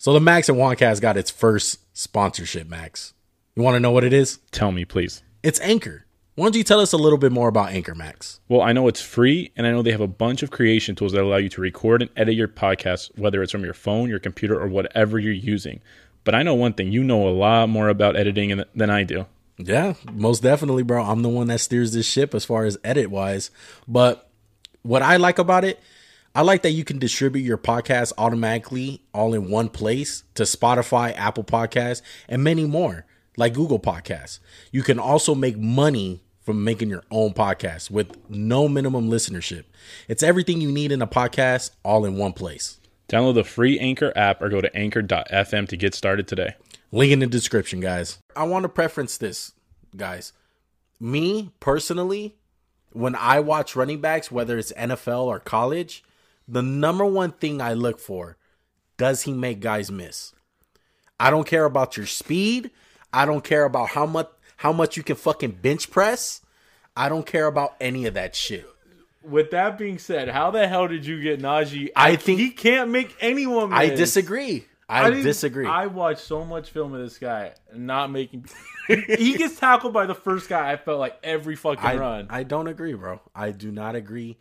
So 0.00 0.14
the 0.14 0.20
Max 0.20 0.48
and 0.48 0.56
Juancast 0.56 1.02
got 1.02 1.18
its 1.18 1.30
first 1.30 1.78
sponsorship, 1.92 2.66
Max. 2.66 3.12
You 3.54 3.62
want 3.62 3.74
to 3.74 3.80
know 3.80 3.90
what 3.90 4.02
it 4.02 4.14
is? 4.14 4.38
Tell 4.50 4.72
me, 4.72 4.86
please. 4.86 5.22
It's 5.42 5.60
Anchor. 5.60 6.06
Why 6.36 6.46
don't 6.46 6.56
you 6.56 6.64
tell 6.64 6.80
us 6.80 6.94
a 6.94 6.96
little 6.96 7.18
bit 7.18 7.32
more 7.32 7.48
about 7.48 7.72
Anchor, 7.72 7.94
Max? 7.94 8.40
Well, 8.48 8.62
I 8.62 8.72
know 8.72 8.88
it's 8.88 9.02
free, 9.02 9.52
and 9.58 9.66
I 9.66 9.72
know 9.72 9.82
they 9.82 9.92
have 9.92 10.00
a 10.00 10.06
bunch 10.06 10.42
of 10.42 10.50
creation 10.50 10.94
tools 10.94 11.12
that 11.12 11.20
allow 11.20 11.36
you 11.36 11.50
to 11.50 11.60
record 11.60 12.00
and 12.00 12.10
edit 12.16 12.34
your 12.34 12.48
podcast, 12.48 13.10
whether 13.18 13.42
it's 13.42 13.52
from 13.52 13.62
your 13.62 13.74
phone, 13.74 14.08
your 14.08 14.18
computer, 14.18 14.58
or 14.58 14.68
whatever 14.68 15.18
you're 15.18 15.34
using. 15.34 15.82
But 16.24 16.34
I 16.34 16.44
know 16.44 16.54
one 16.54 16.72
thing 16.72 16.90
you 16.90 17.04
know 17.04 17.28
a 17.28 17.36
lot 17.36 17.68
more 17.68 17.90
about 17.90 18.16
editing 18.16 18.64
than 18.74 18.88
I 18.88 19.04
do. 19.04 19.26
Yeah, 19.58 19.96
most 20.10 20.42
definitely, 20.42 20.82
bro. 20.82 21.04
I'm 21.04 21.20
the 21.20 21.28
one 21.28 21.48
that 21.48 21.60
steers 21.60 21.92
this 21.92 22.06
ship 22.06 22.34
as 22.34 22.46
far 22.46 22.64
as 22.64 22.78
edit 22.82 23.10
wise. 23.10 23.50
But 23.86 24.30
what 24.80 25.02
I 25.02 25.18
like 25.18 25.38
about 25.38 25.64
it, 25.64 25.78
I 26.32 26.42
like 26.42 26.62
that 26.62 26.70
you 26.70 26.84
can 26.84 27.00
distribute 27.00 27.42
your 27.42 27.58
podcast 27.58 28.12
automatically 28.16 29.02
all 29.12 29.34
in 29.34 29.50
one 29.50 29.68
place 29.68 30.22
to 30.34 30.44
Spotify, 30.44 31.12
Apple 31.16 31.42
Podcasts, 31.42 32.02
and 32.28 32.44
many 32.44 32.64
more, 32.66 33.04
like 33.36 33.52
Google 33.52 33.80
Podcasts. 33.80 34.38
You 34.70 34.84
can 34.84 35.00
also 35.00 35.34
make 35.34 35.58
money 35.58 36.22
from 36.40 36.62
making 36.62 36.88
your 36.88 37.02
own 37.10 37.32
podcast 37.32 37.90
with 37.90 38.16
no 38.30 38.68
minimum 38.68 39.10
listenership. 39.10 39.64
It's 40.06 40.22
everything 40.22 40.60
you 40.60 40.70
need 40.70 40.92
in 40.92 41.02
a 41.02 41.06
podcast 41.06 41.72
all 41.84 42.04
in 42.04 42.16
one 42.16 42.32
place. 42.32 42.78
Download 43.08 43.34
the 43.34 43.42
free 43.42 43.80
Anchor 43.80 44.12
app 44.14 44.40
or 44.40 44.48
go 44.48 44.60
to 44.60 44.74
anchor.fm 44.76 45.66
to 45.66 45.76
get 45.76 45.94
started 45.96 46.28
today. 46.28 46.54
Link 46.92 47.10
in 47.10 47.18
the 47.18 47.26
description, 47.26 47.80
guys. 47.80 48.18
I 48.36 48.44
want 48.44 48.62
to 48.62 48.68
preference 48.68 49.18
this, 49.18 49.52
guys. 49.96 50.32
Me 51.00 51.50
personally, 51.58 52.36
when 52.92 53.16
I 53.16 53.40
watch 53.40 53.74
running 53.74 54.00
backs, 54.00 54.30
whether 54.30 54.58
it's 54.58 54.72
NFL 54.72 55.24
or 55.24 55.40
college, 55.40 56.04
the 56.50 56.62
number 56.62 57.04
one 57.04 57.32
thing 57.32 57.60
I 57.60 57.74
look 57.74 57.98
for 57.98 58.36
does 58.96 59.22
he 59.22 59.32
make 59.32 59.60
guys 59.60 59.90
miss? 59.90 60.32
I 61.18 61.30
don't 61.30 61.46
care 61.46 61.64
about 61.64 61.96
your 61.96 62.06
speed. 62.06 62.70
I 63.12 63.24
don't 63.24 63.44
care 63.44 63.64
about 63.64 63.90
how 63.90 64.06
much 64.06 64.28
how 64.56 64.72
much 64.72 64.96
you 64.96 65.02
can 65.02 65.16
fucking 65.16 65.52
bench 65.62 65.90
press. 65.90 66.42
I 66.96 67.08
don't 67.08 67.24
care 67.24 67.46
about 67.46 67.76
any 67.80 68.06
of 68.06 68.14
that 68.14 68.34
shit. 68.34 68.66
With 69.22 69.50
that 69.52 69.78
being 69.78 69.98
said, 69.98 70.28
how 70.28 70.50
the 70.50 70.66
hell 70.66 70.88
did 70.88 71.06
you 71.06 71.22
get 71.22 71.40
Najee? 71.40 71.90
I 71.94 72.16
think- 72.16 72.40
he 72.40 72.50
can't 72.50 72.90
make 72.90 73.14
anyone. 73.20 73.70
Miss. 73.70 73.78
I 73.78 73.88
disagree. 73.94 74.66
I, 74.88 75.08
didn't- 75.08 75.24
disagree. 75.24 75.66
I 75.66 75.86
watched 75.86 76.20
so 76.20 76.44
much 76.44 76.70
film 76.70 76.92
of 76.94 77.00
this 77.00 77.18
guy 77.18 77.52
not 77.74 78.10
making. 78.10 78.46
he 78.88 79.36
gets 79.38 79.58
tackled 79.58 79.92
by 79.92 80.06
the 80.06 80.14
first 80.14 80.48
guy. 80.48 80.72
I 80.72 80.76
felt 80.76 80.98
like 80.98 81.16
every 81.22 81.54
fucking 81.54 81.84
I, 81.84 81.96
run. 81.96 82.26
I 82.28 82.42
don't 82.42 82.66
agree, 82.66 82.94
bro. 82.94 83.20
I 83.34 83.52
do 83.52 83.70
not 83.70 83.94
agree. 83.94 84.38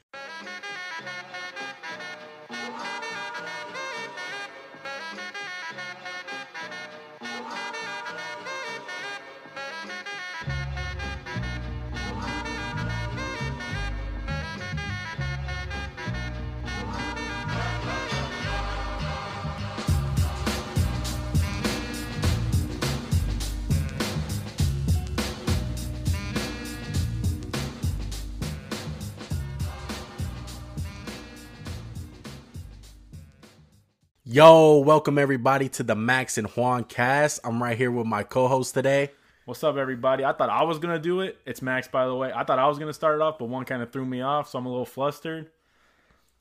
Yo, 34.32 34.78
welcome 34.78 35.18
everybody 35.18 35.68
to 35.68 35.82
the 35.82 35.96
Max 35.96 36.38
and 36.38 36.46
Juan 36.50 36.84
cast. 36.84 37.40
I'm 37.44 37.64
right 37.64 37.76
here 37.76 37.90
with 37.90 38.06
my 38.06 38.22
co-host 38.22 38.76
today. 38.76 39.10
What's 39.46 39.64
up, 39.64 39.76
everybody? 39.76 40.24
I 40.24 40.34
thought 40.34 40.52
I 40.52 40.62
was 40.66 40.78
gonna 40.78 41.00
do 41.00 41.22
it. 41.22 41.40
It's 41.48 41.64
Max, 41.64 41.88
by 41.88 42.06
the 42.06 42.14
way. 42.14 42.32
I 42.32 42.44
thought 42.44 42.60
I 42.60 42.68
was 42.68 42.78
gonna 42.78 42.94
start 42.94 43.16
it 43.16 43.22
off, 43.24 43.40
but 43.40 43.46
one 43.46 43.66
kind 43.66 43.82
of 43.82 43.92
threw 43.92 44.06
me 44.06 44.22
off, 44.22 44.48
so 44.48 44.60
I'm 44.60 44.68
a 44.68 44.70
little 44.70 44.86
flustered. 44.86 45.50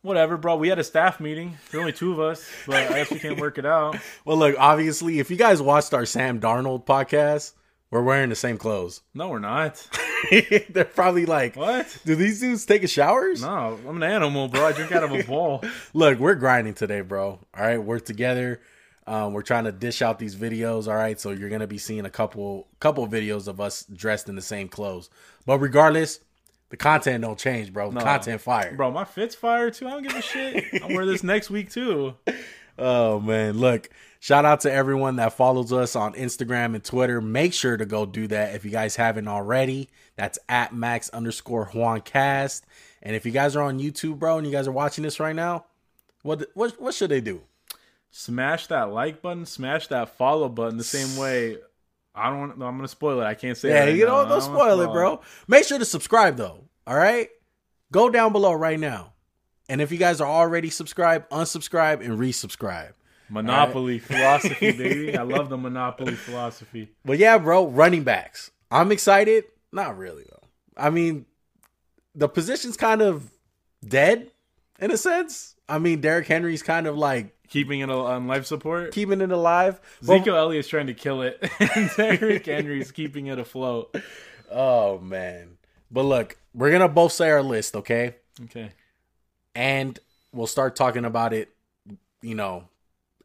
Whatever, 0.02 0.36
bro. 0.36 0.56
We 0.56 0.68
had 0.68 0.78
a 0.78 0.84
staff 0.84 1.18
meeting. 1.18 1.56
There's 1.70 1.80
only 1.80 1.94
two 1.94 2.12
of 2.12 2.20
us, 2.20 2.46
but 2.66 2.76
I 2.90 2.96
guess 2.96 3.10
we 3.10 3.20
can't 3.20 3.40
work 3.40 3.56
it 3.56 3.64
out. 3.64 3.96
Well, 4.26 4.36
look, 4.36 4.56
obviously, 4.58 5.18
if 5.18 5.30
you 5.30 5.38
guys 5.38 5.62
watched 5.62 5.94
our 5.94 6.04
Sam 6.04 6.40
Darnold 6.40 6.84
podcast, 6.84 7.54
we're 7.90 8.02
wearing 8.02 8.28
the 8.28 8.36
same 8.36 8.58
clothes. 8.58 9.00
No, 9.14 9.30
we're 9.30 9.38
not. 9.38 9.88
They're 10.70 10.84
probably 10.84 11.26
like, 11.26 11.56
What? 11.56 11.96
do 12.04 12.14
these 12.14 12.40
dudes 12.40 12.66
take 12.66 12.88
showers? 12.88 13.42
No, 13.42 13.78
I'm 13.88 13.96
an 13.96 14.02
animal, 14.02 14.48
bro. 14.48 14.66
I 14.66 14.72
drink 14.72 14.92
out 14.92 15.04
of 15.04 15.12
a 15.12 15.22
bowl. 15.26 15.62
Look, 15.94 16.18
we're 16.18 16.34
grinding 16.34 16.74
today, 16.74 17.00
bro. 17.02 17.38
All 17.56 17.64
right, 17.64 17.82
we're 17.82 18.00
together. 18.00 18.60
Um, 19.06 19.32
we're 19.32 19.42
trying 19.42 19.64
to 19.64 19.72
dish 19.72 20.02
out 20.02 20.18
these 20.18 20.36
videos. 20.36 20.86
All 20.86 20.94
right, 20.96 21.18
so 21.18 21.30
you're 21.30 21.48
gonna 21.48 21.66
be 21.66 21.78
seeing 21.78 22.04
a 22.04 22.10
couple 22.10 22.68
couple 22.80 23.06
videos 23.08 23.48
of 23.48 23.60
us 23.60 23.84
dressed 23.84 24.28
in 24.28 24.34
the 24.34 24.42
same 24.42 24.68
clothes. 24.68 25.08
But 25.46 25.58
regardless, 25.60 26.20
the 26.68 26.76
content 26.76 27.22
don't 27.22 27.38
change, 27.38 27.72
bro. 27.72 27.90
The 27.90 28.00
content 28.00 28.42
fire. 28.42 28.74
Bro, 28.74 28.90
my 28.90 29.04
fit's 29.04 29.34
fire 29.34 29.70
too. 29.70 29.86
I 29.86 29.92
don't 29.92 30.02
give 30.02 30.14
a 30.14 30.20
shit. 30.20 30.62
I'll 30.82 30.90
wear 30.94 31.06
this 31.06 31.22
next 31.24 31.48
week 31.48 31.70
too. 31.70 32.14
Oh 32.78 33.18
man, 33.20 33.56
look. 33.58 33.88
Shout 34.20 34.44
out 34.44 34.60
to 34.60 34.72
everyone 34.72 35.16
that 35.16 35.34
follows 35.34 35.72
us 35.72 35.94
on 35.94 36.14
Instagram 36.14 36.74
and 36.74 36.82
Twitter. 36.82 37.20
Make 37.20 37.52
sure 37.52 37.76
to 37.76 37.86
go 37.86 38.04
do 38.04 38.26
that 38.28 38.54
if 38.54 38.64
you 38.64 38.70
guys 38.70 38.96
haven't 38.96 39.28
already. 39.28 39.88
That's 40.16 40.38
at 40.48 40.74
max 40.74 41.08
underscore 41.10 41.66
Juan 41.66 42.00
Cast. 42.00 42.66
And 43.00 43.14
if 43.14 43.24
you 43.24 43.30
guys 43.30 43.54
are 43.54 43.62
on 43.62 43.78
YouTube, 43.78 44.18
bro, 44.18 44.38
and 44.38 44.46
you 44.46 44.52
guys 44.52 44.66
are 44.66 44.72
watching 44.72 45.04
this 45.04 45.20
right 45.20 45.36
now, 45.36 45.66
what 46.22 46.46
what 46.54 46.80
what 46.80 46.94
should 46.94 47.10
they 47.10 47.20
do? 47.20 47.42
Smash 48.10 48.66
that 48.68 48.90
like 48.90 49.22
button, 49.22 49.46
smash 49.46 49.86
that 49.88 50.16
follow 50.16 50.48
button 50.48 50.78
the 50.78 50.84
same 50.84 51.16
way. 51.16 51.58
I 52.12 52.30
don't. 52.30 52.50
I'm 52.52 52.58
gonna 52.58 52.88
spoil 52.88 53.20
it. 53.20 53.24
I 53.24 53.34
can't 53.34 53.56
say. 53.56 53.68
Yeah, 53.68 53.84
right 53.84 53.94
you 53.94 54.04
now. 54.04 54.24
know, 54.24 54.28
don't 54.28 54.30
wanna 54.30 54.42
spoil 54.42 54.80
it, 54.80 54.92
bro. 54.92 55.20
Make 55.46 55.64
sure 55.64 55.78
to 55.78 55.84
subscribe 55.84 56.36
though. 56.36 56.64
All 56.88 56.96
right, 56.96 57.28
go 57.92 58.10
down 58.10 58.32
below 58.32 58.52
right 58.52 58.80
now. 58.80 59.12
And 59.68 59.80
if 59.80 59.92
you 59.92 59.98
guys 59.98 60.20
are 60.20 60.28
already 60.28 60.70
subscribed, 60.70 61.30
unsubscribe 61.30 62.00
and 62.04 62.18
resubscribe. 62.18 62.92
Monopoly 63.30 63.98
philosophy, 63.98 64.72
baby. 64.78 65.16
I 65.16 65.22
love 65.22 65.48
the 65.48 65.58
monopoly 65.58 66.14
philosophy. 66.14 66.90
But 67.04 67.18
yeah, 67.18 67.38
bro, 67.38 67.66
running 67.66 68.02
backs. 68.04 68.50
I'm 68.70 68.90
excited. 68.92 69.44
Not 69.72 69.98
really 69.98 70.24
though. 70.30 70.46
I 70.76 70.90
mean, 70.90 71.26
the 72.14 72.28
position's 72.28 72.76
kind 72.76 73.02
of 73.02 73.30
dead 73.86 74.30
in 74.80 74.90
a 74.90 74.96
sense. 74.96 75.54
I 75.68 75.78
mean, 75.78 76.00
Derrick 76.00 76.26
Henry's 76.26 76.62
kind 76.62 76.86
of 76.86 76.96
like 76.96 77.34
Keeping 77.48 77.80
it 77.80 77.88
on 77.90 78.26
life 78.26 78.44
support. 78.46 78.92
keeping 78.92 79.20
it 79.22 79.30
alive. 79.32 79.80
Zeke 80.04 80.26
Elliott's 80.28 80.68
trying 80.68 80.86
to 80.88 80.94
kill 80.94 81.22
it, 81.22 81.42
and 81.60 81.90
Derrick 81.96 82.44
Henry's 82.44 82.92
keeping 82.92 83.26
it 83.26 83.38
afloat. 83.38 83.94
oh 84.50 84.98
man. 84.98 85.56
But 85.90 86.02
look, 86.02 86.36
we're 86.52 86.70
gonna 86.70 86.88
both 86.90 87.12
say 87.12 87.30
our 87.30 87.42
list, 87.42 87.74
okay? 87.76 88.16
Okay. 88.44 88.72
And 89.54 89.98
we'll 90.32 90.46
start 90.46 90.76
talking 90.76 91.06
about 91.06 91.32
it, 91.32 91.48
you 92.20 92.34
know, 92.34 92.68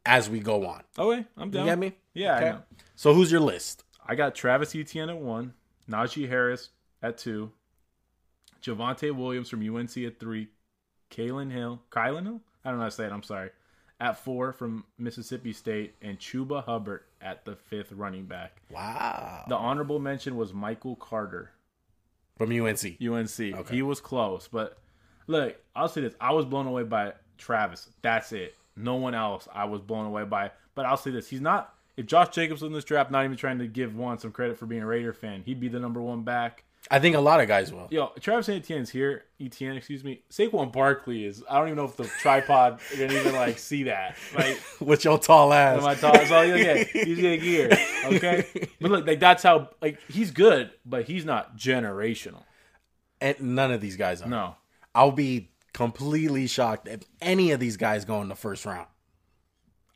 as 0.06 0.28
we 0.30 0.40
go 0.40 0.66
on. 0.66 0.82
Oh, 0.98 1.12
okay, 1.12 1.24
I'm 1.36 1.50
done. 1.50 1.62
You 1.64 1.66
down. 1.66 1.66
get 1.66 1.78
me? 1.78 1.96
Yeah, 2.14 2.36
Okay. 2.36 2.46
I 2.48 2.52
know. 2.52 2.62
So 2.96 3.14
who's 3.14 3.30
your 3.32 3.40
list? 3.40 3.84
I 4.06 4.14
got 4.14 4.34
Travis 4.34 4.74
Etienne 4.74 5.10
at 5.10 5.18
one, 5.18 5.54
Najee 5.90 6.28
Harris 6.28 6.70
at 7.02 7.18
two, 7.18 7.50
Javonte 8.62 9.12
Williams 9.14 9.48
from 9.48 9.62
UNC 9.76 9.96
at 9.98 10.18
three, 10.20 10.48
Kalen 11.10 11.50
Hill, 11.50 11.82
Kylin 11.90 12.24
Hill? 12.24 12.40
I 12.64 12.70
don't 12.70 12.78
know 12.78 12.84
how 12.84 12.88
to 12.88 12.94
say 12.94 13.06
it. 13.06 13.12
I'm 13.12 13.22
sorry. 13.22 13.50
At 14.00 14.18
four 14.18 14.52
from 14.52 14.84
Mississippi 14.98 15.52
State, 15.52 15.94
and 16.02 16.18
Chuba 16.18 16.64
Hubbard 16.64 17.02
at 17.20 17.44
the 17.44 17.54
fifth 17.56 17.92
running 17.92 18.24
back. 18.26 18.60
Wow. 18.70 19.44
The 19.48 19.56
honorable 19.56 19.98
mention 19.98 20.36
was 20.36 20.52
Michael 20.52 20.96
Carter, 20.96 21.52
From 22.36 22.50
UNC. 22.50 23.00
UNC. 23.00 23.40
Okay. 23.40 23.74
He 23.74 23.82
was 23.82 24.00
close, 24.00 24.48
but 24.48 24.78
look, 25.28 25.56
I'll 25.76 25.88
say 25.88 26.00
this: 26.00 26.14
I 26.20 26.32
was 26.32 26.44
blown 26.44 26.66
away 26.66 26.82
by 26.82 27.12
Travis. 27.38 27.88
That's 28.02 28.32
it. 28.32 28.54
No 28.76 28.96
one 28.96 29.14
else 29.14 29.46
I 29.52 29.64
was 29.64 29.80
blown 29.80 30.06
away 30.06 30.24
by. 30.24 30.50
But 30.74 30.86
I'll 30.86 30.96
say 30.96 31.10
this: 31.10 31.28
he's 31.28 31.40
not. 31.40 31.74
If 31.96 32.06
Josh 32.06 32.30
Jacobs 32.30 32.60
was 32.60 32.68
in 32.68 32.72
this 32.74 32.84
draft, 32.84 33.10
not 33.10 33.24
even 33.24 33.36
trying 33.36 33.58
to 33.60 33.68
give 33.68 33.94
one 33.96 34.18
some 34.18 34.32
credit 34.32 34.58
for 34.58 34.66
being 34.66 34.82
a 34.82 34.86
Raider 34.86 35.12
fan, 35.12 35.42
he'd 35.44 35.60
be 35.60 35.68
the 35.68 35.78
number 35.78 36.00
one 36.02 36.22
back. 36.22 36.64
I 36.90 36.98
think 36.98 37.16
a 37.16 37.20
lot 37.20 37.40
of 37.40 37.48
guys 37.48 37.72
will. 37.72 37.88
Yo, 37.90 38.12
Travis 38.20 38.48
Etienne's 38.48 38.90
here. 38.90 39.24
Etienne, 39.40 39.76
excuse 39.76 40.04
me. 40.04 40.20
Saquon 40.30 40.70
Barkley 40.70 41.24
is. 41.24 41.42
I 41.48 41.56
don't 41.58 41.68
even 41.68 41.76
know 41.78 41.84
if 41.86 41.96
the 41.96 42.04
tripod 42.20 42.78
can 42.92 43.10
even 43.10 43.32
like 43.34 43.58
see 43.58 43.84
that. 43.84 44.16
Like, 44.36 44.60
With 44.80 45.02
your 45.04 45.18
tall 45.18 45.52
ass. 45.54 45.82
I 45.82 45.94
talking? 45.94 46.26
So 46.26 46.42
yeah, 46.42 46.84
he's 46.84 47.18
getting 47.18 47.40
gear. 47.40 47.70
Okay, 48.04 48.44
but 48.80 48.90
look, 48.90 49.06
like 49.06 49.20
that's 49.20 49.42
how 49.42 49.70
like 49.80 49.98
he's 50.08 50.30
good, 50.30 50.72
but 50.84 51.04
he's 51.04 51.24
not 51.24 51.56
generational. 51.56 52.42
and 53.20 53.40
none 53.40 53.70
of 53.72 53.80
these 53.80 53.96
guys 53.96 54.20
are. 54.20 54.28
No. 54.28 54.56
I'll 54.94 55.10
be 55.10 55.48
completely 55.74 56.46
shocked 56.46 56.88
if 56.88 57.00
any 57.20 57.50
of 57.50 57.60
these 57.60 57.76
guys 57.76 58.06
go 58.06 58.22
in 58.22 58.28
the 58.28 58.34
first 58.34 58.64
round. 58.64 58.86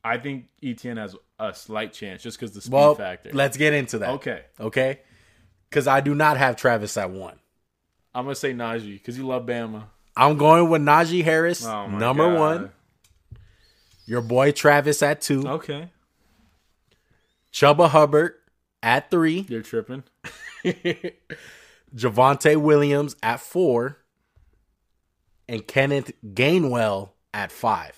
I 0.04 0.18
think 0.18 0.46
Etienne 0.62 0.96
has 0.98 1.16
a 1.38 1.54
slight 1.54 1.92
chance 1.94 2.22
just 2.22 2.38
because 2.38 2.52
the 2.52 2.60
speed 2.60 2.72
Well, 2.74 2.94
factor. 2.94 3.30
let's 3.32 3.56
get 3.56 3.72
into 3.72 3.98
that. 4.00 4.10
okay, 4.10 4.42
Okay. 4.60 5.00
Because 5.70 5.86
I 5.86 6.00
do 6.00 6.14
not 6.14 6.36
have 6.38 6.56
Travis 6.56 6.96
at 6.96 7.10
one. 7.10 7.38
I'm 8.14 8.24
gonna 8.24 8.34
say 8.34 8.52
Najee 8.54 8.94
because 8.94 9.16
you 9.18 9.26
love 9.26 9.44
Bama. 9.46 9.84
I'm 10.16 10.36
going 10.36 10.68
with 10.70 10.82
Najee 10.82 11.22
Harris, 11.24 11.64
Oh 11.64 11.86
number 11.88 12.24
God. 12.28 12.38
one. 12.38 12.72
Your 14.06 14.22
boy 14.22 14.50
Travis 14.52 15.02
at 15.02 15.20
two. 15.20 15.46
Okay, 15.46 15.90
Chuba 17.52 17.88
Hubbard 17.90 18.34
at 18.82 19.10
three. 19.10 19.44
you're 19.48 19.62
tripping. 19.62 20.04
Javonte 21.94 22.56
Williams 22.56 23.16
at 23.22 23.40
four. 23.40 23.98
And 25.48 25.66
Kenneth 25.66 26.12
Gainwell 26.24 27.10
at 27.32 27.50
five 27.50 27.96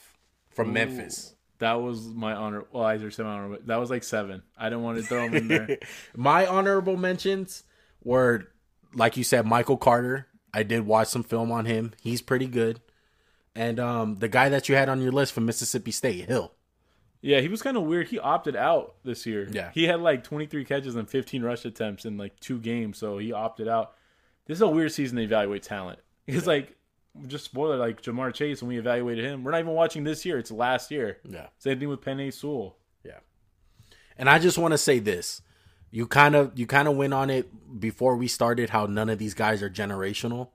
from 0.50 0.72
Memphis. 0.72 1.34
That 1.58 1.82
was 1.82 2.06
my 2.06 2.32
honor. 2.32 2.64
Well, 2.72 2.84
I 2.84 2.96
just 2.96 3.16
said 3.16 3.26
my 3.26 3.32
honor. 3.32 3.48
but 3.50 3.66
That 3.66 3.78
was 3.78 3.90
like 3.90 4.02
seven. 4.02 4.42
I 4.56 4.70
didn't 4.70 4.82
want 4.82 4.98
to 4.98 5.04
throw 5.04 5.24
him 5.24 5.34
in 5.34 5.48
there. 5.48 5.78
My 6.16 6.46
honorable 6.46 6.96
mentions 6.96 7.64
were, 8.02 8.48
like 8.94 9.18
you 9.18 9.24
said, 9.24 9.44
Michael 9.46 9.76
Carter. 9.76 10.26
I 10.54 10.62
did 10.62 10.86
watch 10.86 11.08
some 11.08 11.22
film 11.22 11.52
on 11.52 11.66
him. 11.66 11.92
He's 12.00 12.22
pretty 12.22 12.46
good. 12.46 12.80
And 13.54 13.78
um, 13.78 14.16
the 14.16 14.28
guy 14.28 14.48
that 14.48 14.68
you 14.70 14.74
had 14.74 14.88
on 14.88 15.02
your 15.02 15.12
list 15.12 15.32
from 15.32 15.44
Mississippi 15.44 15.90
State, 15.90 16.26
Hill. 16.26 16.52
Yeah, 17.20 17.40
he 17.40 17.48
was 17.48 17.60
kind 17.60 17.76
of 17.76 17.82
weird. 17.82 18.08
He 18.08 18.18
opted 18.18 18.56
out 18.56 18.94
this 19.04 19.26
year. 19.26 19.46
Yeah. 19.52 19.70
He 19.74 19.84
had 19.84 20.00
like 20.00 20.24
23 20.24 20.64
catches 20.64 20.96
and 20.96 21.08
15 21.08 21.42
rush 21.42 21.66
attempts 21.66 22.06
in 22.06 22.16
like 22.16 22.40
two 22.40 22.58
games, 22.58 22.96
so 22.96 23.18
he 23.18 23.32
opted 23.32 23.68
out. 23.68 23.92
This 24.46 24.56
is 24.56 24.62
a 24.62 24.68
weird 24.68 24.92
season 24.92 25.18
to 25.18 25.22
evaluate 25.22 25.62
talent. 25.62 25.98
Because, 26.24 26.46
like, 26.46 26.74
just 27.26 27.44
spoiler, 27.44 27.76
like 27.76 28.02
Ja'Marr 28.02 28.32
Chase, 28.32 28.62
when 28.62 28.68
we 28.68 28.78
evaluated 28.78 29.24
him, 29.24 29.44
we're 29.44 29.50
not 29.50 29.60
even 29.60 29.72
watching 29.72 30.04
this 30.04 30.24
year. 30.24 30.38
It's 30.38 30.50
last 30.50 30.90
year. 30.90 31.18
Yeah. 31.28 31.48
Same 31.58 31.78
thing 31.78 31.88
with 31.88 32.00
Penei 32.00 32.32
Sewell. 32.32 32.76
Yeah. 33.04 33.18
And 34.16 34.28
I 34.28 34.38
just 34.38 34.58
want 34.58 34.72
to 34.72 34.78
say 34.78 34.98
this. 34.98 35.42
You 35.90 36.06
kind 36.06 36.36
of 36.36 36.56
you 36.56 36.66
kind 36.66 36.86
of 36.86 36.96
went 36.96 37.12
on 37.12 37.30
it 37.30 37.80
before 37.80 38.14
we 38.14 38.28
started 38.28 38.70
how 38.70 38.86
none 38.86 39.08
of 39.08 39.18
these 39.18 39.34
guys 39.34 39.60
are 39.60 39.70
generational. 39.70 40.50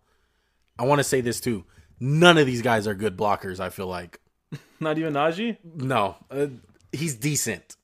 I 0.80 0.86
want 0.86 1.00
to 1.00 1.04
say 1.04 1.20
this 1.20 1.42
too. 1.42 1.66
None 2.00 2.38
of 2.38 2.46
these 2.46 2.62
guys 2.62 2.88
are 2.88 2.94
good 2.94 3.18
blockers, 3.18 3.60
I 3.60 3.70
feel 3.70 3.88
like. 3.88 4.20
Not 4.80 4.98
even 4.98 5.14
Najee? 5.14 5.58
No, 5.64 6.16
uh, 6.32 6.48
he's 6.92 7.16
decent. 7.16 7.76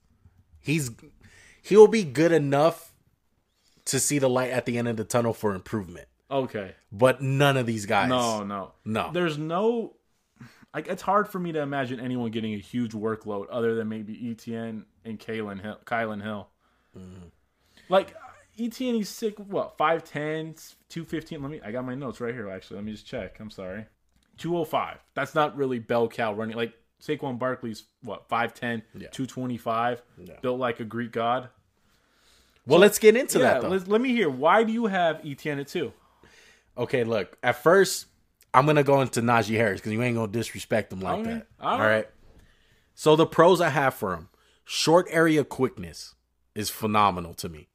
He's 0.62 0.91
he'll 1.62 1.88
be 1.88 2.03
good 2.03 2.31
enough 2.31 2.94
to 3.85 4.00
see 4.00 4.19
the 4.19 4.29
light 4.29 4.51
at 4.51 4.65
the 4.65 4.77
end 4.77 4.88
of 4.88 4.95
the 4.95 5.03
tunnel 5.03 5.33
for 5.33 5.53
improvement. 5.53 6.07
Okay. 6.31 6.74
But 6.92 7.22
none 7.22 7.57
of 7.57 7.66
these 7.66 7.86
guys. 7.86 8.10
No, 8.10 8.44
no. 8.44 8.72
No. 8.86 9.12
There's 9.13 9.38
no. 9.38 9.94
Like, 10.74 10.88
it's 10.88 11.01
hard 11.01 11.28
for 11.28 11.38
me 11.38 11.51
to 11.51 11.60
imagine 11.60 12.00
anyone 12.00 12.31
getting 12.31 12.54
a 12.54 12.57
huge 12.57 12.94
workload 12.94 13.48
other 13.51 13.75
than 13.75 13.89
maybe 13.89 14.31
Etienne 14.31 14.86
and 15.04 15.19
Kalen 15.19 15.62
Hill. 15.62 15.78
Kylin 15.86 16.24
Hill. 16.24 16.48
Mm-hmm. 16.98 17.25
Like, 17.89 18.16
Etienne, 18.57 18.95
he's 18.95 19.10
sick. 19.10 19.38
What, 19.38 19.78
5'10, 19.78 20.75
215? 20.88 21.42
Let 21.42 21.51
me. 21.51 21.60
I 21.63 21.72
got 21.74 21.83
my 21.86 21.95
notes 21.95 22.22
right 22.22 22.34
here, 22.34 22.50
actually. 22.50 22.77
Let 22.77 22.86
me 22.86 22.94
just 22.94 23.06
check. 23.06 23.39
I'm 23.42 23.50
sorry. 23.50 23.86
205. 24.38 24.98
That's 25.13 25.36
not 25.36 25.57
really 25.57 25.80
bell 25.80 26.07
cow 26.07 26.34
running. 26.34 26.56
Like, 26.56 26.74
Saquon 27.01 27.38
Barkley's, 27.38 27.84
what, 28.04 28.30
5'10, 28.30 28.84
Yeah. 28.94 29.10
225, 29.10 30.01
Yeah. 30.19 30.36
built 30.42 30.60
like 30.60 30.80
a 30.80 30.86
Greek 30.86 31.12
god. 31.12 31.50
Well, 32.66 32.80
let's 32.80 33.00
get 33.00 33.16
into 33.18 33.39
yeah, 33.39 33.54
that 33.56 33.62
though. 33.63 33.69
let, 33.69 33.88
let 33.88 34.01
me 34.01 34.10
hear. 34.10 34.30
Why 34.30 34.63
do 34.63 34.72
you 34.72 34.86
have 34.86 35.19
Etienne 35.25 35.60
at 35.60 35.68
two? 35.68 35.92
Okay, 36.77 37.03
look. 37.03 37.38
At 37.44 37.62
first, 37.62 38.07
I'm 38.53 38.65
gonna 38.65 38.83
go 38.83 39.01
into 39.01 39.21
Najee 39.21 39.56
Harris 39.57 39.79
because 39.79 39.91
you 39.94 40.01
ain't 40.01 40.15
gonna 40.15 40.31
disrespect 40.31 40.91
him 40.94 41.00
like 41.01 41.19
Okay. 41.19 41.29
that. 41.31 41.47
All 41.59 41.71
All 41.73 41.79
right. 41.79 41.89
right. 41.89 42.07
So 42.95 43.15
the 43.15 43.25
pros 43.25 43.62
I 43.62 43.69
have 43.69 43.94
for 43.94 44.13
him: 44.13 44.29
short 44.65 45.07
area 45.09 45.44
quickness 45.44 46.15
is 46.56 46.69
phenomenal 46.69 47.33
to 47.35 47.50
me. 47.50 47.68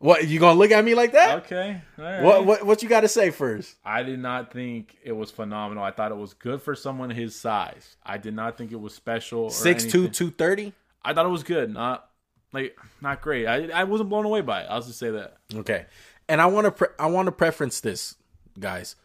What 0.00 0.28
you 0.28 0.38
gonna 0.38 0.58
look 0.58 0.70
at 0.70 0.84
me 0.84 0.94
like 0.94 1.12
that? 1.12 1.38
Okay. 1.44 1.82
All 1.98 2.04
right. 2.04 2.22
What 2.22 2.44
what 2.44 2.62
what 2.66 2.82
you 2.82 2.88
got 2.88 3.00
to 3.00 3.08
say 3.08 3.30
first? 3.30 3.74
I 3.84 4.04
did 4.04 4.20
not 4.20 4.52
think 4.52 4.96
it 5.02 5.12
was 5.12 5.32
phenomenal. 5.32 5.82
I 5.82 5.90
thought 5.90 6.12
it 6.12 6.16
was 6.16 6.34
good 6.34 6.62
for 6.62 6.76
someone 6.76 7.10
his 7.10 7.34
size. 7.34 7.96
I 8.04 8.16
did 8.16 8.34
not 8.34 8.56
think 8.56 8.70
it 8.70 8.80
was 8.80 8.94
special. 8.94 9.50
Six 9.50 9.86
two 9.86 10.08
two 10.08 10.30
thirty. 10.30 10.72
I 11.02 11.14
thought 11.14 11.26
it 11.26 11.30
was 11.30 11.42
good. 11.42 11.72
Not 11.72 12.08
like 12.52 12.78
not 13.00 13.20
great. 13.22 13.46
I 13.46 13.68
I 13.70 13.84
wasn't 13.84 14.08
blown 14.08 14.24
away 14.24 14.40
by 14.40 14.62
it. 14.62 14.66
I'll 14.70 14.82
just 14.82 15.00
say 15.00 15.10
that. 15.10 15.38
Okay, 15.52 15.86
and 16.28 16.40
I 16.40 16.46
want 16.46 16.66
to 16.66 16.70
pre- 16.70 16.94
I 16.98 17.06
want 17.06 17.26
to 17.26 17.32
preference 17.32 17.80
this, 17.80 18.16
guys. 18.58 18.96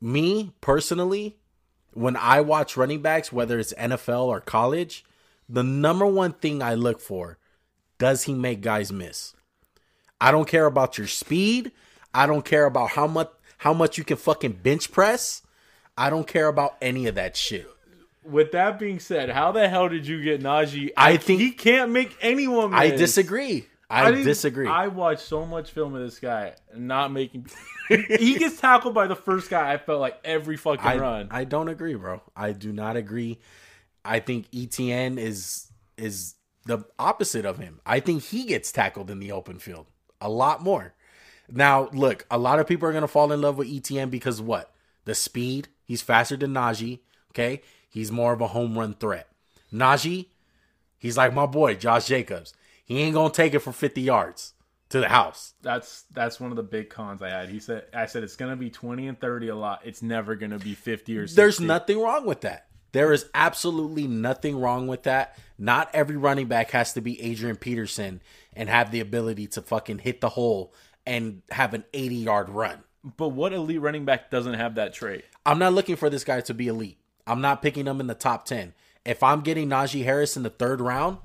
Me 0.00 0.52
personally, 0.60 1.36
when 1.92 2.16
I 2.16 2.40
watch 2.40 2.76
running 2.76 3.00
backs, 3.02 3.32
whether 3.32 3.58
it's 3.58 3.72
NFL 3.74 4.26
or 4.26 4.40
college, 4.40 5.04
the 5.48 5.62
number 5.62 6.06
one 6.06 6.32
thing 6.32 6.62
I 6.62 6.74
look 6.74 7.00
for 7.00 7.38
does 7.98 8.24
he 8.24 8.34
make 8.34 8.60
guys 8.60 8.92
miss? 8.92 9.34
I 10.20 10.30
don't 10.32 10.48
care 10.48 10.66
about 10.66 10.98
your 10.98 11.06
speed. 11.06 11.72
I 12.12 12.26
don't 12.26 12.44
care 12.44 12.66
about 12.66 12.90
how 12.90 13.06
much 13.06 13.30
how 13.58 13.72
much 13.72 13.96
you 13.96 14.04
can 14.04 14.16
fucking 14.16 14.52
bench 14.62 14.92
press. 14.92 15.42
I 15.96 16.10
don't 16.10 16.26
care 16.26 16.48
about 16.48 16.76
any 16.82 17.06
of 17.06 17.14
that 17.14 17.36
shit. 17.36 17.66
With 18.22 18.52
that 18.52 18.78
being 18.78 18.98
said, 18.98 19.30
how 19.30 19.52
the 19.52 19.68
hell 19.68 19.88
did 19.88 20.06
you 20.06 20.22
get 20.22 20.42
Najee? 20.42 20.90
I 20.96 21.16
think- 21.16 21.40
he 21.40 21.52
can't 21.52 21.90
make 21.92 22.16
anyone. 22.20 22.72
Miss. 22.72 22.80
I 22.80 22.90
disagree. 22.90 23.66
I, 23.88 24.10
didn't- 24.10 24.24
disagree. 24.24 24.66
I 24.66 24.88
watched 24.88 25.22
so 25.22 25.46
much 25.46 25.70
film 25.70 25.94
of 25.94 26.02
this 26.02 26.18
guy 26.18 26.54
not 26.74 27.12
making. 27.12 27.46
he 27.88 28.36
gets 28.36 28.60
tackled 28.60 28.94
by 28.94 29.06
the 29.06 29.16
first 29.16 29.48
guy. 29.48 29.72
I 29.72 29.78
felt 29.78 30.00
like 30.00 30.18
every 30.24 30.56
fucking 30.56 30.84
I, 30.84 30.98
run. 30.98 31.28
I 31.30 31.44
don't 31.44 31.68
agree, 31.68 31.94
bro. 31.94 32.20
I 32.34 32.52
do 32.52 32.72
not 32.72 32.96
agree. 32.96 33.38
I 34.04 34.20
think 34.20 34.46
Etienne 34.54 35.18
is 35.18 35.70
is 35.96 36.34
the 36.64 36.84
opposite 36.98 37.46
of 37.46 37.58
him. 37.58 37.80
I 37.86 38.00
think 38.00 38.24
he 38.24 38.44
gets 38.44 38.72
tackled 38.72 39.10
in 39.10 39.20
the 39.20 39.32
open 39.32 39.58
field 39.58 39.86
a 40.20 40.28
lot 40.28 40.62
more. 40.62 40.94
Now, 41.48 41.88
look, 41.92 42.26
a 42.30 42.38
lot 42.38 42.58
of 42.58 42.66
people 42.66 42.88
are 42.88 42.92
gonna 42.92 43.06
fall 43.08 43.32
in 43.32 43.40
love 43.40 43.56
with 43.56 43.68
Etienne 43.68 44.10
because 44.10 44.40
what? 44.40 44.72
The 45.04 45.14
speed. 45.14 45.68
He's 45.84 46.02
faster 46.02 46.36
than 46.36 46.52
Najee. 46.52 47.00
Okay, 47.30 47.62
he's 47.88 48.10
more 48.10 48.32
of 48.32 48.40
a 48.40 48.48
home 48.48 48.76
run 48.76 48.94
threat. 48.94 49.28
Najee, 49.72 50.26
he's 50.98 51.16
like 51.16 51.32
my 51.32 51.46
boy 51.46 51.74
Josh 51.74 52.06
Jacobs. 52.06 52.52
He 52.86 53.00
ain't 53.02 53.14
gonna 53.14 53.32
take 53.32 53.52
it 53.52 53.58
for 53.58 53.72
fifty 53.72 54.00
yards 54.00 54.54
to 54.88 55.00
the 55.00 55.08
house. 55.08 55.54
That's 55.60 56.04
that's 56.12 56.40
one 56.40 56.50
of 56.50 56.56
the 56.56 56.62
big 56.62 56.88
cons 56.88 57.20
I 57.20 57.28
had. 57.28 57.48
He 57.48 57.58
said 57.58 57.84
I 57.92 58.06
said 58.06 58.22
it's 58.22 58.36
gonna 58.36 58.56
be 58.56 58.70
twenty 58.70 59.08
and 59.08 59.20
thirty 59.20 59.48
a 59.48 59.56
lot. 59.56 59.82
It's 59.84 60.02
never 60.02 60.34
gonna 60.34 60.58
be 60.58 60.74
fifty 60.74 61.18
or 61.18 61.26
60. 61.26 61.36
There's 61.36 61.60
nothing 61.60 62.00
wrong 62.00 62.24
with 62.24 62.40
that. 62.42 62.66
There 62.92 63.12
is 63.12 63.26
absolutely 63.34 64.06
nothing 64.06 64.58
wrong 64.58 64.86
with 64.86 65.02
that. 65.02 65.36
Not 65.58 65.90
every 65.92 66.16
running 66.16 66.46
back 66.46 66.70
has 66.70 66.94
to 66.94 67.00
be 67.00 67.20
Adrian 67.20 67.56
Peterson 67.56 68.22
and 68.54 68.70
have 68.70 68.90
the 68.90 69.00
ability 69.00 69.48
to 69.48 69.60
fucking 69.62 69.98
hit 69.98 70.20
the 70.20 70.30
hole 70.30 70.72
and 71.04 71.42
have 71.50 71.74
an 71.74 71.84
80 71.92 72.14
yard 72.14 72.48
run. 72.48 72.84
But 73.04 73.28
what 73.28 73.52
elite 73.52 73.80
running 73.80 74.04
back 74.04 74.30
doesn't 74.30 74.54
have 74.54 74.76
that 74.76 74.94
trait? 74.94 75.24
I'm 75.44 75.58
not 75.58 75.74
looking 75.74 75.96
for 75.96 76.08
this 76.08 76.24
guy 76.24 76.40
to 76.42 76.54
be 76.54 76.68
elite. 76.68 76.98
I'm 77.26 77.40
not 77.40 77.60
picking 77.60 77.86
him 77.86 78.00
in 78.00 78.06
the 78.06 78.14
top 78.14 78.46
10. 78.46 78.72
If 79.04 79.22
I'm 79.22 79.42
getting 79.42 79.68
Najee 79.68 80.04
Harris 80.04 80.36
in 80.36 80.42
the 80.42 80.50
third 80.50 80.80
round, 80.80 81.18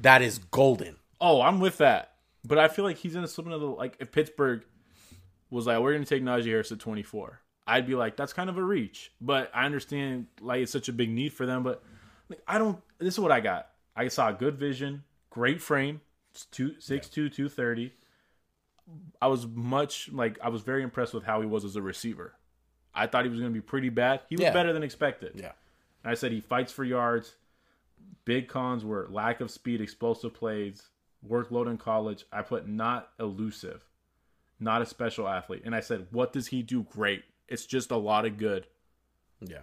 that 0.00 0.20
is 0.20 0.38
golden. 0.38 0.96
Oh, 1.24 1.40
I'm 1.40 1.58
with 1.58 1.78
that. 1.78 2.12
But 2.44 2.58
I 2.58 2.68
feel 2.68 2.84
like 2.84 2.98
he's 2.98 3.14
in 3.14 3.26
something 3.26 3.52
of 3.52 3.60
the 3.60 3.66
like 3.66 3.96
if 3.98 4.12
Pittsburgh 4.12 4.64
was 5.50 5.66
like, 5.66 5.78
we're 5.80 5.94
gonna 5.94 6.04
take 6.04 6.22
Najee 6.22 6.44
Harris 6.46 6.70
at 6.70 6.78
24. 6.78 7.40
I'd 7.66 7.86
be 7.86 7.94
like, 7.94 8.16
that's 8.16 8.34
kind 8.34 8.50
of 8.50 8.58
a 8.58 8.62
reach. 8.62 9.10
But 9.20 9.50
I 9.54 9.64
understand 9.64 10.26
like 10.40 10.60
it's 10.62 10.72
such 10.72 10.88
a 10.88 10.92
big 10.92 11.10
need 11.10 11.32
for 11.32 11.46
them. 11.46 11.62
But 11.62 11.82
like, 12.28 12.40
I 12.46 12.58
don't. 12.58 12.78
This 12.98 13.14
is 13.14 13.20
what 13.20 13.32
I 13.32 13.40
got. 13.40 13.68
I 13.96 14.08
saw 14.08 14.28
a 14.28 14.32
good 14.34 14.56
vision, 14.58 15.04
great 15.30 15.62
frame, 15.62 16.00
it's 16.32 16.44
two 16.46 16.74
six 16.80 17.08
two 17.08 17.28
two 17.30 17.48
thirty. 17.48 17.92
I 19.22 19.28
was 19.28 19.46
much 19.46 20.10
like 20.12 20.38
I 20.42 20.50
was 20.50 20.60
very 20.62 20.82
impressed 20.82 21.14
with 21.14 21.24
how 21.24 21.40
he 21.40 21.46
was 21.46 21.64
as 21.64 21.76
a 21.76 21.82
receiver. 21.82 22.34
I 22.94 23.06
thought 23.06 23.24
he 23.24 23.30
was 23.30 23.40
going 23.40 23.50
to 23.50 23.54
be 23.54 23.62
pretty 23.64 23.88
bad. 23.88 24.20
He 24.28 24.36
was 24.36 24.42
Yeah. 24.42 24.52
better 24.52 24.72
than 24.72 24.82
expected. 24.82 25.32
Yeah. 25.36 25.52
And 26.02 26.10
I 26.10 26.14
said 26.14 26.32
he 26.32 26.40
fights 26.40 26.70
for 26.70 26.84
yards. 26.84 27.34
Big 28.24 28.46
cons 28.48 28.84
were 28.84 29.08
lack 29.10 29.40
of 29.40 29.50
speed, 29.50 29.80
explosive 29.80 30.34
plays, 30.34 30.90
workload 31.28 31.68
in 31.68 31.78
college. 31.78 32.24
I 32.32 32.42
put 32.42 32.68
not 32.68 33.10
elusive, 33.18 33.84
not 34.60 34.82
a 34.82 34.86
special 34.86 35.28
athlete. 35.28 35.62
And 35.64 35.74
I 35.74 35.80
said, 35.80 36.06
what 36.10 36.32
does 36.32 36.48
he 36.48 36.62
do 36.62 36.82
great? 36.82 37.24
It's 37.48 37.66
just 37.66 37.90
a 37.90 37.96
lot 37.96 38.26
of 38.26 38.38
good. 38.38 38.66
Yeah. 39.40 39.62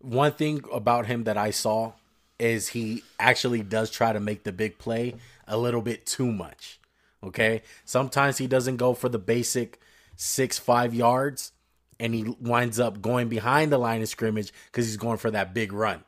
One 0.00 0.32
thing 0.32 0.64
about 0.72 1.06
him 1.06 1.24
that 1.24 1.36
I 1.36 1.50
saw 1.50 1.92
is 2.38 2.68
he 2.68 3.02
actually 3.18 3.62
does 3.62 3.90
try 3.90 4.12
to 4.12 4.20
make 4.20 4.44
the 4.44 4.52
big 4.52 4.78
play 4.78 5.14
a 5.46 5.58
little 5.58 5.82
bit 5.82 6.06
too 6.06 6.32
much. 6.32 6.80
Okay. 7.22 7.62
Sometimes 7.84 8.38
he 8.38 8.46
doesn't 8.46 8.78
go 8.78 8.94
for 8.94 9.08
the 9.08 9.18
basic 9.18 9.78
six, 10.16 10.58
five 10.58 10.94
yards 10.94 11.52
and 11.98 12.14
he 12.14 12.34
winds 12.40 12.80
up 12.80 13.02
going 13.02 13.28
behind 13.28 13.70
the 13.70 13.78
line 13.78 14.00
of 14.00 14.08
scrimmage 14.08 14.52
because 14.66 14.86
he's 14.86 14.96
going 14.96 15.18
for 15.18 15.30
that 15.30 15.52
big 15.52 15.72
run. 15.72 16.02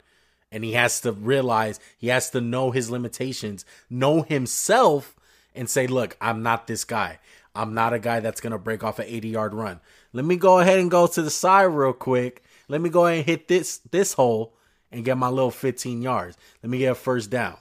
And 0.52 0.62
he 0.62 0.72
has 0.74 1.00
to 1.00 1.12
realize, 1.12 1.80
he 1.98 2.08
has 2.08 2.30
to 2.30 2.40
know 2.40 2.70
his 2.70 2.90
limitations, 2.90 3.64
know 3.90 4.22
himself, 4.22 5.16
and 5.54 5.68
say, 5.68 5.86
look, 5.86 6.16
I'm 6.20 6.42
not 6.42 6.66
this 6.66 6.84
guy. 6.84 7.18
I'm 7.54 7.74
not 7.74 7.92
a 7.92 7.98
guy 7.98 8.20
that's 8.20 8.40
to 8.40 8.58
break 8.58 8.84
off 8.84 8.98
an 8.98 9.06
80 9.08 9.28
yard 9.28 9.54
run. 9.54 9.80
Let 10.12 10.24
me 10.24 10.36
go 10.36 10.58
ahead 10.58 10.78
and 10.78 10.90
go 10.90 11.06
to 11.06 11.22
the 11.22 11.30
side 11.30 11.64
real 11.64 11.92
quick. 11.92 12.42
Let 12.68 12.80
me 12.80 12.90
go 12.90 13.06
ahead 13.06 13.18
and 13.18 13.26
hit 13.26 13.48
this 13.48 13.78
this 13.90 14.14
hole 14.14 14.54
and 14.90 15.04
get 15.04 15.18
my 15.18 15.28
little 15.28 15.50
15 15.50 16.02
yards. 16.02 16.36
Let 16.62 16.70
me 16.70 16.78
get 16.78 16.92
a 16.92 16.94
first 16.94 17.30
down. 17.30 17.56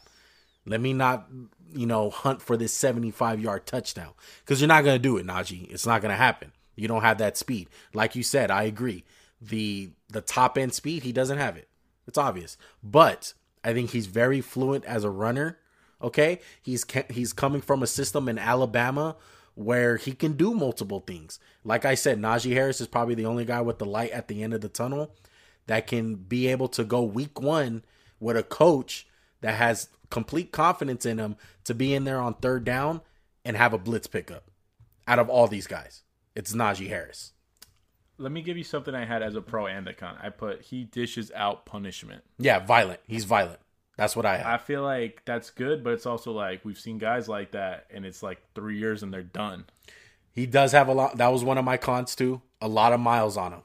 Let 0.65 0.79
me 0.79 0.93
not, 0.93 1.27
you 1.73 1.87
know, 1.87 2.09
hunt 2.09 2.41
for 2.41 2.55
this 2.55 2.73
75 2.73 3.39
yard 3.41 3.65
touchdown 3.65 4.13
because 4.43 4.61
you're 4.61 4.67
not 4.67 4.83
going 4.83 4.95
to 4.95 5.01
do 5.01 5.17
it, 5.17 5.25
Najee. 5.25 5.71
It's 5.71 5.85
not 5.85 6.01
going 6.01 6.11
to 6.11 6.17
happen. 6.17 6.51
You 6.75 6.87
don't 6.87 7.01
have 7.01 7.17
that 7.17 7.37
speed. 7.37 7.67
Like 7.93 8.15
you 8.15 8.23
said, 8.23 8.51
I 8.51 8.63
agree. 8.63 9.03
The 9.41 9.89
the 10.09 10.21
top 10.21 10.57
end 10.57 10.73
speed, 10.73 11.03
he 11.03 11.11
doesn't 11.11 11.37
have 11.37 11.57
it. 11.57 11.67
It's 12.07 12.17
obvious. 12.17 12.57
But 12.83 13.33
I 13.63 13.73
think 13.73 13.91
he's 13.91 14.07
very 14.07 14.41
fluent 14.41 14.85
as 14.85 15.03
a 15.03 15.09
runner. 15.09 15.57
Okay, 16.01 16.39
he's 16.61 16.85
he's 17.09 17.31
coming 17.33 17.61
from 17.61 17.83
a 17.83 17.87
system 17.87 18.27
in 18.27 18.39
Alabama 18.39 19.15
where 19.53 19.97
he 19.97 20.13
can 20.13 20.33
do 20.33 20.53
multiple 20.53 21.01
things. 21.01 21.39
Like 21.63 21.85
I 21.85 21.95
said, 21.95 22.19
Najee 22.19 22.53
Harris 22.53 22.81
is 22.81 22.87
probably 22.87 23.15
the 23.15 23.25
only 23.25 23.45
guy 23.45 23.61
with 23.61 23.79
the 23.79 23.85
light 23.85 24.11
at 24.11 24.27
the 24.27 24.41
end 24.41 24.53
of 24.53 24.61
the 24.61 24.69
tunnel 24.69 25.15
that 25.67 25.87
can 25.87 26.15
be 26.15 26.47
able 26.47 26.67
to 26.69 26.83
go 26.83 27.01
week 27.03 27.39
one 27.39 27.83
with 28.19 28.37
a 28.37 28.43
coach 28.43 29.07
that 29.41 29.55
has 29.55 29.89
complete 30.09 30.51
confidence 30.51 31.05
in 31.05 31.19
him 31.19 31.35
to 31.63 31.73
be 31.73 31.93
in 31.93 32.03
there 32.03 32.19
on 32.19 32.33
third 32.35 32.63
down 32.63 33.01
and 33.43 33.57
have 33.57 33.73
a 33.73 33.77
blitz 33.77 34.07
pickup. 34.07 34.49
Out 35.07 35.19
of 35.19 35.29
all 35.29 35.47
these 35.47 35.67
guys, 35.67 36.03
it's 36.35 36.53
Najee 36.53 36.89
Harris. 36.89 37.33
Let 38.21 38.31
me 38.31 38.41
give 38.41 38.57
you 38.57 38.63
something 38.63 38.93
I 38.95 39.05
had 39.05 39.21
as 39.23 39.35
a 39.35 39.41
pro 39.41 39.65
and 39.67 39.87
a 39.87 39.93
con. 39.93 40.15
I 40.21 40.29
put 40.29 40.61
he 40.61 40.83
dishes 40.83 41.31
out 41.35 41.65
punishment. 41.65 42.23
Yeah, 42.37 42.59
violent. 42.59 42.99
He's 43.07 43.25
violent. 43.25 43.59
That's 43.97 44.15
what 44.15 44.25
I 44.25 44.37
have. 44.37 44.47
I 44.47 44.57
feel 44.57 44.83
like 44.83 45.21
that's 45.25 45.49
good, 45.49 45.83
but 45.83 45.93
it's 45.93 46.05
also 46.05 46.31
like 46.31 46.63
we've 46.63 46.79
seen 46.79 46.97
guys 46.97 47.27
like 47.27 47.51
that, 47.51 47.85
and 47.93 48.05
it's 48.05 48.23
like 48.23 48.39
three 48.55 48.77
years 48.77 49.03
and 49.03 49.13
they're 49.13 49.21
done. 49.23 49.65
He 50.31 50.45
does 50.45 50.71
have 50.71 50.87
a 50.87 50.93
lot. 50.93 51.17
That 51.17 51.27
was 51.31 51.43
one 51.43 51.57
of 51.57 51.65
my 51.65 51.77
cons 51.77 52.15
too. 52.15 52.41
A 52.61 52.67
lot 52.67 52.93
of 52.93 52.99
miles 52.99 53.35
on 53.37 53.51
him. 53.53 53.61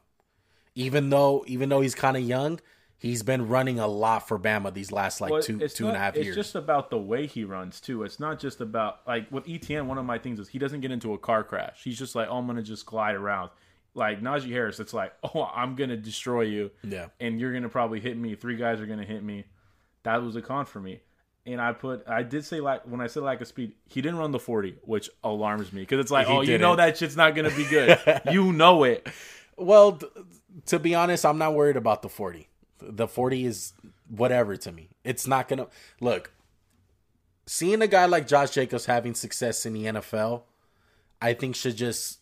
Even 0.74 1.10
though, 1.10 1.44
even 1.46 1.68
though 1.68 1.80
he's 1.80 1.94
kind 1.94 2.16
of 2.16 2.22
young, 2.22 2.60
he's 2.98 3.22
been 3.22 3.48
running 3.48 3.78
a 3.78 3.86
lot 3.86 4.26
for 4.28 4.38
Bama 4.38 4.74
these 4.74 4.92
last 4.92 5.20
like 5.20 5.30
But 5.30 5.44
two 5.44 5.58
it's 5.60 5.74
two 5.74 5.84
and 5.86 5.96
a 5.96 5.98
not- 5.98 6.02
half 6.02 6.16
it's 6.16 6.24
years. 6.26 6.36
just 6.36 6.54
about 6.54 6.90
the 6.90 6.98
way 6.98 7.26
he 7.26 7.44
runs 7.44 7.80
too. 7.80 8.02
It's 8.02 8.18
not 8.20 8.38
just 8.40 8.60
about 8.60 9.00
like 9.06 9.30
with 9.30 9.48
Etienne. 9.48 9.86
One 9.86 9.96
of 9.98 10.04
my 10.04 10.18
things 10.18 10.38
is 10.40 10.48
he 10.48 10.58
doesn't 10.58 10.80
get 10.80 10.90
into 10.90 11.14
a 11.14 11.18
car 11.18 11.44
crash. 11.44 11.80
He's 11.84 11.98
just 11.98 12.14
like, 12.14 12.28
oh, 12.30 12.36
I'm 12.38 12.46
gonna 12.46 12.62
just 12.62 12.84
glide 12.84 13.14
around. 13.14 13.50
Like 13.96 14.20
Najee 14.22 14.50
Harris, 14.50 14.78
it's 14.78 14.94
like, 14.94 15.12
oh, 15.34 15.44
I'm 15.44 15.74
gonna 15.74 15.96
destroy 15.96 16.42
you, 16.42 16.70
yeah, 16.84 17.06
and 17.18 17.40
you're 17.40 17.52
gonna 17.52 17.68
probably 17.68 18.00
hit 18.00 18.16
me. 18.16 18.34
Three 18.34 18.56
guys 18.56 18.80
are 18.80 18.86
gonna 18.86 19.04
hit 19.04 19.22
me. 19.22 19.44
That 20.04 20.22
was 20.22 20.36
a 20.36 20.42
con 20.42 20.66
for 20.66 20.80
me. 20.80 21.00
And 21.44 21.60
I 21.60 21.72
put, 21.72 22.08
I 22.08 22.24
did 22.24 22.44
say 22.44 22.60
like 22.60 22.82
when 22.86 23.00
I 23.00 23.06
said 23.06 23.22
lack 23.22 23.40
of 23.40 23.46
speed, 23.46 23.72
he 23.86 24.02
didn't 24.02 24.18
run 24.18 24.32
the 24.32 24.38
40, 24.40 24.78
which 24.82 25.08
alarms 25.22 25.72
me 25.72 25.82
because 25.82 26.00
it's 26.00 26.10
like, 26.10 26.26
He 26.26 26.32
oh, 26.32 26.40
you 26.40 26.58
know 26.58 26.74
that 26.74 26.98
shit's 26.98 27.16
not 27.16 27.36
gonna 27.36 27.54
be 27.54 27.64
good. 27.64 27.98
you 28.30 28.52
know 28.52 28.82
it. 28.82 29.06
Well, 29.56 29.92
th- 29.92 30.12
to 30.66 30.78
be 30.78 30.94
honest, 30.94 31.24
I'm 31.24 31.38
not 31.38 31.54
worried 31.54 31.76
about 31.76 32.02
the 32.02 32.08
40. 32.08 32.48
The 32.80 33.08
40 33.08 33.46
is 33.46 33.72
whatever 34.08 34.56
to 34.56 34.72
me. 34.72 34.90
It's 35.04 35.26
not 35.26 35.48
going 35.48 35.58
to 35.60 35.68
look. 36.00 36.32
Seeing 37.46 37.80
a 37.80 37.86
guy 37.86 38.06
like 38.06 38.26
Josh 38.26 38.50
Jacobs 38.50 38.86
having 38.86 39.14
success 39.14 39.64
in 39.64 39.72
the 39.72 39.84
NFL, 39.84 40.42
I 41.22 41.32
think 41.32 41.54
should 41.54 41.76
just 41.76 42.18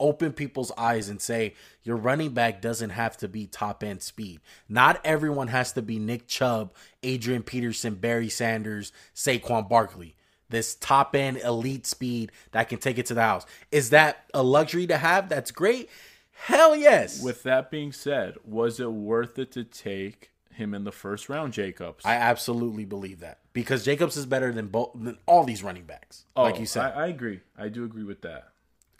open 0.00 0.32
people's 0.32 0.72
eyes 0.76 1.08
and 1.08 1.20
say 1.20 1.54
your 1.84 1.96
running 1.96 2.30
back 2.30 2.60
doesn't 2.60 2.90
have 2.90 3.16
to 3.18 3.28
be 3.28 3.46
top 3.46 3.84
end 3.84 4.02
speed. 4.02 4.40
Not 4.68 5.00
everyone 5.04 5.48
has 5.48 5.72
to 5.72 5.82
be 5.82 5.98
Nick 5.98 6.26
Chubb, 6.26 6.72
Adrian 7.02 7.42
Peterson, 7.42 7.94
Barry 7.94 8.28
Sanders, 8.28 8.92
Saquon 9.14 9.68
Barkley. 9.68 10.16
This 10.48 10.74
top 10.74 11.14
end 11.14 11.36
elite 11.36 11.86
speed 11.86 12.32
that 12.50 12.68
can 12.68 12.78
take 12.78 12.98
it 12.98 13.06
to 13.06 13.14
the 13.14 13.22
house. 13.22 13.46
Is 13.70 13.90
that 13.90 14.24
a 14.34 14.42
luxury 14.42 14.88
to 14.88 14.96
have? 14.96 15.28
That's 15.28 15.52
great. 15.52 15.88
Hell 16.32 16.74
yes. 16.74 17.22
With 17.22 17.44
that 17.44 17.70
being 17.70 17.92
said, 17.92 18.34
was 18.44 18.80
it 18.80 18.90
worth 18.90 19.38
it 19.38 19.52
to 19.52 19.62
take 19.62 20.30
him 20.52 20.74
in 20.74 20.84
the 20.84 20.92
first 20.92 21.28
round, 21.28 21.52
Jacobs? 21.52 22.04
I 22.04 22.14
absolutely 22.14 22.84
believe 22.84 23.20
that 23.20 23.38
because 23.52 23.84
Jacobs 23.84 24.16
is 24.16 24.26
better 24.26 24.52
than 24.52 24.68
both 24.68 24.90
than 24.94 25.18
all 25.26 25.44
these 25.44 25.62
running 25.62 25.84
backs, 25.84 26.24
like 26.34 26.56
oh, 26.56 26.58
you 26.58 26.66
said. 26.66 26.92
Oh, 26.94 26.98
I, 26.98 27.04
I 27.04 27.06
agree. 27.08 27.40
I 27.58 27.68
do 27.68 27.84
agree 27.84 28.04
with 28.04 28.22
that. 28.22 28.48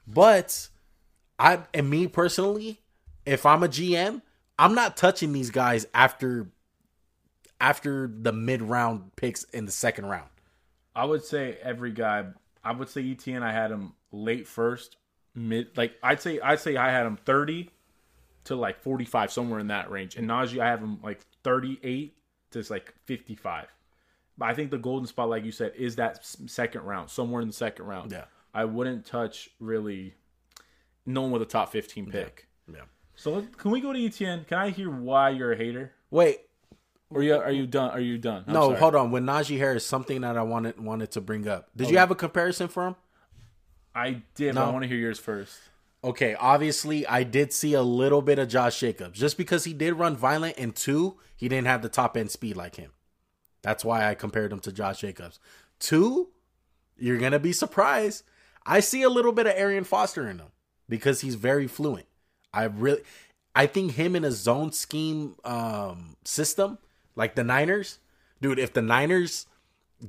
But 0.07 0.69
I 1.40 1.61
and 1.73 1.88
me 1.88 2.06
personally, 2.06 2.80
if 3.25 3.47
I'm 3.47 3.62
a 3.62 3.68
GM, 3.68 4.20
I'm 4.59 4.75
not 4.75 4.97
touching 4.97 5.32
these 5.32 5.50
guys 5.50 5.87
after 5.94 6.49
after 7.59 8.09
the 8.12 8.32
mid 8.32 8.61
round 8.61 9.16
picks 9.16 9.44
in 9.44 9.64
the 9.64 9.73
second 9.73 10.06
round. 10.06 10.28
I 10.94 11.06
would 11.06 11.25
say 11.25 11.56
every 11.62 11.92
guy. 11.92 12.26
I 12.62 12.73
would 12.73 12.90
say 12.90 13.11
Etienne. 13.11 13.42
I 13.42 13.52
had 13.52 13.70
him 13.70 13.94
late 14.12 14.47
first, 14.47 14.99
mid. 15.35 15.76
Like 15.78 15.94
I'd 16.02 16.20
say 16.20 16.40
I'd 16.40 16.61
say 16.61 16.76
I 16.76 16.90
had 16.90 17.06
him 17.06 17.16
thirty 17.16 17.70
to 18.44 18.54
like 18.54 18.82
forty 18.82 19.06
five, 19.06 19.32
somewhere 19.32 19.61
in 19.61 19.68
that 19.68 19.90
range. 19.90 20.16
And 20.16 20.28
Najee, 20.28 20.61
I 20.61 20.68
have 20.68 20.80
him 20.80 21.00
like 21.02 21.20
thirty 21.42 21.80
eight 21.82 22.18
to 22.50 22.62
like 22.68 22.92
fifty 23.06 23.35
five. 23.35 23.68
But 24.37 24.50
I 24.50 24.54
think 24.54 24.70
the 24.70 24.78
golden 24.78 25.06
spot, 25.06 25.30
like 25.30 25.44
you 25.47 25.52
said, 25.52 25.73
is 25.75 25.97
that 25.97 26.23
second 26.23 26.82
round, 26.82 27.09
somewhere 27.09 27.40
in 27.40 27.49
the 27.49 27.54
second 27.54 27.87
round. 27.87 28.12
Yeah. 28.12 28.25
I 28.52 28.66
wouldn't 28.66 29.06
touch 29.06 29.49
really 29.59 30.14
no 31.07 31.23
one 31.23 31.30
with 31.30 31.42
a 31.42 31.47
top 31.47 31.71
fifteen 31.73 32.11
pick. 32.11 32.49
Yeah. 32.73 32.80
So 33.14 33.33
let- 33.33 33.57
can 33.59 33.71
we 33.71 33.80
go 33.80 33.92
to 33.92 34.04
Etienne? 34.04 34.45
Can 34.49 34.59
I 34.59 34.71
hear 34.71 34.90
why 34.90 35.30
you're 35.30 35.52
a 35.52 35.57
hater? 35.57 35.92
Wait, 36.11 36.40
Or 37.11 37.23
you, 37.23 37.35
are 37.35 37.50
you 37.50 37.66
done? 37.66 37.90
Are 37.90 38.00
you 38.00 38.19
done? 38.19 38.45
I'm 38.47 38.54
no, 38.54 38.69
sorry. 38.69 38.78
hold 38.78 38.95
on. 38.95 39.11
With 39.11 39.25
Najee 39.25 39.59
Harris, 39.59 39.85
something 39.87 40.23
that 40.23 40.37
I 40.37 40.42
wanted 40.42 40.80
wanted 40.80 41.11
to 41.12 41.21
bring 41.21 41.47
up. 41.47 41.69
Did 41.76 41.90
you 41.90 41.99
have 41.99 42.11
a 42.11 42.14
comparison 42.14 42.69
for 42.69 42.87
him? 42.87 42.97
I 43.95 44.23
did. 44.35 44.54
but 44.54 44.69
I 44.69 44.71
want 44.71 44.83
to 44.85 44.88
hear 44.88 44.97
yours 44.99 45.19
first. 45.19 45.59
Okay, 46.02 46.35
obviously 46.35 47.07
I 47.07 47.25
did 47.25 47.52
see 47.52 47.75
a 47.75 47.83
little 47.83 48.23
bit 48.23 48.38
of 48.38 48.49
Josh 48.49 48.80
Jacobs. 48.80 49.19
Just 49.19 49.37
because 49.37 49.64
he 49.64 49.75
did 49.75 49.95
run 49.95 50.16
violent 50.16 50.54
and 50.57 50.75
two, 50.75 51.19
he 51.37 51.49
didn't 51.49 51.66
have 51.66 51.83
the 51.83 51.90
top 51.90 52.16
end 52.16 52.30
speed 52.30 52.57
like 52.57 52.76
him. 52.76 52.92
That's 53.62 53.85
why 53.85 54.09
I 54.09 54.14
compared 54.14 54.50
him 54.52 54.61
to 54.61 54.73
Josh 54.73 55.00
Jacobs. 55.00 55.38
Two, 55.78 56.28
you're 56.97 57.19
gonna 57.19 57.38
be 57.38 57.52
surprised. 57.52 58.25
I 58.64 58.80
see 58.80 59.02
a 59.02 59.11
little 59.11 59.33
bit 59.33 59.47
of 59.47 59.52
Arian 59.57 59.85
Foster 59.85 60.26
in 60.28 60.38
him 60.38 60.49
because 60.90 61.23
he's 61.23 61.37
very 61.37 61.66
fluent. 61.66 62.06
I 62.52 62.64
really 62.64 63.00
I 63.54 63.66
think 63.66 63.92
him 63.92 64.14
in 64.14 64.25
a 64.25 64.30
zone 64.30 64.73
scheme 64.73 65.37
um 65.44 66.16
system, 66.25 66.76
like 67.16 67.35
the 67.35 67.44
Niners, 67.44 67.99
dude, 68.42 68.59
if 68.59 68.75
the 68.75 68.82
Niners 68.82 69.47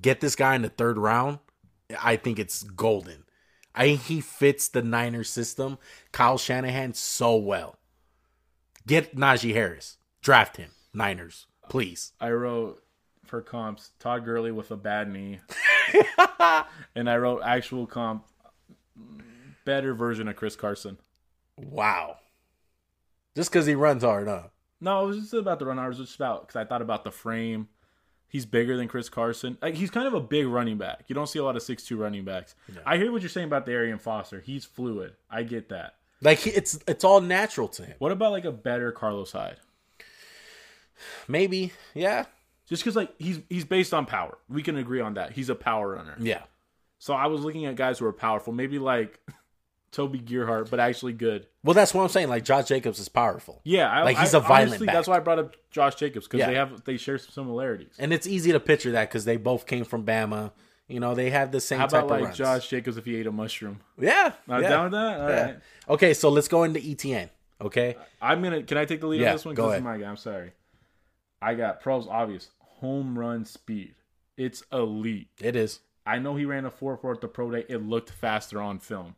get 0.02 0.20
this 0.20 0.36
guy 0.36 0.56
in 0.56 0.62
the 0.64 0.70
third 0.70 0.98
round, 0.98 1.40
I 2.02 2.18
think 2.18 2.40
it's 2.40 2.64
golden. 2.64 3.24
I 3.74 3.86
think 3.86 4.02
he 4.04 4.20
fits 4.20 4.68
the 4.68 4.82
Niners 4.82 5.30
system, 5.30 5.78
Kyle 6.12 6.38
Shanahan, 6.38 6.94
so 6.94 7.38
well. 7.38 7.78
Get 8.86 9.16
Najee 9.16 9.54
Harris. 9.54 9.98
Draft 10.22 10.58
him. 10.58 10.72
Niners. 10.94 11.48
Please. 11.70 12.12
I 12.20 12.32
wrote 12.32 12.84
for 13.26 13.42
comps 13.42 13.92
Todd 14.00 14.26
Gurley 14.26 14.52
with 14.52 14.72
a 14.72 14.76
bad 14.76 15.10
knee, 15.10 15.40
and 16.96 17.10
I 17.10 17.16
wrote 17.18 17.42
actual 17.46 17.88
comp 17.88 18.26
better 19.66 19.94
version 19.94 20.28
of 20.28 20.36
Chris 20.36 20.56
Carson. 20.56 20.98
Wow. 21.58 22.18
Just 23.36 23.52
because 23.52 23.66
he 23.66 23.76
runs 23.76 24.04
hard, 24.04 24.28
huh? 24.28 24.44
No, 24.80 25.04
it 25.04 25.08
was 25.08 25.20
just 25.20 25.34
about 25.34 25.60
the 25.60 25.66
run. 25.66 25.80
I 25.80 25.88
was 25.88 25.98
just 25.98 26.16
about 26.16 26.48
because 26.48 26.56
I 26.56 26.66
thought 26.66 26.82
about 26.82 27.04
the 27.04 27.12
frame. 27.12 27.70
He's 28.28 28.46
bigger 28.46 28.78
than 28.78 28.88
Chris 28.88 29.10
Carson. 29.10 29.58
Like 29.62 29.76
he's 29.76 29.92
kind 29.92 30.08
of 30.08 30.14
a 30.14 30.22
big 30.22 30.48
running 30.48 30.78
back. 30.78 31.04
You 31.08 31.16
don't 31.16 31.28
see 31.28 31.40
a 31.40 31.44
lot 31.44 31.56
of 31.56 31.62
six 31.62 31.84
two 31.84 31.98
running 31.98 32.24
backs. 32.24 32.56
I 32.86 32.98
hear 32.98 33.12
what 33.12 33.22
you're 33.22 33.30
saying 33.30 33.48
about 33.48 33.66
the 33.66 33.74
Arian 33.74 34.00
Foster. 34.00 34.40
He's 34.40 34.66
fluid. 34.66 35.14
I 35.30 35.44
get 35.44 35.70
that. 35.70 35.96
Like 36.22 36.40
he, 36.40 36.50
it's 36.52 36.80
it's 36.88 37.04
all 37.04 37.22
natural 37.22 37.68
to 37.70 37.84
him. 37.84 37.96
What 38.00 38.12
about 38.12 38.32
like 38.32 38.46
a 38.46 38.52
better 38.52 38.92
Carlos 38.92 39.32
Hyde? 39.32 39.58
Maybe. 41.28 41.74
Yeah. 41.94 42.26
Just 42.68 42.84
because 42.84 42.96
like 42.96 43.14
he's 43.20 43.42
he's 43.50 43.66
based 43.66 43.94
on 43.94 44.06
power. 44.06 44.38
We 44.50 44.64
can 44.64 44.78
agree 44.78 45.02
on 45.02 45.16
that. 45.16 45.34
He's 45.34 45.50
a 45.50 45.56
power 45.56 45.96
runner. 45.96 46.16
Yeah. 46.20 46.44
So 47.00 47.14
I 47.14 47.28
was 47.28 47.42
looking 47.42 47.66
at 47.66 47.76
guys 47.76 48.00
who 48.00 48.06
are 48.06 48.14
powerful, 48.14 48.54
maybe 48.54 48.80
like 48.80 49.20
Toby 49.92 50.20
Gerhart, 50.20 50.70
but 50.70 50.80
actually 50.80 51.14
good. 51.14 51.48
Well, 51.64 51.74
that's 51.74 51.94
what 51.94 52.04
I'm 52.04 52.10
saying. 52.10 52.30
Like 52.30 52.46
Josh 52.46 52.68
Jacobs 52.68 53.00
is 53.00 53.10
powerful. 53.10 53.60
Yeah, 53.66 53.90
I, 53.92 54.04
Like, 54.04 54.18
he's 54.18 54.34
I- 54.34 54.38
a 54.38 54.42
violent 54.42 54.70
honestly. 54.70 54.88
That's 54.88 55.08
why 55.08 55.18
I 55.18 55.20
brought 55.20 55.40
up 55.40 55.56
Josh 55.70 55.96
Jacobs 55.96 56.28
because 56.28 56.40
Yeah. 56.40 56.48
they 56.48 56.56
have 56.56 56.84
they 56.86 56.98
share 56.98 57.18
some 57.18 57.32
similarities. 57.32 57.94
And 58.00 58.14
it's 58.14 58.26
easy 58.26 58.52
to 58.54 58.60
picture 58.60 58.92
that 58.94 59.10
because 59.10 59.26
they 59.26 59.38
both 59.38 59.66
came 59.68 59.84
from 59.84 60.06
Bama. 60.06 60.52
You 60.88 61.00
know, 61.00 61.14
they 61.16 61.30
have 61.30 61.52
the 61.52 61.60
same 61.62 61.80
How 61.80 61.86
about 61.86 62.08
like 62.08 62.24
runs. 62.24 62.38
Josh 62.38 62.68
Jacobs 62.70 62.98
if 62.98 63.06
he 63.06 63.16
ate 63.16 63.28
a 63.28 63.32
mushroom? 63.32 63.80
Yeah. 64.00 64.34
Not 64.48 64.62
yeah. 64.62 64.70
down 64.70 64.84
with 64.86 64.92
that. 64.94 65.20
All 65.22 65.30
Yeah. 65.30 65.44
right. 65.46 65.60
Okay, 65.90 66.14
so 66.14 66.30
let's 66.30 66.48
go 66.48 66.64
into 66.64 66.80
Etienne. 66.82 67.30
Okay. 67.62 67.96
I'm 68.22 68.42
gonna. 68.42 68.64
Can 68.64 68.78
I 68.78 68.86
take 68.86 69.02
the 69.02 69.08
lead 69.08 69.24
on 69.26 69.34
this 69.34 69.46
one? 69.46 69.56
go 69.56 69.70
ahead. 69.70 69.84
my 69.84 69.98
guy. 69.98 70.10
I'm 70.10 70.18
sorry. 70.18 70.52
I 71.42 71.54
got 71.56 71.82
pros 71.82 72.08
obvious 72.08 72.50
home 72.60 73.18
run 73.18 73.46
speed. 73.46 73.96
It's 74.38 74.64
elite. 74.72 75.28
It 75.40 75.56
is. 75.56 75.82
I 76.06 76.18
know 76.18 76.36
he 76.36 76.46
ran 76.46 76.66
a 76.66 76.72
4 76.72 76.98
4 76.98 77.14
at 77.14 77.22
the 77.22 77.28
pro 77.28 77.52
day. 77.52 77.66
It 77.70 77.84
looked 77.86 78.10
faster 78.10 78.60
on 78.62 78.80
film. 78.80 79.16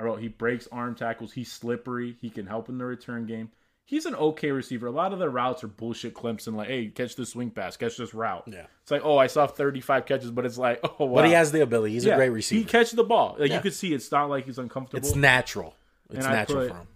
I 0.00 0.04
wrote 0.04 0.20
he 0.20 0.28
breaks 0.28 0.66
arm 0.72 0.94
tackles. 0.94 1.32
He's 1.32 1.52
slippery. 1.52 2.16
He 2.20 2.30
can 2.30 2.46
help 2.46 2.68
in 2.70 2.78
the 2.78 2.84
return 2.86 3.26
game. 3.26 3.50
He's 3.84 4.06
an 4.06 4.14
okay 4.14 4.50
receiver. 4.52 4.86
A 4.86 4.90
lot 4.92 5.12
of 5.12 5.18
the 5.18 5.28
routes 5.28 5.62
are 5.64 5.68
bullshit 5.68 6.14
Clemson, 6.14 6.54
like, 6.54 6.68
hey, 6.68 6.86
catch 6.86 7.16
this 7.16 7.30
swing 7.30 7.50
pass, 7.50 7.76
catch 7.76 7.96
this 7.96 8.14
route. 8.14 8.44
Yeah. 8.46 8.66
It's 8.82 8.90
like, 8.90 9.02
oh, 9.04 9.18
I 9.18 9.26
saw 9.26 9.46
35 9.48 10.06
catches, 10.06 10.30
but 10.30 10.46
it's 10.46 10.56
like, 10.58 10.78
oh, 10.84 11.04
wow. 11.06 11.16
But 11.16 11.26
he 11.26 11.32
has 11.32 11.50
the 11.52 11.60
ability. 11.62 11.94
He's 11.94 12.04
Yeah, 12.04 12.14
a 12.14 12.16
great 12.16 12.28
receiver. 12.30 12.60
He 12.60 12.64
catches 12.64 12.92
the 12.92 13.02
ball. 13.04 13.36
Like 13.38 13.50
Yeah. 13.50 13.56
you 13.56 13.60
could 13.62 13.74
see 13.74 13.92
it's 13.92 14.10
not 14.12 14.30
like 14.30 14.46
he's 14.46 14.58
uncomfortable. 14.58 15.04
it's 15.06 15.16
natural. 15.16 15.74
It's 16.08 16.24
And 16.24 16.34
natural 16.34 16.58
put- 16.62 16.70
for 16.70 16.76
him. 16.78 16.86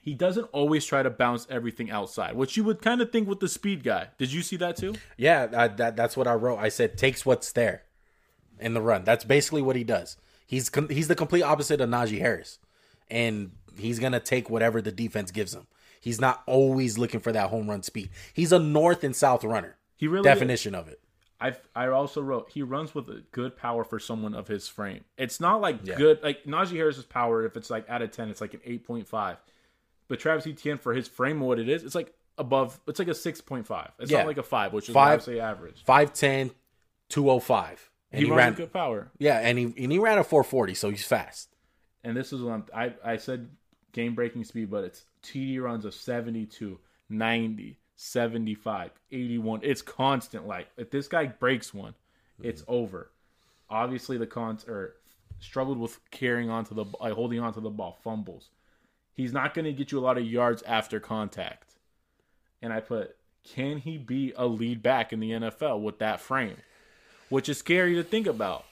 he 0.00 0.14
doesn't 0.14 0.44
always 0.52 0.84
try 0.86 1.02
to 1.02 1.10
bounce 1.10 1.46
everything 1.50 1.90
outside, 1.90 2.36
which 2.36 2.56
you 2.56 2.62
would 2.64 2.80
kind 2.80 3.00
of 3.00 3.10
think 3.10 3.28
with 3.28 3.40
the 3.40 3.48
speed 3.48 3.82
guy. 3.82 4.08
Did 4.16 4.32
you 4.32 4.42
see 4.42 4.56
that 4.58 4.76
too? 4.76 4.94
Yeah, 5.16 5.48
I, 5.56 5.66
that 5.68 5.96
that's 5.96 6.16
what 6.16 6.28
I 6.28 6.34
wrote. 6.34 6.58
I 6.58 6.68
said 6.68 6.96
takes 6.96 7.26
what's 7.26 7.50
there 7.52 7.82
in 8.60 8.74
the 8.74 8.80
run. 8.80 9.02
That's 9.02 9.24
basically 9.24 9.62
what 9.62 9.74
he 9.74 9.82
does. 9.82 10.16
He's 10.46 10.68
com- 10.70 10.88
he's 10.88 11.08
the 11.08 11.14
complete 11.16 11.42
opposite 11.42 11.80
of 11.80 11.90
Najee 11.90 12.18
Harris, 12.20 12.58
and 13.10 13.50
he's 13.76 13.98
gonna 13.98 14.20
take 14.20 14.48
whatever 14.48 14.80
the 14.80 14.92
defense 14.92 15.30
gives 15.30 15.54
him. 15.54 15.66
He's 16.00 16.20
not 16.20 16.42
always 16.46 16.98
looking 16.98 17.20
for 17.20 17.32
that 17.32 17.50
home 17.50 17.68
run 17.68 17.82
speed. 17.82 18.10
He's 18.32 18.52
a 18.52 18.58
north 18.58 19.02
and 19.02 19.14
south 19.16 19.42
runner. 19.44 19.76
He 19.96 20.06
really 20.06 20.22
Definition 20.24 20.74
of 20.74 20.88
it. 20.88 21.00
I 21.40 21.56
I 21.74 21.88
also 21.88 22.22
wrote 22.22 22.50
he 22.50 22.62
runs 22.62 22.94
with 22.94 23.08
a 23.08 23.22
good 23.32 23.56
power 23.56 23.82
for 23.84 23.98
someone 23.98 24.34
of 24.34 24.46
his 24.48 24.68
frame. 24.68 25.04
It's 25.18 25.40
not 25.40 25.60
like 25.60 25.80
Yeah. 25.82 25.96
good 25.96 26.22
like 26.22 26.44
Najee 26.44 26.76
Harris's 26.76 27.04
power. 27.04 27.44
If 27.44 27.56
it's 27.56 27.68
like 27.70 27.88
out 27.90 28.02
of 28.02 28.10
ten, 28.12 28.30
it's 28.30 28.40
like 28.40 28.54
an 28.54 28.60
eight 28.64 28.86
point 28.86 29.06
five. 29.08 29.36
But 30.08 30.20
Travis 30.20 30.46
Etienne 30.46 30.78
for 30.78 30.94
his 30.94 31.08
frame, 31.08 31.40
what 31.40 31.58
it 31.58 31.68
is, 31.68 31.82
it's 31.82 31.94
like 31.96 32.14
above. 32.38 32.78
It's 32.86 32.98
like 33.00 33.08
a 33.08 33.14
six 33.14 33.40
point 33.40 33.66
five. 33.66 33.90
It's 33.98 34.10
Yeah. 34.10 34.18
not 34.18 34.28
like 34.28 34.38
a 34.38 34.42
five, 34.44 34.72
which 34.72 34.88
is 34.88 34.94
Five- 34.94 35.02
what 35.04 35.10
I 35.10 35.14
would 35.16 35.22
say 35.24 35.40
average. 35.40 35.82
5'10, 35.84 36.52
205. 37.08 37.90
And 38.16 38.24
He, 38.24 38.26
he, 38.26 38.30
runs 38.30 38.38
ran 38.38 38.54
good 38.54 38.72
power. 38.72 39.10
Yeah, 39.18 39.38
and 39.38 39.58
he 39.58 39.64
and 39.64 39.92
he 39.92 39.98
ran 39.98 40.18
a 40.18 40.24
440, 40.24 40.74
so 40.74 40.90
he's 40.90 41.04
fast. 41.04 41.54
And 42.02 42.16
this 42.16 42.32
is 42.32 42.42
what 42.42 42.52
I'm, 42.52 42.64
I 42.74 42.94
I 43.04 43.16
said 43.16 43.48
game 43.92 44.14
breaking 44.14 44.44
speed, 44.44 44.70
but 44.70 44.84
it's 44.84 45.04
TD 45.22 45.60
runs 45.60 45.84
of 45.84 45.94
72, 45.94 46.78
90, 47.08 47.78
75, 47.96 48.90
81. 49.12 49.60
It's 49.62 49.82
constant. 49.82 50.46
Like 50.46 50.68
if 50.76 50.90
this 50.90 51.08
guy 51.08 51.26
breaks 51.26 51.74
one, 51.74 51.94
it's 52.42 52.62
mm-hmm. 52.62 52.72
over. 52.72 53.10
Obviously, 53.68 54.16
the 54.16 54.26
cons 54.26 54.64
or 54.66 54.94
struggled 55.40 55.78
with 55.78 55.98
carrying 56.10 56.48
onto 56.48 56.74
the 56.74 56.84
like 57.00 57.12
holding 57.12 57.40
onto 57.40 57.60
the 57.60 57.70
ball, 57.70 57.98
fumbles. 58.02 58.50
He's 59.12 59.32
not 59.32 59.54
going 59.54 59.64
to 59.64 59.72
get 59.72 59.92
you 59.92 59.98
a 59.98 60.00
lot 60.00 60.18
of 60.18 60.26
yards 60.26 60.62
after 60.62 61.00
contact. 61.00 61.74
And 62.60 62.72
I 62.72 62.80
put, 62.80 63.16
can 63.44 63.78
he 63.78 63.96
be 63.96 64.34
a 64.36 64.46
lead 64.46 64.82
back 64.82 65.12
in 65.12 65.20
the 65.20 65.30
NFL 65.30 65.80
with 65.82 65.98
that 66.00 66.20
frame? 66.20 66.56
Which 67.28 67.48
is 67.48 67.58
scary 67.58 67.94
to 67.94 68.02
think 68.04 68.26
about. 68.26 68.64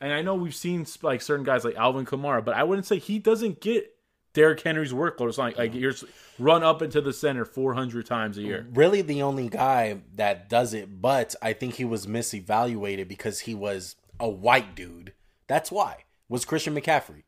And 0.00 0.12
I 0.12 0.22
know 0.22 0.34
we've 0.34 0.54
seen 0.54 0.86
like 1.02 1.22
certain 1.22 1.44
guys 1.44 1.64
like 1.64 1.76
Alvin 1.76 2.04
Kamara, 2.04 2.44
but 2.44 2.54
I 2.54 2.64
wouldn't 2.64 2.86
say 2.86 2.98
he 2.98 3.18
doesn't 3.18 3.60
get 3.60 3.94
Derrick 4.34 4.60
Henry's 4.60 4.92
workload. 4.92 5.28
It's 5.28 5.38
like, 5.38 5.56
like 5.56 5.74
you're 5.74 5.94
run 6.38 6.62
up 6.62 6.82
into 6.82 7.00
the 7.00 7.12
center 7.12 7.44
400 7.44 8.04
times 8.06 8.38
a 8.38 8.42
year. 8.42 8.66
Really 8.72 9.02
the 9.02 9.22
only 9.22 9.48
guy 9.48 10.00
that 10.16 10.48
does 10.48 10.74
it, 10.74 11.00
but 11.00 11.34
I 11.42 11.52
think 11.52 11.74
he 11.74 11.84
was 11.84 12.06
misevaluated 12.06 13.08
because 13.08 13.40
he 13.40 13.54
was 13.54 13.96
a 14.18 14.28
white 14.28 14.74
dude. 14.74 15.12
That's 15.46 15.70
why. 15.70 16.04
Was 16.28 16.44
Christian 16.44 16.74
McCaffrey. 16.74 17.24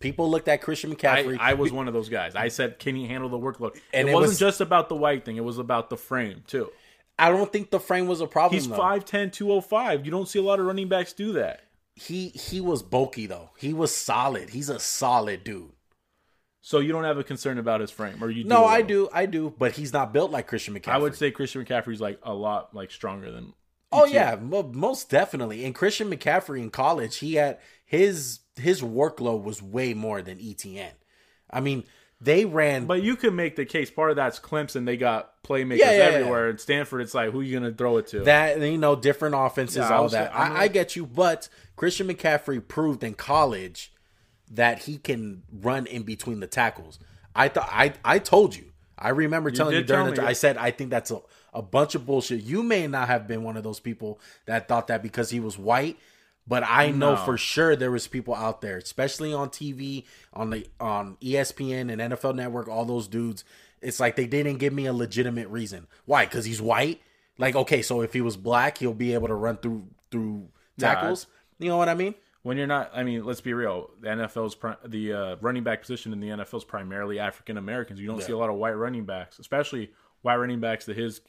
People 0.00 0.30
looked 0.30 0.48
at 0.48 0.62
Christian 0.62 0.94
McCaffrey. 0.94 1.38
I, 1.38 1.50
I 1.50 1.54
was 1.54 1.70
one 1.70 1.86
of 1.86 1.94
those 1.94 2.08
guys. 2.08 2.34
I 2.34 2.48
said, 2.48 2.78
can 2.78 2.96
he 2.96 3.06
handle 3.06 3.28
the 3.28 3.38
workload? 3.38 3.78
And 3.94 4.08
it, 4.08 4.10
it 4.10 4.14
wasn't 4.14 4.30
was- 4.30 4.38
just 4.38 4.60
about 4.60 4.88
the 4.88 4.96
white 4.96 5.24
thing. 5.24 5.36
It 5.36 5.44
was 5.44 5.58
about 5.58 5.90
the 5.90 5.96
frame 5.96 6.42
too. 6.46 6.70
I 7.18 7.30
don't 7.30 7.50
think 7.50 7.70
the 7.70 7.80
frame 7.80 8.06
was 8.06 8.20
a 8.20 8.26
problem. 8.26 8.60
He's 8.60 8.68
though. 8.68 8.76
5'10", 8.76 9.32
205. 9.32 10.04
You 10.04 10.10
don't 10.10 10.28
see 10.28 10.38
a 10.38 10.42
lot 10.42 10.60
of 10.60 10.66
running 10.66 10.88
backs 10.88 11.12
do 11.12 11.32
that. 11.32 11.62
He 11.94 12.28
he 12.28 12.60
was 12.60 12.82
bulky 12.82 13.26
though. 13.26 13.50
He 13.56 13.72
was 13.72 13.94
solid. 13.94 14.50
He's 14.50 14.68
a 14.68 14.78
solid 14.78 15.44
dude. 15.44 15.72
So 16.60 16.80
you 16.80 16.92
don't 16.92 17.04
have 17.04 17.16
a 17.16 17.24
concern 17.24 17.58
about 17.58 17.80
his 17.80 17.90
frame, 17.90 18.22
or 18.22 18.28
you? 18.28 18.42
Do 18.42 18.48
No, 18.48 18.64
I 18.64 18.82
do, 18.82 19.08
I 19.12 19.26
do, 19.26 19.54
but 19.56 19.72
he's 19.72 19.92
not 19.92 20.12
built 20.12 20.30
like 20.30 20.46
Christian 20.48 20.74
McCaffrey. 20.74 20.92
I 20.92 20.98
would 20.98 21.14
say 21.14 21.30
Christian 21.30 21.64
McCaffrey's 21.64 22.00
like 22.00 22.18
a 22.22 22.34
lot 22.34 22.74
like 22.74 22.90
stronger 22.90 23.30
than. 23.30 23.54
Oh 23.92 24.02
Etienne. 24.02 24.14
yeah, 24.14 24.34
mo- 24.34 24.70
most 24.74 25.08
definitely. 25.08 25.64
And 25.64 25.74
Christian 25.74 26.10
McCaffrey 26.10 26.58
in 26.58 26.70
college, 26.70 27.18
he 27.18 27.34
had 27.34 27.60
his 27.84 28.40
his 28.56 28.82
workload 28.82 29.44
was 29.44 29.62
way 29.62 29.94
more 29.94 30.20
than 30.20 30.38
Etienne. 30.40 30.96
I 31.50 31.60
mean, 31.60 31.84
they 32.20 32.44
ran 32.44 32.86
But 32.86 33.02
you 33.02 33.16
can 33.16 33.36
make 33.36 33.56
the 33.56 33.64
case. 33.66 33.90
Part 33.90 34.10
of 34.10 34.16
that's 34.16 34.38
Clemson. 34.40 34.86
They 34.86 34.96
got 34.96 35.42
playmakers 35.42 35.78
Yeah, 35.78 35.90
yeah, 35.92 35.96
yeah. 35.98 36.04
everywhere. 36.04 36.48
And 36.48 36.58
Stanford, 36.60 37.02
it's 37.02 37.14
like 37.14 37.30
who 37.30 37.40
you 37.42 37.58
gonna 37.58 37.72
throw 37.72 37.98
it 37.98 38.06
to? 38.08 38.20
that 38.20 38.60
you 38.60 38.78
know 38.78 38.96
different 38.96 39.34
offenses, 39.36 39.76
Yeah, 39.76 39.88
I 39.88 39.94
all 39.96 40.04
was- 40.04 40.12
that. 40.12 40.34
I, 40.34 40.62
I 40.62 40.68
get 40.68 40.96
you, 40.96 41.04
but 41.06 41.48
Christian 41.76 42.08
McCaffrey 42.08 42.66
proved 42.66 43.04
in 43.04 43.14
college 43.14 43.92
that 44.50 44.80
he 44.80 44.96
can 44.96 45.42
run 45.52 45.86
in 45.86 46.04
between 46.04 46.40
the 46.40 46.46
tackles. 46.46 46.98
I 47.34 47.48
thought 47.48 47.68
I 47.70 47.92
I 48.04 48.18
told 48.18 48.56
you. 48.56 48.66
I 48.98 49.10
remember 49.10 49.50
telling 49.50 49.74
you 49.74 49.80
did 49.80 49.88
during 49.88 50.06
tell 50.06 50.14
the 50.14 50.22
me. 50.22 50.28
I 50.28 50.32
said 50.32 50.56
I 50.56 50.70
think 50.70 50.88
that's 50.88 51.10
a, 51.10 51.20
a 51.52 51.60
bunch 51.60 51.94
of 51.94 52.06
bullshit. 52.06 52.42
You 52.44 52.62
may 52.62 52.86
not 52.86 53.08
have 53.08 53.26
been 53.28 53.42
one 53.42 53.58
of 53.58 53.62
those 53.62 53.78
people 53.78 54.18
that 54.46 54.68
thought 54.68 54.86
that 54.86 55.02
because 55.02 55.28
he 55.28 55.38
was 55.40 55.58
white, 55.58 55.98
but 56.46 56.62
I 56.66 56.90
know 56.90 57.14
No. 57.14 57.24
for 57.24 57.36
sure 57.36 57.74
there 57.76 57.90
was 57.90 58.06
people 58.06 58.34
out 58.34 58.60
there, 58.60 58.76
especially 58.78 59.32
on 59.32 59.50
TV, 59.50 60.04
on 60.32 60.50
the 60.50 60.66
on 60.80 61.16
ESPN 61.20 61.90
and 61.92 62.00
NFL 62.12 62.34
Network, 62.34 62.68
all 62.68 62.84
those 62.84 63.08
dudes. 63.08 63.44
It's 63.82 64.00
like 64.00 64.16
they 64.16 64.26
didn't 64.26 64.58
give 64.58 64.72
me 64.72 64.86
a 64.86 64.92
legitimate 64.92 65.48
reason. 65.48 65.86
Why? 66.06 66.24
Because 66.24 66.44
he's 66.44 66.60
white. 66.62 67.00
Like 67.38 67.54
okay, 67.54 67.82
so 67.82 68.00
if 68.00 68.12
he 68.12 68.20
was 68.20 68.36
black, 68.36 68.78
he'll 68.78 68.94
be 68.94 69.12
able 69.14 69.28
to 69.28 69.34
run 69.34 69.58
through 69.58 69.86
through 70.10 70.48
Yeah, 70.78 70.94
tackles. 70.94 71.26
you 71.58 71.68
know 71.68 71.76
what 71.76 71.88
I 71.88 71.94
mean? 71.94 72.14
when 72.42 72.56
you're 72.56 72.68
not, 72.68 72.92
I 72.94 73.02
mean, 73.02 73.24
let's 73.24 73.40
be 73.40 73.52
real. 73.54 73.90
The 74.00 74.06
NFL's 74.06 74.54
pri- 74.54 74.76
the 74.84 75.12
uh, 75.12 75.36
running 75.40 75.64
back 75.64 75.80
position 75.80 76.12
in 76.12 76.20
the 76.20 76.28
NFL 76.28 76.58
is 76.58 76.64
primarily 76.64 77.18
African 77.18 77.56
Americans. 77.58 77.98
You 78.00 78.06
don't 78.06 78.22
see 78.22 78.30
a 78.30 78.38
lot 78.38 78.50
of 78.50 78.54
white 78.54 78.76
running 78.76 79.04
backs, 79.04 79.40
especially 79.40 79.90
white 80.22 80.36
running 80.36 80.60
backs 80.60 80.84
to 80.84 80.94
his 80.94 81.22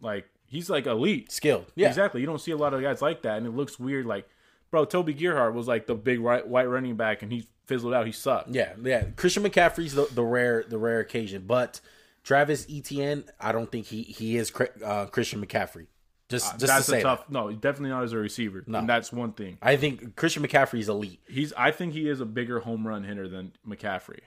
like 0.00 0.24
he's 0.46 0.70
like 0.70 0.86
elite. 0.86 1.30
Skilled. 1.30 1.66
Yeah. 1.74 1.88
Exactly. 1.88 2.22
You 2.22 2.26
don't 2.26 2.40
see 2.40 2.52
a 2.52 2.56
lot 2.56 2.72
of 2.72 2.80
guys 2.80 3.02
like 3.02 3.20
that, 3.22 3.36
and 3.36 3.46
it 3.46 3.50
looks 3.50 3.78
weird. 3.78 4.06
Like, 4.06 4.26
bro, 4.70 4.84
Toby 4.84 5.14
Gerhart 5.14 5.54
was 5.54 5.66
like 5.68 5.86
the 5.86 5.94
big 5.94 6.20
right, 6.20 6.46
white 6.46 6.68
running 6.68 6.96
back, 6.96 7.22
and 7.22 7.32
he 7.32 7.46
fizzled 7.66 7.94
out. 7.94 8.06
He 8.06 8.12
sucked. 8.12 8.50
Yeah, 8.50 8.72
yeah. 8.82 9.04
Christian 9.16 9.42
McCaffrey's 9.42 9.94
the, 9.94 10.06
the 10.12 10.22
rare 10.24 10.64
the 10.68 10.78
rare 10.78 11.00
occasion, 11.00 11.44
but 11.46 11.80
Travis 12.24 12.66
Etienne, 12.70 13.24
I 13.40 13.52
don't 13.52 13.70
think 13.70 13.86
he 13.86 14.02
he 14.02 14.36
is 14.36 14.52
uh, 14.84 15.06
Christian 15.06 15.44
McCaffrey. 15.44 15.86
Just 16.28 16.58
just 16.58 16.60
to 16.60 16.64
Uh, 16.64 16.76
That's 16.76 16.86
say 16.86 17.00
a 17.00 17.02
that. 17.04 17.08
tough. 17.08 17.30
No, 17.30 17.52
definitely 17.52 17.90
not 17.90 18.02
as 18.02 18.12
a 18.12 18.16
receiver. 18.18 18.64
No, 18.66 18.78
and 18.80 18.88
that's 18.88 19.12
one 19.12 19.32
thing. 19.32 19.58
I 19.62 19.76
think 19.76 20.16
Christian 20.16 20.42
McCaffrey's 20.42 20.88
elite. 20.88 21.20
He's. 21.28 21.52
I 21.52 21.70
think 21.70 21.92
he 21.92 22.08
is 22.08 22.20
a 22.20 22.26
bigger 22.26 22.58
home 22.60 22.86
run 22.86 23.04
hitter 23.04 23.28
than 23.28 23.52
McCaffrey. 23.66 24.20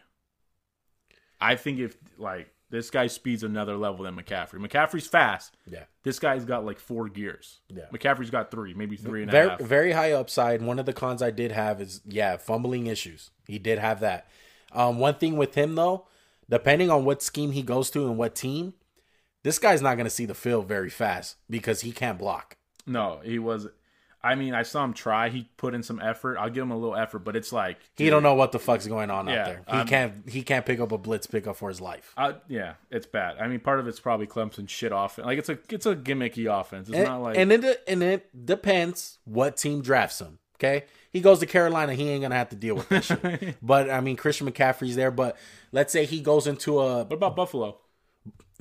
I 1.41 1.56
think 1.56 1.80
if 1.80 1.97
like 2.17 2.49
this 2.70 2.90
guy 2.90 3.08
speeds 3.08 3.44
another 3.44 3.76
level 3.76 4.06
than 4.06 4.16
McCaffrey. 4.16 4.66
McCaffrey's 4.66 5.08
fast. 5.08 5.56
Yeah. 5.70 5.84
This 6.04 6.20
guy's 6.20 6.46
got 6.46 6.66
like 6.66 6.80
four 6.80 7.10
gears. 7.10 7.60
Yeah. 7.70 7.86
McCaffrey's 7.94 8.30
got 8.30 8.52
three, 8.52 8.74
maybe 8.74 8.96
three 8.96 9.24
and 9.24 9.34
a 9.34 9.50
half. 9.50 9.60
Very 9.60 9.68
very 9.68 9.92
high 9.92 10.12
upside. 10.12 10.62
One 10.62 10.80
of 10.80 10.86
the 10.86 10.94
cons 10.94 11.22
I 11.22 11.32
did 11.32 11.52
have 11.52 11.82
is 11.82 12.02
yeah, 12.06 12.38
fumbling 12.38 12.88
issues. 12.88 13.32
He 13.48 13.60
did 13.60 13.80
have 13.80 14.00
that. 14.02 14.28
Um, 14.72 15.00
one 15.00 15.16
thing 15.16 15.36
with 15.36 15.56
him 15.56 15.76
though, 15.76 16.06
depending 16.50 16.90
on 16.90 17.06
what 17.06 17.24
scheme 17.24 17.52
he 17.52 17.64
goes 17.64 17.90
to 17.92 18.08
and 18.08 18.18
what 18.18 18.36
team, 18.36 18.74
this 19.44 19.60
guy's 19.60 19.82
not 19.82 19.96
going 19.96 20.06
to 20.06 20.12
see 20.12 20.26
the 20.26 20.36
field 20.36 20.68
very 20.68 20.90
fast 20.90 21.38
because 21.50 21.82
he 21.82 21.92
can't 21.92 22.20
block. 22.20 22.58
No, 22.86 23.20
he 23.24 23.40
was. 23.40 23.68
I 24.22 24.36
mean, 24.36 24.54
I 24.54 24.64
saw 24.64 24.84
him 24.84 24.94
try. 24.94 25.30
He 25.30 25.50
put 25.56 25.74
in 25.74 25.82
some 25.82 26.02
effort. 26.02 26.38
I'll 26.38 26.50
give 26.50 26.64
him 26.64 26.72
a 26.72 26.78
little 26.78 26.96
effort, 26.96 27.20
but 27.20 27.36
it's 27.36 27.54
like 27.54 27.78
He 27.96 28.10
don't 28.10 28.24
know 28.24 28.34
what 28.34 28.52
the 28.52 28.60
fuck's 28.60 28.86
going 28.86 29.10
on 29.10 29.28
Yeah, 29.28 29.40
out 29.40 29.46
there. 29.46 29.62
He 29.68 29.74
I'm- 29.78 29.88
can't 29.88 30.30
he 30.30 30.42
can't 30.44 30.66
pick 30.66 30.80
up 30.80 30.92
a 30.92 30.98
blitz 30.98 31.26
pickup 31.28 31.56
for 31.56 31.70
his 31.70 31.80
life. 31.80 32.14
Uh, 32.18 32.34
yeah, 32.48 32.74
it's 32.92 33.06
bad. 33.06 33.38
I 33.40 33.48
mean, 33.48 33.60
part 33.62 33.80
of 33.80 33.88
it's 33.88 34.00
probably 34.00 34.28
Clemson 34.28 34.68
shit 34.68 34.92
offense. 34.94 35.26
Like 35.26 35.40
it's 35.40 35.50
a 35.50 35.58
it's 35.70 35.86
a 35.86 35.96
gimmicky 35.96 36.48
offense. 36.52 36.90
It's 36.90 36.98
and, 36.98 37.06
not 37.08 37.22
like 37.22 37.38
and 37.38 37.52
it 37.52 37.84
and 37.88 38.04
it 38.04 38.46
depends 38.46 39.20
what 39.26 39.56
team 39.58 39.82
drafts 39.82 40.20
him. 40.20 40.40
Okay, 40.56 40.84
he 41.14 41.22
goes 41.22 41.40
to 41.40 41.46
Carolina, 41.46 41.94
he 41.94 42.10
ain't 42.10 42.22
gonna 42.22 42.36
have 42.36 42.50
to 42.50 42.56
deal 42.58 42.76
with 42.76 42.90
that 42.90 43.06
shit. 43.06 43.56
But 43.62 43.90
I 43.90 44.02
mean, 44.02 44.18
Christian 44.18 44.52
McCaffrey's 44.52 44.98
there. 44.98 45.12
But 45.12 45.38
let's 45.72 45.94
say 45.94 46.04
he 46.04 46.20
goes 46.20 46.48
into 46.48 46.80
a, 46.80 47.06
what 47.06 47.14
about 47.14 47.38
Buffalo? 47.38 47.78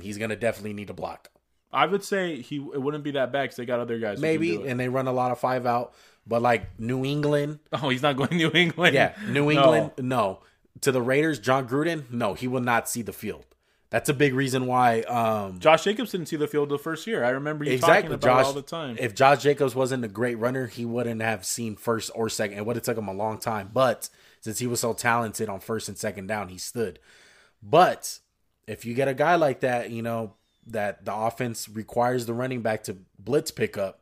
he's 0.00 0.16
gonna 0.18 0.36
definitely 0.36 0.72
need 0.74 0.90
a 0.90 0.94
block, 0.94 1.28
I 1.72 1.86
would 1.86 2.02
say 2.02 2.40
he 2.40 2.56
it 2.56 2.80
wouldn't 2.80 3.04
be 3.04 3.10
that 3.12 3.30
bad 3.32 3.42
because 3.42 3.56
they 3.56 3.66
got 3.66 3.80
other 3.80 3.98
guys. 3.98 4.20
maybe, 4.20 4.52
do 4.56 4.64
it. 4.64 4.70
and 4.70 4.80
they 4.80 4.88
run 4.88 5.06
a 5.06 5.12
lot 5.12 5.30
of 5.32 5.38
five 5.38 5.66
out. 5.66 5.94
But 6.26 6.42
like 6.42 6.78
New 6.78 7.04
England, 7.04 7.58
oh, 7.72 7.88
he's 7.88 8.02
not 8.02 8.16
going 8.16 8.30
New 8.36 8.50
England. 8.54 8.94
yeah, 8.94 9.14
New 9.28 9.44
No. 9.44 9.50
England, 9.50 9.90
no. 9.98 10.40
To 10.82 10.92
the 10.92 11.02
Raiders, 11.02 11.38
Jon 11.38 11.68
Gruden, 11.68 12.10
no, 12.10 12.34
he 12.34 12.46
will 12.46 12.60
not 12.60 12.88
see 12.88 13.02
the 13.02 13.12
field. 13.12 13.44
That's 13.90 14.10
a 14.10 14.14
big 14.14 14.34
reason 14.34 14.66
why. 14.66 15.00
Um, 15.00 15.58
Josh 15.60 15.84
Jacobs 15.84 16.12
didn't 16.12 16.26
see 16.26 16.36
the 16.36 16.46
field 16.46 16.68
the 16.68 16.78
first 16.78 17.06
year. 17.06 17.24
I 17.24 17.30
remember 17.30 17.64
you 17.64 17.72
exactly, 17.72 18.02
talking 18.02 18.14
about 18.14 18.38
Josh. 18.42 18.46
all 18.46 18.52
the 18.52 18.62
time. 18.62 18.96
If 19.00 19.14
Josh 19.14 19.42
Jacobs 19.42 19.74
wasn't 19.74 20.04
a 20.04 20.08
great 20.08 20.34
runner, 20.36 20.66
he 20.66 20.84
wouldn't 20.84 21.22
have 21.22 21.44
seen 21.46 21.74
first 21.74 22.10
or 22.14 22.28
second. 22.28 22.58
It 22.58 22.66
would 22.66 22.76
have 22.76 22.82
took 22.84 22.98
him 22.98 23.08
a 23.08 23.14
long 23.14 23.38
time. 23.38 23.70
But 23.72 24.10
since 24.40 24.58
he 24.58 24.66
was 24.66 24.80
so 24.80 24.92
talented 24.92 25.48
on 25.48 25.60
first 25.60 25.88
and 25.88 25.96
second 25.96 26.26
down, 26.26 26.48
he 26.48 26.58
stood. 26.58 26.98
But 27.62 28.18
if 28.66 28.84
you 28.84 28.92
get 28.94 29.08
a 29.08 29.14
guy 29.14 29.36
like 29.36 29.60
that, 29.60 29.90
you 29.90 30.02
know 30.02 30.34
that 30.72 31.04
the 31.04 31.14
offense 31.14 31.68
requires 31.68 32.26
the 32.26 32.34
running 32.34 32.62
back 32.62 32.84
to 32.84 32.96
blitz 33.18 33.50
pick 33.50 33.76
up 33.76 34.00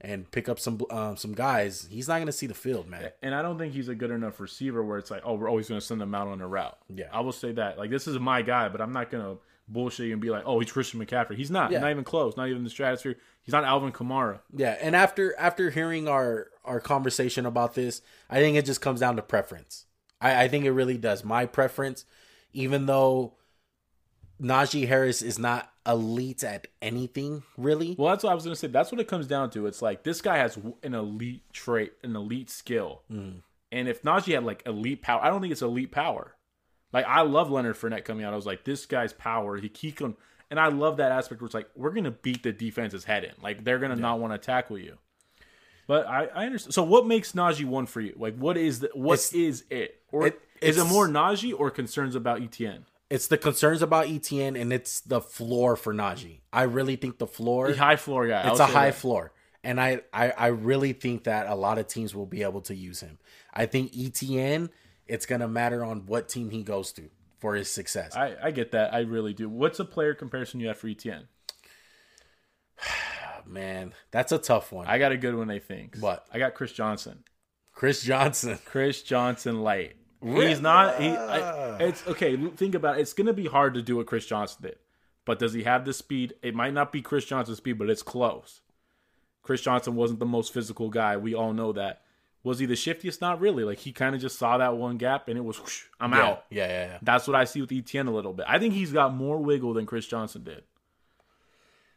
and 0.00 0.28
pick 0.30 0.48
up 0.48 0.58
some 0.58 0.80
um, 0.90 1.16
some 1.16 1.32
guys, 1.32 1.86
he's 1.90 2.08
not 2.08 2.16
going 2.16 2.26
to 2.26 2.32
see 2.32 2.46
the 2.46 2.54
field, 2.54 2.88
man. 2.88 3.10
and 3.22 3.34
I 3.34 3.42
don't 3.42 3.56
think 3.56 3.72
he's 3.72 3.88
a 3.88 3.94
good 3.94 4.10
enough 4.10 4.40
receiver 4.40 4.82
where 4.82 4.98
it's 4.98 5.10
like, 5.10 5.22
oh, 5.24 5.34
we're 5.34 5.48
always 5.48 5.68
going 5.68 5.80
to 5.80 5.86
send 5.86 6.02
him 6.02 6.14
out 6.14 6.26
on 6.26 6.40
a 6.40 6.48
route. 6.48 6.76
Yeah. 6.88 7.06
I 7.12 7.20
will 7.20 7.32
say 7.32 7.52
that. 7.52 7.78
Like, 7.78 7.90
this 7.90 8.08
is 8.08 8.18
my 8.18 8.42
guy, 8.42 8.68
but 8.68 8.80
I'm 8.80 8.92
not 8.92 9.10
going 9.10 9.24
to 9.24 9.40
bullshit 9.68 10.06
you 10.06 10.12
and 10.12 10.20
be 10.20 10.30
like, 10.30 10.42
oh, 10.44 10.58
he's 10.58 10.72
Christian 10.72 11.04
McCaffrey. 11.04 11.36
He's 11.36 11.50
not. 11.50 11.70
Yeah. 11.70 11.78
Not 11.78 11.90
even 11.90 12.04
close. 12.04 12.36
Not 12.36 12.48
even 12.48 12.64
the 12.64 12.70
stratosphere. 12.70 13.16
He's 13.42 13.52
not 13.52 13.64
Alvin 13.64 13.92
Kamara. 13.92 14.40
Yeah, 14.54 14.76
and 14.80 14.94
after 14.94 15.34
after 15.38 15.70
hearing 15.70 16.08
our 16.08 16.48
our 16.64 16.80
conversation 16.80 17.46
about 17.46 17.74
this, 17.74 18.02
I 18.28 18.38
think 18.38 18.56
it 18.56 18.64
just 18.64 18.80
comes 18.80 19.00
down 19.00 19.16
to 19.16 19.22
preference. 19.22 19.86
I, 20.20 20.44
I 20.44 20.48
think 20.48 20.64
it 20.64 20.72
really 20.72 20.96
does. 20.96 21.24
My 21.24 21.46
preference, 21.46 22.04
even 22.52 22.86
though 22.86 23.34
Najee 24.42 24.88
Harris 24.88 25.22
is 25.22 25.38
not 25.38 25.70
elite 25.86 26.42
at 26.42 26.66
anything, 26.80 27.42
really. 27.56 27.94
Well, 27.98 28.10
that's 28.10 28.24
what 28.24 28.30
I 28.30 28.34
was 28.34 28.44
going 28.44 28.54
to 28.54 28.58
say. 28.58 28.66
That's 28.66 28.90
what 28.90 29.00
it 29.00 29.08
comes 29.08 29.26
down 29.26 29.50
to. 29.50 29.66
It's 29.66 29.80
like 29.82 30.02
this 30.02 30.20
guy 30.20 30.36
has 30.38 30.58
an 30.82 30.94
elite 30.94 31.42
trait, 31.52 31.92
an 32.02 32.16
elite 32.16 32.50
skill. 32.50 33.02
Mm. 33.10 33.42
And 33.70 33.88
if 33.88 34.02
Najee 34.02 34.34
had 34.34 34.44
like 34.44 34.62
elite 34.66 35.02
power, 35.02 35.22
I 35.22 35.28
don't 35.30 35.40
think 35.40 35.52
it's 35.52 35.62
elite 35.62 35.92
power. 35.92 36.34
Like 36.92 37.06
I 37.06 37.22
love 37.22 37.50
Leonard 37.50 37.76
Fournette 37.76 38.04
coming 38.04 38.24
out. 38.24 38.32
I 38.32 38.36
was 38.36 38.46
like, 38.46 38.64
this 38.64 38.84
guy's 38.86 39.12
power. 39.12 39.56
He 39.56 39.70
he 39.74 39.92
can, 39.92 40.14
and 40.50 40.60
I 40.60 40.68
love 40.68 40.98
that 40.98 41.10
aspect 41.12 41.40
where 41.40 41.46
it's 41.46 41.54
like 41.54 41.68
we're 41.74 41.92
gonna 41.92 42.10
beat 42.10 42.42
the 42.42 42.52
defense's 42.52 43.04
head 43.04 43.24
in. 43.24 43.32
Like 43.42 43.64
they're 43.64 43.78
gonna 43.78 43.96
not 43.96 44.18
want 44.20 44.34
to 44.34 44.38
tackle 44.38 44.76
you. 44.78 44.98
But 45.86 46.06
I, 46.06 46.26
I 46.26 46.46
understand. 46.46 46.74
So 46.74 46.82
what 46.82 47.06
makes 47.06 47.32
Najee 47.32 47.64
one 47.64 47.86
for 47.86 48.00
you? 48.00 48.14
Like 48.18 48.36
what 48.36 48.56
is 48.58 48.80
the 48.80 48.90
what 48.94 49.14
It's- 49.14 49.32
is 49.32 49.64
it? 49.70 50.00
Or 50.10 50.26
it- 50.26 50.40
is 50.60 50.78
it 50.78 50.84
more 50.84 51.08
Najee 51.08 51.58
or 51.58 51.70
concerns 51.70 52.14
about 52.14 52.40
Etienne? 52.42 52.84
It's 53.12 53.26
the 53.26 53.36
concerns 53.36 53.82
about 53.82 54.08
Etienne 54.08 54.56
and 54.56 54.72
it's 54.72 55.00
the 55.00 55.20
floor 55.20 55.76
for 55.76 55.92
Najee. 55.92 56.40
I 56.50 56.62
really 56.62 56.96
think 56.96 57.18
the 57.18 57.26
floor 57.26 57.70
The 57.70 57.76
high 57.76 57.96
floor 57.96 58.26
yeah, 58.26 58.50
it's 58.50 58.58
a 58.58 58.64
high 58.64 58.86
that. 58.86 58.94
floor. 58.94 59.32
And 59.62 59.78
I, 59.78 60.00
I 60.14 60.30
I 60.30 60.46
really 60.46 60.94
think 60.94 61.24
that 61.24 61.46
a 61.46 61.54
lot 61.54 61.78
of 61.78 61.86
teams 61.86 62.14
will 62.14 62.24
be 62.24 62.42
able 62.42 62.62
to 62.62 62.74
use 62.74 63.00
him. 63.00 63.18
I 63.52 63.66
think 63.66 63.92
Etienne, 63.94 64.70
it's 65.06 65.26
gonna 65.26 65.46
matter 65.46 65.84
on 65.84 66.06
what 66.06 66.30
team 66.30 66.48
he 66.48 66.62
goes 66.62 66.90
to 66.92 67.10
for 67.38 67.54
his 67.54 67.70
success. 67.70 68.16
I, 68.16 68.34
I 68.42 68.50
get 68.50 68.70
that. 68.70 68.94
I 68.94 69.00
really 69.00 69.34
do. 69.34 69.46
What's 69.46 69.78
a 69.78 69.84
player 69.84 70.14
comparison 70.14 70.58
you 70.60 70.68
have 70.68 70.78
for 70.78 70.88
Etienne? 70.88 71.28
Man, 73.46 73.92
that's 74.10 74.32
a 74.32 74.38
tough 74.38 74.72
one. 74.72 74.86
I 74.86 74.98
got 74.98 75.12
a 75.12 75.18
good 75.18 75.34
one. 75.34 75.50
I 75.50 75.58
think. 75.58 75.98
What? 75.98 76.26
I 76.32 76.38
got 76.38 76.54
Chris 76.54 76.72
Johnson. 76.72 77.24
Chris 77.74 78.02
Johnson. 78.02 78.58
Chris 78.64 79.02
Johnson 79.02 79.60
light. 79.60 79.96
He's 80.24 80.60
not. 80.60 81.00
He. 81.00 81.08
I, 81.10 81.76
it's 81.78 82.06
okay. 82.06 82.36
Think 82.36 82.74
about 82.74 82.98
it. 82.98 83.02
It's 83.02 83.12
gonna 83.12 83.32
be 83.32 83.46
hard 83.46 83.74
to 83.74 83.82
do 83.82 83.96
what 83.96 84.06
Chris 84.06 84.26
Johnson 84.26 84.58
did, 84.62 84.76
but 85.24 85.38
does 85.38 85.52
he 85.52 85.64
have 85.64 85.84
the 85.84 85.92
speed? 85.92 86.34
It 86.42 86.54
might 86.54 86.72
not 86.74 86.92
be 86.92 87.02
Chris 87.02 87.24
Johnson's 87.24 87.58
speed, 87.58 87.78
but 87.78 87.90
it's 87.90 88.02
close. 88.02 88.60
Chris 89.42 89.60
Johnson 89.60 89.96
wasn't 89.96 90.20
the 90.20 90.26
most 90.26 90.52
physical 90.52 90.88
guy. 90.90 91.16
We 91.16 91.34
all 91.34 91.52
know 91.52 91.72
that. 91.72 92.02
Was 92.44 92.58
he 92.58 92.66
the 92.66 92.76
shiftiest? 92.76 93.20
Not 93.20 93.40
really. 93.40 93.64
Like 93.64 93.78
he 93.78 93.92
kind 93.92 94.14
of 94.14 94.20
just 94.20 94.38
saw 94.38 94.58
that 94.58 94.76
one 94.76 94.96
gap 94.98 95.28
and 95.28 95.36
it 95.38 95.42
was, 95.44 95.58
whoosh, 95.60 95.84
I'm 96.00 96.12
Yeah, 96.12 96.22
out. 96.24 96.44
yeah, 96.50 96.66
yeah, 96.66 96.84
yeah. 96.92 96.98
That's 97.02 97.26
what 97.28 97.36
I 97.36 97.44
see 97.44 97.60
with 97.60 97.70
Etienne 97.72 98.06
a 98.08 98.12
little 98.12 98.32
bit. 98.32 98.46
I 98.48 98.58
think 98.58 98.74
he's 98.74 98.92
got 98.92 99.14
more 99.14 99.38
wiggle 99.38 99.74
than 99.74 99.86
Chris 99.86 100.06
Johnson 100.06 100.42
did. 100.44 100.62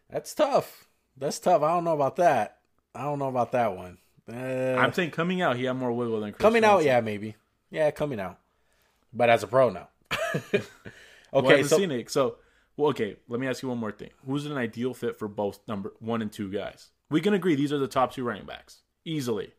That's 0.09 0.33
tough. 0.33 0.87
That's 1.17 1.39
tough. 1.39 1.61
I 1.63 1.69
don't 1.73 1.83
know 1.83 1.93
about 1.93 2.17
that. 2.17 2.57
I 2.93 3.03
don't 3.03 3.19
know 3.19 3.27
about 3.29 3.51
that 3.53 3.75
one. 3.75 3.97
Uh, 4.31 4.35
I'm 4.79 4.93
saying 4.93 5.11
coming 5.11 5.41
out, 5.41 5.55
he 5.57 5.65
had 5.65 5.73
more 5.73 5.91
wiggle 5.91 6.19
than 6.19 6.31
Chris 6.31 6.41
coming 6.41 6.63
out, 6.63 6.83
yeah, 6.83 7.01
maybe. 7.01 7.35
Yeah, 7.71 7.91
coming 7.91 8.19
out. 8.19 8.39
But 9.13 9.29
as 9.29 9.43
a 9.43 9.47
pro 9.47 9.69
now. 9.69 9.89
okay, 10.43 10.61
Well, 11.31 11.63
so. 11.63 12.03
So, 12.07 12.35
well, 12.77 12.89
okay. 12.89 13.17
Let 13.27 13.39
me 13.39 13.47
ask 13.47 13.63
you 13.63 13.69
one 13.69 13.77
more 13.77 13.91
thing. 13.91 14.11
Who's 14.25 14.45
an 14.45 14.57
ideal 14.57 14.93
fit 14.93 15.17
for 15.17 15.27
both 15.27 15.59
number 15.67 15.93
one 15.99 16.21
and 16.21 16.31
two 16.31 16.51
guys? 16.51 16.89
We 17.09 17.21
can 17.21 17.33
agree 17.33 17.55
these 17.55 17.71
are 17.73 17.77
the 17.77 17.87
top 17.87 18.13
two 18.13 18.23
running 18.23 18.45
backs 18.45 18.81
easily. 19.05 19.53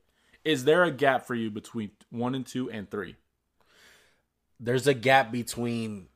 Is 0.44 0.64
there 0.64 0.84
a 0.84 0.90
gap 0.90 1.26
for 1.26 1.34
you 1.34 1.50
between 1.50 1.90
one 2.10 2.34
and 2.34 2.46
two 2.46 2.70
and 2.70 2.90
three? 2.90 3.16
there's 4.60 4.86
a 4.86 4.94
gap 4.94 5.32
between 5.32 6.06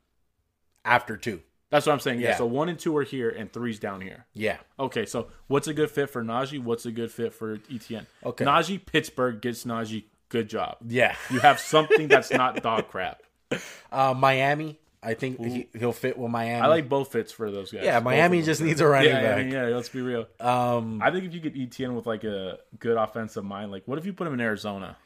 after 0.84 1.16
two. 1.16 1.42
That's 1.70 1.86
what 1.86 1.92
I'm 1.92 2.00
saying. 2.00 2.20
Yeah. 2.20 2.30
Yeah. 2.30 2.36
So 2.36 2.46
one 2.46 2.68
and 2.68 2.78
two 2.78 2.96
are 2.96 3.04
here, 3.04 3.30
and 3.30 3.52
three's 3.52 3.78
down 3.78 4.00
here. 4.00 4.26
Yeah. 4.34 4.56
Okay. 4.78 5.06
So 5.06 5.28
what's 5.46 5.68
a 5.68 5.74
good 5.74 5.90
fit 5.90 6.10
for 6.10 6.22
Najee? 6.24 6.62
What's 6.62 6.84
a 6.84 6.90
good 6.90 7.12
fit 7.12 7.32
for 7.32 7.60
Etienne? 7.72 8.06
Okay. 8.24 8.44
Najee 8.44 8.84
Pittsburgh 8.84 9.40
gets 9.40 9.64
Najee. 9.64 10.04
Good 10.30 10.48
job. 10.48 10.78
Yeah. 10.86 11.14
You 11.30 11.40
have 11.40 11.60
something 11.60 12.08
that's 12.08 12.30
not 12.30 12.62
dog 12.62 12.88
crap. 12.88 13.22
Uh, 13.92 14.14
Miami, 14.16 14.78
I 15.02 15.14
think 15.14 15.44
he, 15.44 15.66
he'll 15.76 15.92
fit 15.92 16.16
with 16.16 16.30
Miami. 16.30 16.60
I 16.60 16.68
like 16.68 16.88
both 16.88 17.10
fits 17.10 17.32
for 17.32 17.50
those 17.50 17.72
guys. 17.72 17.82
Yeah, 17.82 17.98
Miami 17.98 18.42
just 18.42 18.62
needs 18.62 18.80
a 18.80 18.86
running 18.86 19.08
Yeah, 19.10 19.22
back. 19.22 19.38
I 19.38 19.42
mean, 19.42 19.52
yeah. 19.52 19.64
Let's 19.64 19.88
be 19.88 20.00
real. 20.00 20.28
Um, 20.38 21.02
I 21.02 21.10
think 21.10 21.24
if 21.24 21.34
you 21.34 21.40
get 21.40 21.56
Etienne 21.56 21.96
with 21.96 22.06
like 22.06 22.22
a 22.22 22.60
good 22.78 22.96
offensive 22.96 23.44
mind, 23.44 23.72
like 23.72 23.88
what 23.88 23.98
if 23.98 24.06
you 24.06 24.12
put 24.12 24.28
him 24.28 24.34
in 24.34 24.40
Arizona? 24.40 24.96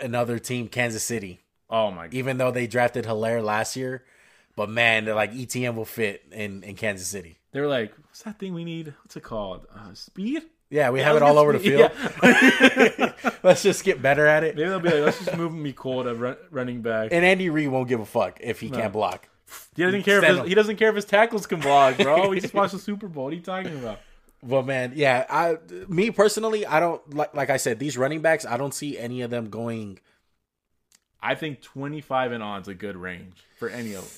another 0.00 0.38
team, 0.38 0.68
Kansas 0.68 1.02
City. 1.02 1.40
Oh 1.70 1.90
my 1.90 2.06
god. 2.06 2.14
Even 2.14 2.38
though 2.38 2.50
they 2.50 2.66
drafted 2.66 3.04
Helaire 3.04 3.42
last 3.42 3.76
year, 3.76 4.04
but 4.56 4.68
man, 4.68 5.04
they're 5.04 5.14
like 5.14 5.34
Etienne 5.34 5.76
will 5.76 5.84
fit 5.84 6.24
in 6.32 6.62
in 6.62 6.76
Kansas 6.76 7.06
City. 7.06 7.38
They 7.52 7.60
were 7.60 7.66
like, 7.66 7.92
what's 8.06 8.22
that 8.22 8.38
thing 8.38 8.54
we 8.54 8.64
need? 8.64 8.94
What's 9.02 9.16
it 9.16 9.22
called? 9.22 9.66
Uh, 9.74 9.94
speed? 9.94 10.42
Yeah, 10.68 10.90
we 10.90 11.00
have 11.00 11.16
it 11.16 11.22
all 11.22 11.38
over 11.38 11.52
the 11.52 11.60
field. 11.60 11.92
Let's 13.42 13.62
just 13.62 13.84
get 13.84 14.02
better 14.02 14.26
at 14.26 14.42
it. 14.42 14.56
Maybe 14.56 14.68
they'll 14.68 14.80
be 14.80 14.90
like, 14.90 15.04
let's 15.04 15.24
just 15.24 15.36
move 15.36 15.52
Mecole 15.52 16.10
at 16.10 16.18
run, 16.18 16.36
running 16.50 16.82
back. 16.82 17.10
And 17.12 17.24
Andy 17.24 17.50
Reid 17.50 17.68
won't 17.68 17.88
give 17.88 18.00
a 18.00 18.06
fuck 18.06 18.38
if 18.40 18.58
he 18.58 18.70
can't 18.70 18.92
block. 18.92 19.28
He 19.76 19.82
doesn't 19.84 20.02
care 20.02 20.24
if 20.24 20.24
his, 20.24 20.48
he 20.48 20.54
doesn't 20.54 20.76
care 20.76 20.88
if 20.88 20.96
his 20.96 21.04
tackles 21.04 21.46
can 21.46 21.60
block, 21.60 21.98
bro. 21.98 22.30
he 22.32 22.40
just 22.40 22.54
watched 22.54 22.72
the 22.72 22.80
Super 22.80 23.06
Bowl. 23.06 23.24
What 23.24 23.32
are 23.32 23.36
you 23.36 23.42
talking 23.42 23.78
about? 23.78 24.00
Well, 24.42 24.62
man, 24.62 24.92
yeah. 24.96 25.24
I, 25.30 25.58
me 25.88 26.10
personally, 26.10 26.66
I 26.66 26.80
don't 26.80 27.14
like. 27.14 27.34
Like 27.34 27.50
I 27.50 27.56
said, 27.56 27.78
these 27.78 27.96
running 27.96 28.20
backs, 28.20 28.44
I 28.44 28.56
don't 28.56 28.74
see 28.74 28.98
any 28.98 29.22
of 29.22 29.30
them 29.30 29.48
going. 29.50 30.00
I 31.22 31.36
think 31.36 31.62
25 31.62 32.32
and 32.32 32.42
on 32.42 32.62
is 32.62 32.68
a 32.68 32.74
good 32.74 32.96
range 32.96 33.44
for 33.56 33.68
any 33.68 33.94
of 33.94 34.02
them. 34.02 34.10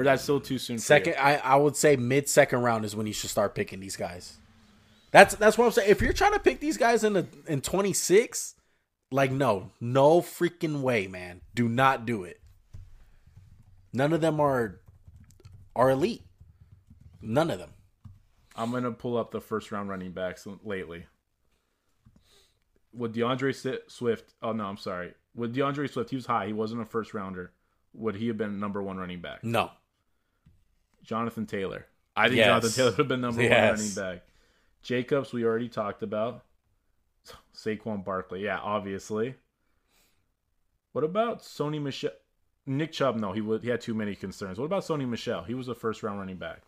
Or 0.00 0.04
that's 0.04 0.22
still 0.22 0.40
too 0.40 0.58
soon. 0.58 0.78
For 0.78 0.82
Second? 0.82 1.14
I, 1.18 1.36
I 1.36 1.56
would 1.56 1.76
say 1.76 1.96
mid 1.96 2.28
second 2.28 2.62
round 2.62 2.84
is 2.84 2.96
when 2.96 3.06
you 3.06 3.12
should 3.12 3.30
start 3.30 3.54
picking 3.54 3.80
these 3.80 3.96
guys. 3.96 4.38
That's 5.14 5.36
that's 5.36 5.56
what 5.56 5.66
I'm 5.66 5.70
saying. 5.70 5.88
If 5.88 6.02
you're 6.02 6.12
trying 6.12 6.32
to 6.32 6.40
pick 6.40 6.58
these 6.58 6.76
guys 6.76 7.04
in 7.04 7.12
the 7.12 7.24
in 7.46 7.60
26, 7.60 8.54
like 9.12 9.30
no, 9.30 9.70
no 9.80 10.20
freaking 10.20 10.80
way, 10.80 11.06
man. 11.06 11.40
Do 11.54 11.68
not 11.68 12.04
do 12.04 12.24
it. 12.24 12.40
None 13.92 14.12
of 14.12 14.20
them 14.20 14.40
are 14.40 14.80
are 15.76 15.90
elite. 15.90 16.24
None 17.22 17.48
of 17.48 17.60
them. 17.60 17.70
I'm 18.56 18.72
gonna 18.72 18.90
pull 18.90 19.16
up 19.16 19.30
the 19.30 19.40
first 19.40 19.70
round 19.70 19.88
running 19.88 20.10
backs 20.10 20.48
lately. 20.64 21.06
With 22.92 23.14
D'Andre 23.14 23.52
Swift, 23.52 24.34
oh 24.42 24.50
no, 24.50 24.64
I'm 24.64 24.76
sorry. 24.78 25.14
With 25.36 25.54
D'Andre 25.54 25.86
Swift, 25.86 26.10
he 26.10 26.16
was 26.16 26.26
high. 26.26 26.48
He 26.48 26.52
wasn't 26.52 26.82
a 26.82 26.84
first 26.84 27.14
rounder. 27.14 27.52
Would 27.92 28.16
he 28.16 28.26
have 28.26 28.36
been 28.36 28.58
number 28.58 28.82
one 28.82 28.96
running 28.96 29.20
back? 29.20 29.44
No. 29.44 29.70
Jonathan 31.04 31.46
Taylor. 31.46 31.86
I 32.16 32.26
think 32.26 32.38
Yes. 32.38 32.46
Jonathan 32.48 32.70
Taylor 32.72 32.90
would 32.90 32.98
have 32.98 33.08
been 33.08 33.20
number 33.20 33.42
Yes. 33.42 33.78
one 33.78 33.78
running 33.78 33.94
back. 34.18 34.26
Jacobs, 34.84 35.32
we 35.32 35.44
already 35.44 35.68
talked 35.68 36.02
about. 36.04 36.44
Saquon 37.56 38.04
Barkley, 38.04 38.44
yeah, 38.44 38.58
obviously. 38.60 39.34
What 40.92 41.02
about 41.04 41.40
Sony 41.42 41.80
Michel? 41.82 42.10
Nick 42.66 42.92
Chubb, 42.92 43.16
no, 43.16 43.32
he 43.32 43.40
would. 43.40 43.62
He 43.62 43.68
had 43.70 43.80
too 43.80 43.94
many 43.94 44.14
concerns. 44.14 44.58
What 44.58 44.66
about 44.66 44.84
Sony 44.84 45.08
Michel? 45.08 45.42
He 45.42 45.54
was 45.54 45.68
a 45.68 45.74
first 45.74 46.02
round 46.02 46.18
running 46.18 46.36
back. 46.36 46.60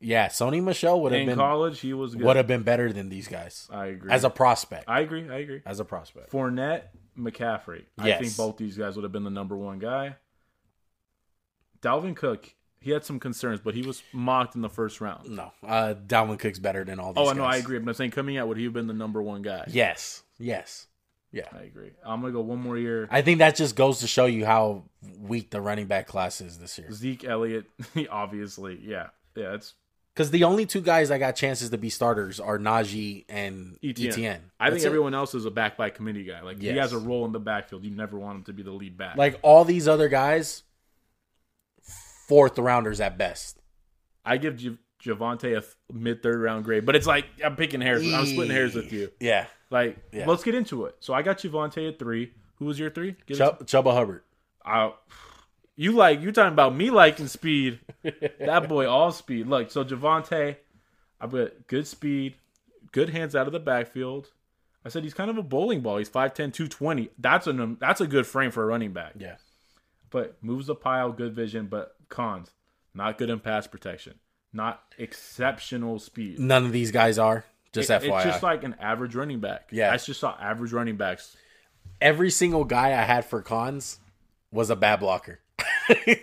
Yeah, 0.00 0.28
Sony 0.28 0.62
Michel 0.62 1.00
would 1.02 1.12
have 1.12 1.20
In 1.22 1.26
been 1.26 1.36
college, 1.36 1.80
he 1.80 1.92
was 1.92 2.14
good. 2.14 2.24
would 2.24 2.36
have 2.36 2.46
been 2.46 2.62
better 2.62 2.92
than 2.92 3.08
these 3.08 3.26
guys 3.26 3.68
I 3.70 3.86
agree. 3.86 4.12
as 4.12 4.22
a 4.22 4.30
prospect. 4.30 4.84
I 4.88 5.00
agree. 5.00 5.28
I 5.28 5.38
agree. 5.38 5.60
as 5.66 5.80
a 5.80 5.84
prospect. 5.84 6.30
Fournette, 6.30 6.82
McCaffrey. 7.18 7.84
I 7.98 8.12
think 8.12 8.36
both 8.36 8.56
these 8.56 8.76
guys 8.78 8.94
would 8.94 9.02
have 9.02 9.10
been 9.12 9.24
the 9.24 9.30
number 9.30 9.56
one 9.56 9.80
guy. 9.80 10.16
Dalvin 11.82 12.14
Cook, 12.14 12.54
he 12.80 12.90
had 12.90 13.04
some 13.04 13.18
concerns, 13.18 13.60
but 13.60 13.74
he 13.74 13.82
was 13.82 14.02
mocked 14.12 14.54
in 14.54 14.62
the 14.62 14.68
first 14.68 15.00
round. 15.00 15.28
No, 15.30 15.52
uh, 15.66 15.94
Dalvin 16.06 16.38
Cook's 16.38 16.58
better 16.58 16.84
than 16.84 17.00
all 17.00 17.12
these. 17.12 17.26
Oh, 17.28 17.32
no, 17.32 17.44
I 17.44 17.56
agree. 17.56 17.78
But 17.78 17.88
I'm 17.90 17.94
saying 17.94 18.10
coming 18.12 18.36
out, 18.36 18.48
would 18.48 18.56
he 18.56 18.64
have 18.64 18.72
been 18.72 18.86
the 18.86 18.94
number 18.94 19.22
one 19.22 19.42
guy? 19.42 19.64
Yes, 19.68 20.22
yes, 20.38 20.86
yeah. 21.32 21.48
I 21.52 21.62
agree. 21.62 21.90
I'm 22.04 22.20
gonna 22.20 22.32
go 22.32 22.40
one 22.40 22.60
more 22.60 22.78
year. 22.78 23.08
I 23.10 23.22
think 23.22 23.38
that 23.38 23.56
just 23.56 23.74
goes 23.76 24.00
to 24.00 24.06
show 24.06 24.26
you 24.26 24.46
how 24.46 24.84
weak 25.18 25.50
the 25.50 25.60
running 25.60 25.86
back 25.86 26.06
class 26.06 26.40
is 26.40 26.58
this 26.58 26.78
year. 26.78 26.90
Zeke 26.92 27.24
Elliott, 27.24 27.66
obviously, 28.10 28.78
yeah, 28.82 29.08
yeah. 29.34 29.54
It's 29.54 29.74
Because 30.14 30.30
the 30.30 30.44
only 30.44 30.64
two 30.66 30.80
guys 30.80 31.08
that 31.10 31.18
got 31.18 31.36
chances 31.36 31.70
to 31.70 31.78
be 31.78 31.90
starters 31.90 32.40
are 32.40 32.58
Najee 32.58 33.24
and 33.28 33.76
Etienne. 33.84 34.08
Etienne. 34.12 34.40
I 34.58 34.66
think 34.66 34.74
That's 34.74 34.84
it. 34.84 34.86
everyone 34.88 35.14
else 35.14 35.34
is 35.34 35.44
a 35.44 35.50
back 35.50 35.76
by 35.76 35.90
committee 35.90 36.24
guy. 36.24 36.42
Like 36.42 36.60
he 36.60 36.68
has 36.68 36.92
a 36.92 36.98
role 36.98 37.24
in 37.24 37.32
the 37.32 37.38
backfield. 37.40 37.84
You 37.84 37.90
never 37.90 38.18
want 38.18 38.38
him 38.38 38.44
to 38.44 38.52
be 38.52 38.62
the 38.62 38.72
lead 38.72 38.96
back. 38.96 39.16
like 39.16 39.38
all 39.42 39.64
these 39.64 39.86
other 39.86 40.08
guys, 40.08 40.62
fourth 42.28 42.58
rounders 42.58 43.00
at 43.00 43.18
best. 43.18 43.58
I 44.24 44.36
give 44.36 44.56
J- 44.56 44.78
Javonte 45.02 45.56
a 45.56 45.64
mid 45.92 46.22
third 46.22 46.40
round 46.40 46.64
grade, 46.64 46.84
but 46.86 46.94
it's 46.94 47.06
like 47.06 47.26
I'm 47.44 47.56
picking 47.56 47.80
hairs. 47.80 48.02
I'm 48.12 48.26
splitting 48.26 48.54
hairs 48.54 48.74
with 48.74 48.92
you. 48.92 49.10
Yeah, 49.20 49.46
Like, 49.70 49.96
Yeah. 50.12 50.26
let's 50.26 50.44
get 50.44 50.54
into 50.54 50.84
it. 50.86 50.96
So 51.00 51.14
I 51.14 51.22
got 51.22 51.38
Javonte 51.38 51.88
at 51.88 51.98
three. 51.98 52.32
Who 52.56 52.66
was 52.66 52.78
your 52.78 52.90
three? 52.90 53.16
Give 53.26 53.38
Chub- 53.38 53.66
Chuba 53.66 53.92
Hubbard. 53.94 54.22
I, 54.64 54.92
you 55.76 55.92
like 55.92 56.20
you 56.20 56.32
talking 56.32 56.52
about 56.52 56.74
me 56.74 56.90
liking 56.90 57.28
speed? 57.28 57.78
that 58.02 58.68
boy 58.68 58.86
all 58.90 59.12
speed. 59.12 59.46
Look, 59.46 59.70
so 59.70 59.84
Javonte, 59.84 60.56
I've 61.20 61.32
got 61.32 61.66
good 61.68 61.86
speed, 61.86 62.34
good 62.92 63.10
hands 63.10 63.34
out 63.36 63.46
of 63.46 63.52
the 63.52 63.60
backfield. 63.60 64.28
I 64.84 64.88
said 64.90 65.04
he's 65.04 65.14
kind 65.14 65.30
of 65.30 65.38
a 65.38 65.42
bowling 65.42 65.80
ball. 65.80 65.98
He's 65.98 66.08
5'10", 66.10 66.52
220. 66.52 67.10
That's 67.18 67.46
a 67.46 67.76
that's 67.80 68.00
a 68.00 68.06
good 68.06 68.26
frame 68.26 68.50
for 68.50 68.62
a 68.64 68.66
running 68.66 68.92
back. 68.92 69.12
Yeah, 69.18 69.36
But 70.10 70.36
moves 70.42 70.66
the 70.66 70.74
pile, 70.74 71.12
good 71.12 71.34
vision, 71.34 71.66
but 71.66 71.94
cons, 72.08 72.50
not 72.94 73.18
good 73.18 73.28
in 73.30 73.40
pass 73.40 73.66
protection, 73.66 74.14
not 74.52 74.82
exceptional 74.98 75.98
speed. 75.98 76.38
none 76.38 76.64
of 76.64 76.72
these 76.72 76.90
guys 76.90 77.18
are. 77.18 77.44
Just 77.72 77.90
It- 77.90 78.02
FYI, 78.02 78.16
it's 78.16 78.24
just 78.24 78.42
like 78.42 78.64
an 78.64 78.74
average 78.80 79.14
running 79.14 79.40
back. 79.40 79.68
Yeah. 79.70 79.92
I 79.92 79.96
just 79.98 80.18
saw 80.20 80.34
average 80.40 80.72
running 80.72 80.96
backs. 80.96 81.36
every 82.00 82.30
single 82.30 82.64
guy 82.64 82.88
I 82.90 83.02
had 83.02 83.24
for 83.24 83.42
cons 83.42 83.98
was 84.50 84.70
a 84.70 84.76
bad 84.76 85.00
blocker. 85.00 85.40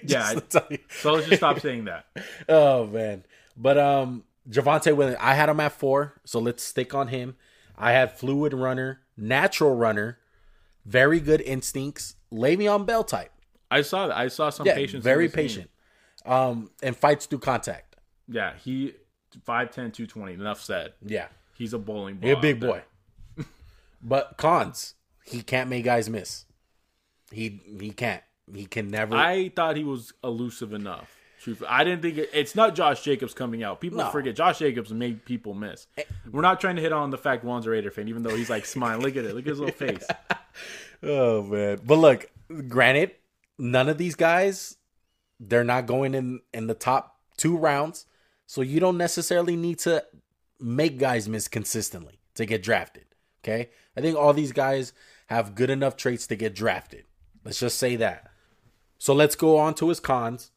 Yeah. 0.03 0.39
So 0.49 1.13
let's 1.13 1.27
just 1.27 1.37
stop 1.39 1.59
saying 1.59 1.85
that. 1.85 2.05
Oh 2.49 2.85
man. 2.87 3.23
But 3.57 3.77
um 3.77 4.23
Javonte 4.49 4.95
Williams, 4.95 5.17
I 5.19 5.33
had 5.33 5.49
him 5.49 5.59
at 5.59 5.71
four, 5.71 6.13
so 6.23 6.39
let's 6.39 6.63
stick 6.63 6.93
on 6.93 7.07
him. 7.07 7.35
I 7.77 7.91
had 7.93 8.11
fluid 8.17 8.53
runner, 8.53 9.01
natural 9.17 9.75
runner, 9.75 10.19
very 10.85 11.19
good 11.19 11.41
instincts, 11.41 12.15
Le'Veon 12.31 12.85
Bell 12.85 13.03
type. 13.03 13.31
I 13.77 13.81
saw 13.81 14.07
that. 14.07 14.17
I 14.17 14.27
saw 14.29 14.49
some 14.49 14.65
Yeah, 14.65 14.75
patience. 14.75 14.95
in 14.95 15.01
very 15.01 15.29
patient. 15.29 15.69
Um, 16.25 16.71
and 16.81 16.95
fights 16.95 17.25
through 17.25 17.39
contact. 17.39 17.95
Yeah, 18.27 18.53
he 18.63 18.93
5'10", 19.45 19.73
220. 19.93 20.33
Enough 20.33 20.61
said. 20.61 20.93
Yeah, 21.05 21.27
He's 21.53 21.73
a 21.73 21.77
bowling 21.79 22.15
ball. 22.15 22.27
he 22.29 22.33
a 22.35 22.39
big 22.39 22.59
boy. 22.59 22.81
but 24.01 24.37
cons, 24.37 24.95
he 25.23 25.41
can't 25.41 25.69
make 25.69 25.85
guys 25.85 26.09
miss. 26.09 26.45
He 27.31 27.61
he 27.79 27.91
can't. 27.91 28.21
He 28.53 28.65
can 28.65 28.89
never. 28.89 29.15
I 29.15 29.49
thought 29.49 29.75
he 29.77 29.83
was 29.83 30.13
elusive 30.23 30.73
enough. 30.73 31.11
Truthfully. 31.41 31.69
I 31.69 31.83
didn't 31.83 32.01
think 32.01 32.17
it, 32.17 32.29
it's 32.33 32.55
not 32.55 32.73
Josh 32.75 33.03
Jacobs 33.03 33.33
coming 33.33 33.61
out. 33.63 33.79
People 33.81 33.99
No. 33.99 34.09
forget 34.09 34.35
Josh 34.35 34.59
Jacobs 34.59 34.91
made 34.91 35.25
people 35.25 35.53
miss. 35.53 35.85
We're 36.31 36.41
not 36.41 36.59
trying 36.59 36.75
to 36.77 36.81
hit 36.81 36.91
on 36.91 37.09
the 37.11 37.17
fact 37.17 37.43
Juan's 37.43 37.67
a 37.67 37.69
Raider 37.69 37.91
fan, 37.91 38.07
even 38.07 38.23
though 38.23 38.35
he's 38.35 38.49
like 38.49 38.65
smiling. 38.65 39.01
Look 39.03 39.15
at 39.15 39.25
it. 39.25 39.35
Look 39.35 39.45
at 39.45 39.49
his 39.49 39.59
little 39.59 39.75
face. 39.87 40.05
Oh 41.03 41.43
man. 41.43 41.79
But 41.85 41.97
look, 41.97 42.31
granted, 42.67 43.11
none 43.57 43.89
of 43.89 43.97
these 43.97 44.15
guys 44.15 44.77
they're 45.39 45.63
not 45.65 45.85
going 45.85 46.13
in 46.15 46.39
in 46.53 46.67
the 46.67 46.73
top 46.73 47.19
2 47.37 47.57
rounds. 47.57 48.05
So 48.45 48.61
you 48.61 48.79
don't 48.79 48.97
necessarily 48.97 49.55
need 49.55 49.79
to 49.79 50.03
make 50.59 50.97
guys 50.97 51.27
miss 51.27 51.47
consistently 51.47 52.19
to 52.35 52.45
get 52.45 52.63
drafted, 52.63 53.05
okay? 53.43 53.69
I 53.97 54.01
think 54.01 54.17
all 54.17 54.33
these 54.33 54.51
guys 54.53 54.93
have 55.27 55.55
good 55.55 55.69
enough 55.69 55.97
traits 55.97 56.27
to 56.27 56.35
get 56.35 56.55
drafted. 56.55 57.03
Let's 57.43 57.59
just 57.59 57.77
say 57.77 57.95
that. 57.97 58.31
So 58.97 59.13
let's 59.13 59.35
go 59.35 59.57
on 59.57 59.73
to 59.75 59.89
his 59.89 59.99
cons. 59.99 60.51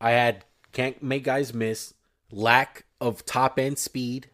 I 0.00 0.10
had 0.12 0.44
can't 0.72 1.02
make 1.02 1.24
guys 1.24 1.52
miss, 1.52 1.94
lack 2.30 2.84
of 3.00 3.24
top 3.24 3.58
end 3.58 3.78
speed 3.78 4.30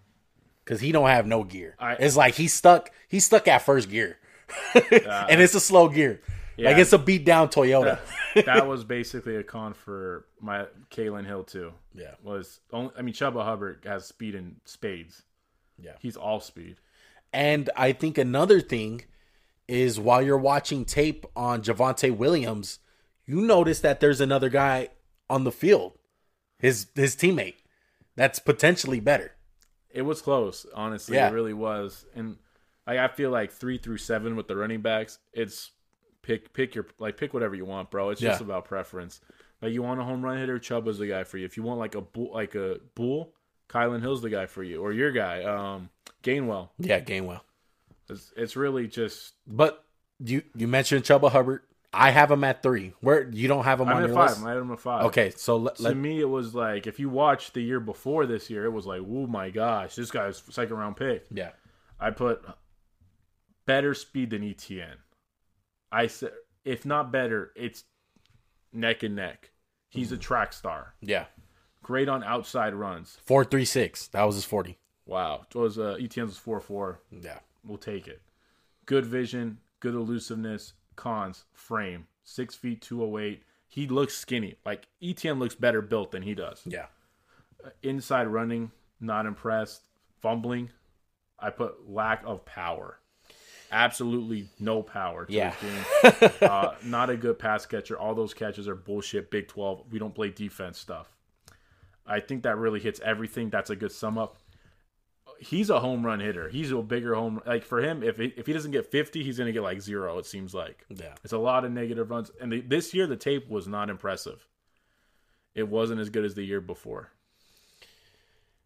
cuz 0.64 0.80
he 0.80 0.92
don't 0.92 1.08
have 1.08 1.26
no 1.26 1.44
gear. 1.44 1.76
I- 1.78 1.94
it's 1.94 2.16
like 2.16 2.34
he's 2.34 2.52
stuck 2.52 2.90
he's 3.08 3.24
stuck 3.24 3.48
at 3.48 3.62
first 3.62 3.88
gear. 3.88 4.18
and 4.74 5.40
it's 5.40 5.54
a 5.54 5.60
slow 5.60 5.88
gear. 5.88 6.20
Like 6.56 6.76
Yeah. 6.76 6.78
it's 6.78 6.92
a 6.92 6.98
beat 6.98 7.24
down 7.24 7.48
Toyota. 7.48 7.98
that 8.44 8.66
was 8.66 8.84
basically 8.84 9.36
a 9.36 9.42
con 9.42 9.74
for 9.74 10.26
my 10.40 10.66
Kalen 10.90 11.26
Hill 11.26 11.44
too. 11.44 11.72
Yeah. 11.94 12.14
Was 12.22 12.60
only 12.72 12.92
I 12.98 13.02
mean 13.02 13.14
Chuba 13.14 13.44
Hubbard 13.44 13.82
has 13.86 14.06
speed 14.06 14.34
in 14.34 14.56
spades. 14.64 15.22
Yeah. 15.78 15.92
He's 16.00 16.16
all 16.16 16.40
speed. 16.40 16.76
And 17.32 17.70
I 17.76 17.92
think 17.92 18.16
another 18.18 18.60
thing 18.60 19.02
is 19.66 19.98
while 19.98 20.22
you're 20.22 20.38
watching 20.38 20.84
tape 20.84 21.24
on 21.34 21.62
Javonte 21.62 22.16
Williams, 22.16 22.78
you 23.26 23.40
notice 23.40 23.80
that 23.80 23.98
there's 24.00 24.20
another 24.20 24.48
guy 24.48 24.88
on 25.28 25.44
the 25.44 25.50
field, 25.52 25.94
his 26.58 26.86
his 26.94 27.16
teammate, 27.16 27.56
that's 28.14 28.38
potentially 28.38 29.00
better. 29.00 29.32
It 29.90 30.02
was 30.02 30.20
close, 30.22 30.66
honestly. 30.74 31.16
Yeah. 31.16 31.30
It 31.30 31.32
really 31.32 31.54
was. 31.54 32.04
And 32.14 32.36
like 32.86 32.98
I 32.98 33.08
feel 33.08 33.30
like 33.30 33.50
three 33.50 33.78
through 33.78 33.98
seven 33.98 34.36
with 34.36 34.46
the 34.48 34.56
running 34.56 34.82
backs, 34.82 35.18
it's 35.32 35.70
pick 36.24 36.52
pick 36.52 36.74
your 36.74 36.86
like 36.98 37.16
pick 37.16 37.32
whatever 37.32 37.54
you 37.54 37.64
want, 37.64 37.90
bro. 37.90 38.10
It's 38.10 38.20
just 38.20 38.40
Yeah. 38.40 38.46
about 38.46 38.64
preference. 38.64 39.20
Like 39.62 39.72
you 39.72 39.82
want 39.82 40.00
a 40.00 40.04
home 40.04 40.24
run 40.24 40.38
hitter, 40.38 40.58
Chuba's 40.58 40.98
the 40.98 41.06
guy 41.06 41.22
for 41.24 41.38
you. 41.38 41.44
If 41.44 41.56
you 41.56 41.62
want 41.62 41.78
like 41.78 41.94
a 41.94 42.00
bull 42.00 42.32
like 42.34 42.54
a 42.54 42.80
bull, 42.94 43.34
Kylin 43.68 44.00
Hill's 44.00 44.22
the 44.22 44.30
guy 44.30 44.46
for 44.46 44.62
you. 44.62 44.82
Or 44.82 44.92
your 44.92 45.12
guy, 45.12 45.42
um, 45.44 45.90
Gainwell. 46.22 46.70
Yeah, 46.78 47.00
Gainwell. 47.00 47.40
It's, 48.10 48.32
it's 48.36 48.56
really 48.56 48.86
just 48.88 49.34
But 49.46 49.84
you 50.18 50.42
you 50.56 50.66
mentioned 50.68 51.04
Chuba 51.04 51.30
Hubbard. 51.30 51.62
I 51.96 52.10
have 52.10 52.30
him 52.30 52.42
at 52.42 52.60
three. 52.60 52.92
Where 53.00 53.30
you 53.30 53.46
don't 53.46 53.62
have 53.64 53.80
him 53.80 53.88
I'm 53.88 53.96
on 53.98 54.02
your 54.06 54.14
five. 54.14 54.30
list? 54.30 54.42
I 54.44 54.48
had 54.48 54.58
him 54.58 54.72
at 54.72 54.80
five. 54.80 55.04
Okay, 55.06 55.30
so 55.36 55.56
let, 55.56 55.76
to 55.76 55.94
me, 55.94 56.20
it 56.20 56.28
was 56.28 56.52
like 56.54 56.86
if 56.88 56.98
you 56.98 57.08
watch 57.08 57.52
the 57.52 57.60
year 57.62 57.78
before 57.78 58.26
this 58.26 58.50
year, 58.50 58.64
it 58.64 58.70
was 58.72 58.84
like, 58.84 59.00
oh 59.00 59.26
my 59.28 59.50
gosh, 59.50 59.94
this 59.94 60.10
guy's 60.10 60.42
second 60.50 60.76
round 60.76 60.96
pick. 60.96 61.24
yeah, 61.30 61.50
I 62.00 62.10
put 62.10 62.44
better 63.66 63.94
speed 63.94 64.30
than 64.30 64.42
Etienne. 64.42 64.96
I 65.94 66.06
said, 66.08 66.32
if 66.64 66.84
not 66.84 67.12
better, 67.12 67.52
it's 67.54 67.84
neck 68.72 69.02
and 69.02 69.14
neck. 69.16 69.50
He's 69.88 70.10
a 70.12 70.16
track 70.16 70.52
star. 70.52 70.94
yeah. 71.00 71.26
Great 71.82 72.08
on 72.08 72.24
outside 72.24 72.74
runs. 72.74 73.18
Four 73.26 73.44
three 73.44 73.66
six. 73.66 74.08
That 74.08 74.24
was 74.24 74.36
his 74.36 74.44
forty. 74.46 74.78
Wow. 75.06 75.44
It 75.54 75.58
was 75.58 75.78
uh, 75.78 75.96
Etienne's 76.00 76.30
was 76.30 76.38
four 76.38 76.58
four. 76.60 77.00
Yeah. 77.10 77.38
We'll 77.62 77.76
take 77.76 78.08
it. 78.08 78.22
Good 78.86 79.04
vision, 79.04 79.58
good 79.80 79.94
elusiveness. 79.94 80.72
Cons 80.96 81.44
frame 81.52 82.06
six 82.24 82.54
feet 82.54 82.80
two 82.80 83.04
oh 83.04 83.18
eight. 83.18 83.42
He 83.68 83.86
looks 83.86 84.16
skinny. 84.16 84.56
Like 84.64 84.88
Etienne 85.02 85.38
looks 85.38 85.54
better 85.54 85.82
built 85.82 86.10
than 86.10 86.22
he 86.22 86.34
does. 86.34 86.62
Yeah. 86.64 86.86
inside 87.82 88.28
running, 88.28 88.70
not 88.98 89.26
impressed. 89.26 89.82
Fumbling, 90.22 90.70
I 91.38 91.50
put 91.50 91.88
lack 91.90 92.22
of 92.24 92.46
power. 92.46 92.98
Absolutely 93.74 94.48
no 94.60 94.82
power 94.82 95.26
to 95.26 95.32
Yeah. 95.32 95.52
uh, 96.40 96.74
not 96.84 97.10
a 97.10 97.16
good 97.16 97.38
pass 97.40 97.66
catcher. 97.66 97.98
All 97.98 98.14
those 98.14 98.32
catches 98.32 98.68
are 98.68 98.76
bullshit. 98.76 99.30
Big 99.32 99.48
12. 99.48 99.86
We 99.90 99.98
don't 99.98 100.14
play 100.14 100.30
defense 100.30 100.78
stuff. 100.78 101.12
I 102.06 102.20
think 102.20 102.44
that 102.44 102.56
really 102.56 102.78
hits 102.80 103.00
everything. 103.04 103.50
That's 103.50 103.70
a 103.70 103.76
good 103.76 103.90
sum 103.90 104.16
up. 104.16 104.36
He's 105.40 105.70
a 105.70 105.80
home 105.80 106.06
run 106.06 106.20
hitter. 106.20 106.48
He's 106.48 106.70
a 106.70 106.76
bigger 106.82 107.14
home. 107.16 107.42
Like 107.44 107.64
for 107.64 107.80
him, 107.82 108.02
if 108.04 108.16
he, 108.18 108.26
if 108.36 108.46
he 108.46 108.52
doesn't 108.52 108.70
get 108.70 108.86
50, 108.92 109.24
he's 109.24 109.38
going 109.38 109.46
to 109.48 109.52
get 109.52 109.62
like 109.62 109.80
zero, 109.80 110.18
it 110.18 110.26
seems 110.26 110.54
like. 110.54 110.86
Yeah. 110.88 111.14
It's 111.24 111.32
a 111.32 111.38
lot 111.38 111.64
of 111.64 111.72
negative 111.72 112.10
runs. 112.10 112.30
And 112.40 112.52
the, 112.52 112.60
this 112.60 112.94
year, 112.94 113.08
the 113.08 113.16
tape 113.16 113.48
was 113.50 113.66
not 113.66 113.90
impressive. 113.90 114.46
It 115.56 115.68
wasn't 115.68 116.00
as 116.00 116.10
good 116.10 116.24
as 116.24 116.34
the 116.34 116.44
year 116.44 116.60
before. 116.60 117.10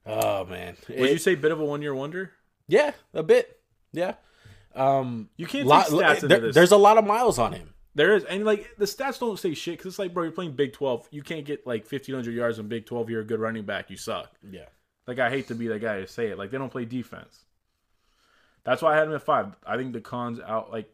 Oh 0.06 0.44
man. 0.44 0.76
Would 0.88 0.98
It- 0.98 1.12
you 1.12 1.18
say 1.18 1.34
bit 1.34 1.52
of 1.52 1.60
a 1.60 1.64
one 1.64 1.80
year 1.82 1.94
wonder? 1.94 2.32
yeah, 2.66 2.92
a 3.14 3.22
bit. 3.22 3.60
Yeah. 3.92 4.14
Um, 4.78 5.28
You 5.36 5.46
can't 5.46 5.66
lot- 5.66 5.86
stats 5.86 6.14
into 6.16 6.28
there- 6.28 6.40
this. 6.40 6.54
there's 6.54 6.72
a 6.72 6.76
lot 6.76 6.98
of 6.98 7.04
miles 7.06 7.38
on 7.38 7.52
him. 7.52 7.74
There 7.94 8.14
is, 8.14 8.22
and 8.24 8.44
like 8.44 8.76
the 8.78 8.84
stats 8.84 9.18
don't 9.18 9.38
say 9.38 9.54
shit 9.54 9.76
because 9.78 9.92
it's 9.92 9.98
like, 9.98 10.14
bro, 10.14 10.22
you're 10.22 10.32
playing 10.32 10.52
Big 10.52 10.72
Twelve. 10.72 11.08
You 11.10 11.22
can't 11.22 11.44
get 11.44 11.66
like 11.66 11.82
1500 11.90 12.32
yards 12.32 12.58
in 12.60 12.68
Big 12.68 12.86
Twelve. 12.86 13.10
You're 13.10 13.22
a 13.22 13.24
good 13.24 13.40
running 13.40 13.64
back. 13.64 13.90
You 13.90 13.96
suck. 13.96 14.30
Yeah. 14.48 14.66
Like 15.08 15.18
I 15.18 15.30
hate 15.30 15.48
to 15.48 15.54
be 15.54 15.66
that 15.68 15.80
guy 15.80 16.00
to 16.00 16.06
say 16.06 16.26
it. 16.28 16.38
Like 16.38 16.50
they 16.52 16.58
don't 16.58 16.70
play 16.70 16.84
defense. 16.84 17.44
That's 18.64 18.82
why 18.82 18.94
I 18.94 18.98
had 18.98 19.08
him 19.08 19.14
at 19.14 19.22
five. 19.22 19.46
I 19.66 19.76
think 19.76 19.92
the 19.94 20.00
cons 20.00 20.38
out. 20.38 20.70
Like 20.70 20.88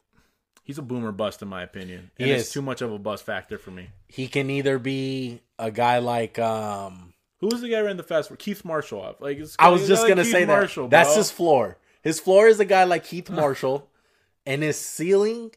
he's 0.62 0.78
a 0.78 0.82
boomer 0.82 1.12
bust 1.12 1.42
in 1.42 1.48
my 1.48 1.62
opinion. 1.62 2.10
And 2.18 2.26
He 2.28 2.32
it's 2.32 2.44
is. 2.48 2.52
too 2.52 2.62
much 2.62 2.80
of 2.80 2.92
a 2.92 2.98
bust 2.98 3.26
factor 3.26 3.58
for 3.58 3.70
me. 3.70 3.88
He 4.08 4.28
can 4.28 4.48
either 4.48 4.78
be 4.78 5.40
a 5.58 5.70
guy 5.70 5.98
like 5.98 6.38
um 6.38 7.12
Who 7.40 7.48
was 7.48 7.60
the 7.60 7.68
guy 7.68 7.78
who 7.80 7.84
ran 7.86 7.96
the 7.96 8.02
fast? 8.02 8.28
For 8.28 8.36
Keith 8.36 8.64
Marshall. 8.64 9.16
Like 9.20 9.38
it's, 9.38 9.56
I 9.58 9.68
was 9.68 9.86
just 9.86 10.02
like 10.02 10.10
gonna 10.10 10.22
Keith 10.22 10.32
say 10.32 10.44
that. 10.44 10.52
Marshall, 10.56 10.88
That's 10.88 11.16
his 11.16 11.30
floor. 11.30 11.76
His 12.04 12.20
floor 12.20 12.46
is 12.46 12.60
a 12.60 12.66
guy 12.66 12.84
like 12.84 13.04
Keith 13.04 13.30
Marshall, 13.30 13.88
and 14.44 14.62
his 14.62 14.78
ceiling 14.78 15.52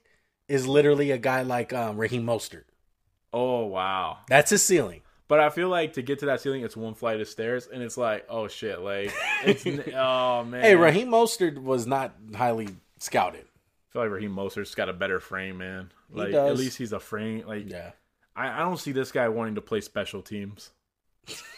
is 0.47 0.65
literally 0.65 1.11
a 1.11 1.17
guy 1.17 1.41
like 1.41 1.73
um, 1.73 1.97
Raheem 1.97 2.23
Mostert. 2.23 2.63
Oh 3.33 3.65
wow. 3.65 4.19
That's 4.29 4.49
his 4.51 4.63
ceiling. 4.63 5.01
But 5.27 5.41
I 5.41 5.49
feel 5.49 5.67
like 5.67 5.93
to 5.93 6.01
get 6.01 6.19
to 6.19 6.27
that 6.27 6.39
ceiling, 6.39 6.63
it's 6.63 6.77
one 6.77 6.93
flight 6.93 7.19
of 7.19 7.27
stairs, 7.27 7.67
and 7.71 7.83
it's 7.83 7.97
like, 7.97 8.25
oh 8.29 8.47
shit, 8.47 8.79
like 8.79 9.13
it's 9.43 9.65
oh 9.93 10.45
man. 10.45 10.61
Hey, 10.61 10.75
Raheem 10.75 11.09
Mostert 11.09 11.61
was 11.61 11.85
not 11.85 12.15
highly 12.33 12.69
scouted. 12.99 13.43
I 13.43 13.91
feel 13.91 14.01
like 14.03 14.11
Raheem 14.11 14.33
Mostert's 14.33 14.73
got 14.73 14.87
a 14.87 14.93
better 14.93 15.19
frame, 15.19 15.57
man. 15.57 15.91
Like 16.09 16.31
does. 16.31 16.51
at 16.51 16.57
least 16.57 16.77
he's 16.77 16.93
a 16.93 16.99
frame. 16.99 17.45
Like 17.45 17.69
Yeah. 17.69 17.91
I, 18.37 18.49
I 18.49 18.59
don't 18.59 18.77
see 18.77 18.93
this 18.93 19.11
guy 19.11 19.27
wanting 19.27 19.55
to 19.55 19.61
play 19.61 19.81
special 19.81 20.21
teams. 20.21 20.71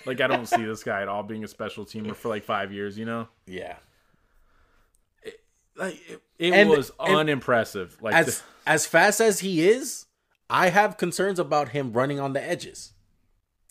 Like 0.08 0.20
I 0.20 0.26
don't 0.26 0.48
see 0.48 0.66
this 0.66 0.84
guy 0.84 1.04
at 1.04 1.08
all 1.08 1.22
being 1.22 1.44
a 1.44 1.48
special 1.48 1.86
teamer 1.86 2.16
for 2.16 2.30
like 2.30 2.44
five 2.44 2.74
years. 2.74 2.98
You 2.98 3.06
know, 3.06 3.28
Yeah. 3.46 3.76
Like 5.80 6.00
it, 6.10 6.22
it 6.38 6.54
And- 6.54 6.70
was 6.70 6.92
and 7.00 7.16
unimpressive. 7.16 7.98
Like 8.02 8.14
As 8.14 8.26
the- 8.40 8.44
as 8.68 8.86
fast 8.86 9.20
as 9.22 9.40
he 9.40 9.68
is, 9.68 10.06
I 10.50 10.70
have 10.70 10.98
concerns 10.98 11.40
about 11.40 11.70
him 11.70 11.94
running 11.94 12.20
on 12.20 12.34
the 12.34 12.44
edges. 12.44 12.94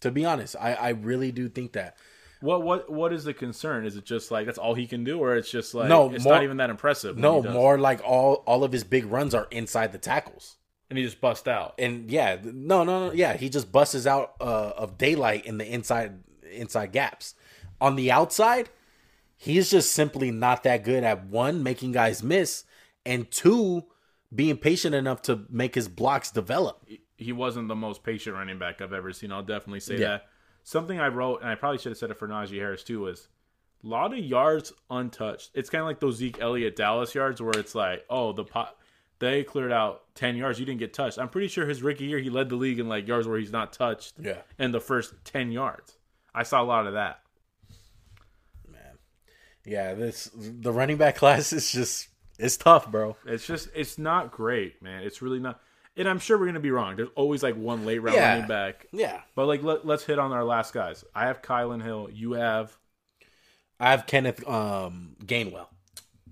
To 0.01 0.11
be 0.11 0.25
honest, 0.25 0.57
I, 0.61 0.75
I 0.75 0.89
really 0.91 1.33
do 1.33 1.49
think 1.49 1.73
that. 1.73 1.97
what 2.41 2.63
what 2.63 2.89
what 2.91 3.13
is 3.13 3.25
the 3.25 3.35
concern? 3.35 3.85
Is 3.85 3.97
it 3.97 4.05
just 4.05 4.31
like 4.31 4.47
that's 4.47 4.59
all 4.59 4.75
he 4.75 4.87
can 4.87 5.03
do, 5.05 5.19
or 5.19 5.35
it's 5.37 5.51
just 5.51 5.75
like 5.75 5.89
No, 5.89 6.13
it's 6.13 6.25
more- 6.25 6.35
not 6.35 6.45
even 6.45 6.57
that 6.59 6.71
impressive? 6.71 7.19
No, 7.19 7.43
more 7.43 7.79
like 7.79 8.01
all 8.05 8.45
all 8.47 8.63
of 8.65 8.71
his 8.73 8.85
big 8.85 9.07
runs 9.07 9.35
are 9.35 9.49
inside 9.51 9.93
the 9.93 9.99
tackles. 9.99 10.57
and 10.91 10.97
he 10.99 11.05
just 11.05 11.21
bust 11.21 11.47
out. 11.49 11.75
and 11.79 12.11
yeah, 12.11 12.39
no, 12.43 12.83
no, 12.85 13.09
no, 13.09 13.13
yeah, 13.13 13.37
he 13.37 13.49
just 13.51 13.71
busts 13.71 14.07
out 14.07 14.35
uh, 14.41 14.73
of 14.77 14.97
daylight 14.97 15.45
in 15.47 15.59
the 15.59 15.67
inside 15.67 16.21
inside 16.51 16.93
gaps. 16.93 17.35
On 17.81 17.95
the 17.97 18.11
outside, 18.11 18.71
he's 19.39 19.71
just 19.71 19.93
simply 19.93 20.31
not 20.31 20.63
that 20.65 20.85
good 20.85 21.03
at 21.05 21.25
one 21.27 21.63
making 21.63 21.93
guys 21.93 22.23
miss, 22.23 22.65
and 23.07 23.31
two 23.31 23.85
being 24.35 24.59
patient 24.59 24.95
enough 24.95 25.23
to 25.23 25.47
make 25.49 25.75
his 25.75 25.89
blocks 25.89 26.31
develop. 26.31 26.87
he 27.17 27.33
wasn't 27.33 27.67
the 27.67 27.75
most 27.75 28.05
patient 28.05 28.37
running 28.37 28.59
back 28.61 28.81
I've 28.83 28.93
ever 28.93 29.13
seen. 29.13 29.33
I'll 29.33 29.43
definitely 29.43 29.81
say 29.81 29.95
Yeah. 29.99 30.09
that. 30.09 30.27
Something 30.63 31.01
I 31.01 31.09
wrote, 31.09 31.41
and 31.41 31.49
I 31.51 31.55
probably 31.57 31.79
should 31.79 31.91
have 31.93 31.99
said 31.99 32.11
it 32.13 32.19
for 32.19 32.29
Najee 32.29 32.59
Harris 32.61 32.85
too, 32.85 33.01
was 33.01 33.27
a 33.83 33.87
lot 33.89 34.13
of 34.13 34.19
yards 34.21 34.73
untouched. 34.91 35.51
It's 35.55 35.69
kind 35.71 35.81
of 35.81 35.87
like 35.87 35.99
those 35.99 36.17
Zeke 36.17 36.41
Elliott 36.41 36.77
Dallas 36.77 37.15
yards 37.15 37.41
where 37.41 37.59
it's 37.59 37.75
like, 37.75 38.05
oh, 38.11 38.33
the 38.33 38.45
pot 38.45 38.77
they 39.19 39.43
cleared 39.43 39.73
out 39.73 40.15
ten 40.15 40.37
yards, 40.37 40.61
you 40.61 40.67
didn't 40.67 40.79
get 40.79 40.93
touched. 40.95 41.19
I'm 41.19 41.29
pretty 41.29 41.49
sure 41.49 41.67
his 41.67 41.83
rookie 41.83 42.05
year 42.05 42.19
he 42.21 42.31
led 42.31 42.51
the 42.51 42.55
league 42.57 42.79
in 42.79 42.89
like 42.89 43.09
yards 43.09 43.27
where 43.27 43.39
he's 43.39 43.51
not 43.51 43.73
touched. 43.73 44.15
Yeah. 44.21 44.43
in 44.59 44.71
the 44.73 44.81
first 44.81 45.15
ten 45.25 45.51
yards. 45.51 45.97
I 46.35 46.43
saw 46.45 46.63
a 46.63 46.65
lot 46.65 46.87
of 46.87 46.93
that. 46.93 47.21
Yeah, 49.69 49.95
this 49.95 50.31
the 50.35 50.73
running 50.73 50.97
back 50.97 51.17
class 51.23 51.53
is 51.53 51.71
just 51.71 52.09
It's 52.39 52.57
tough, 52.57 52.91
bro. 52.91 53.17
It's 53.27 53.47
just 53.47 53.69
it's 53.75 53.99
not 53.99 54.31
great, 54.33 54.83
man. 54.83 55.03
It's 55.03 55.21
really 55.23 55.39
not. 55.41 55.61
And 55.97 56.09
I'm 56.09 56.19
sure 56.21 56.39
we're 56.39 56.47
gonna 56.47 56.61
be 56.61 56.71
wrong. 56.71 56.97
There's 56.97 57.09
always 57.17 57.43
like 57.43 57.57
one 57.57 57.85
late 57.85 57.99
round 57.99 58.17
Yeah. 58.17 58.33
running 58.35 58.49
back. 58.49 58.87
Yeah. 58.93 59.21
But 59.35 59.47
like 59.47 59.63
let, 59.63 59.85
let's 59.87 60.05
hit 60.05 60.19
on 60.19 60.33
our 60.33 60.45
last 60.45 60.73
guys. 60.73 61.05
I 61.15 61.27
have 61.27 61.43
Kylan 61.43 61.83
Hill. 61.83 62.09
You 62.13 62.33
have 62.33 62.77
I 63.81 63.91
have 63.91 64.07
Kenneth 64.07 64.47
um, 64.49 65.17
Gainwell. 65.25 65.67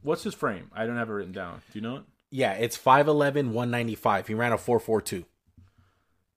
what's 0.03 0.23
his 0.25 0.35
frame? 0.35 0.71
I 0.75 0.87
don't 0.87 0.97
have 0.97 1.11
it 1.11 1.13
written 1.13 1.33
down. 1.33 1.63
Do 1.73 1.79
you 1.79 1.83
know 1.83 1.97
it? 1.97 2.03
Yeah, 2.31 2.53
it's 2.55 2.77
5'11", 2.77 3.53
195. 3.53 4.27
He 4.27 4.35
ran 4.35 4.53
a 4.53 4.57
4'4'2". 4.57 5.25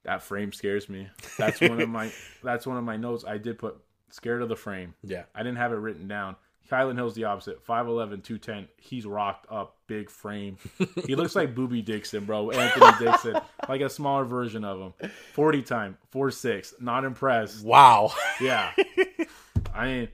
That 0.04 0.22
frame 0.22 0.52
scares 0.54 0.88
me. 0.88 1.08
That's 1.38 1.60
one 1.60 1.82
of 1.82 1.90
my 1.90 2.12
that's 2.44 2.66
one 2.68 2.78
of 2.78 2.84
my 2.84 2.96
notes. 2.96 3.26
I 3.28 3.38
did 3.38 3.58
put 3.60 3.78
scared 4.10 4.42
of 4.42 4.50
the 4.50 4.56
frame. 4.56 4.94
Yeah. 5.04 5.24
I 5.36 5.40
didn't 5.44 5.58
have 5.58 5.72
it 5.72 5.78
written 5.78 6.08
down. 6.08 6.36
Kylin 6.70 6.96
Hill's 6.96 7.16
the 7.16 7.24
opposite. 7.26 7.66
5'11", 7.66 8.24
210. 8.24 8.68
He's 8.78 9.06
rocked 9.06 9.48
up, 9.52 9.78
big 9.88 10.10
frame. 10.10 10.58
He 11.06 11.16
looks 11.16 11.36
like 11.36 11.56
Boobie 11.56 11.84
Dixon, 11.84 12.26
bro. 12.26 12.52
Anthony 12.52 13.06
Dixon. 13.06 13.36
Like 13.68 13.82
a 13.82 13.90
smaller 13.90 14.26
version 14.26 14.64
of 14.64 14.80
him. 14.80 15.10
40 15.34 15.62
time, 15.64 15.98
4'6". 16.14 16.80
Not 16.80 17.04
impressed. 17.06 17.64
Wow. 17.66 18.12
Yeah. 18.40 18.72
I 19.74 19.86
mean, 19.88 20.08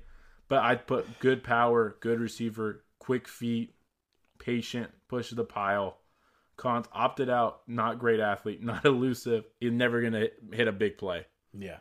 but 0.48 0.60
I'd 0.60 0.88
put 0.88 1.20
good 1.20 1.44
power, 1.44 1.98
good 2.00 2.20
receiver, 2.20 2.84
quick 3.00 3.28
feet, 3.28 3.74
patient, 4.40 4.90
push 5.08 5.32
the 5.32 5.44
pile. 5.44 5.98
Kant 6.58 6.88
opted 6.94 7.30
out, 7.30 7.62
not 7.68 8.00
great 8.00 8.20
athlete, 8.22 8.64
not 8.64 8.86
elusive. 8.86 9.44
He's 9.60 9.72
never 9.72 10.00
going 10.02 10.14
to 10.14 10.30
hit 10.54 10.68
a 10.68 10.72
big 10.72 10.98
play. 10.98 11.26
yeah. 11.54 11.78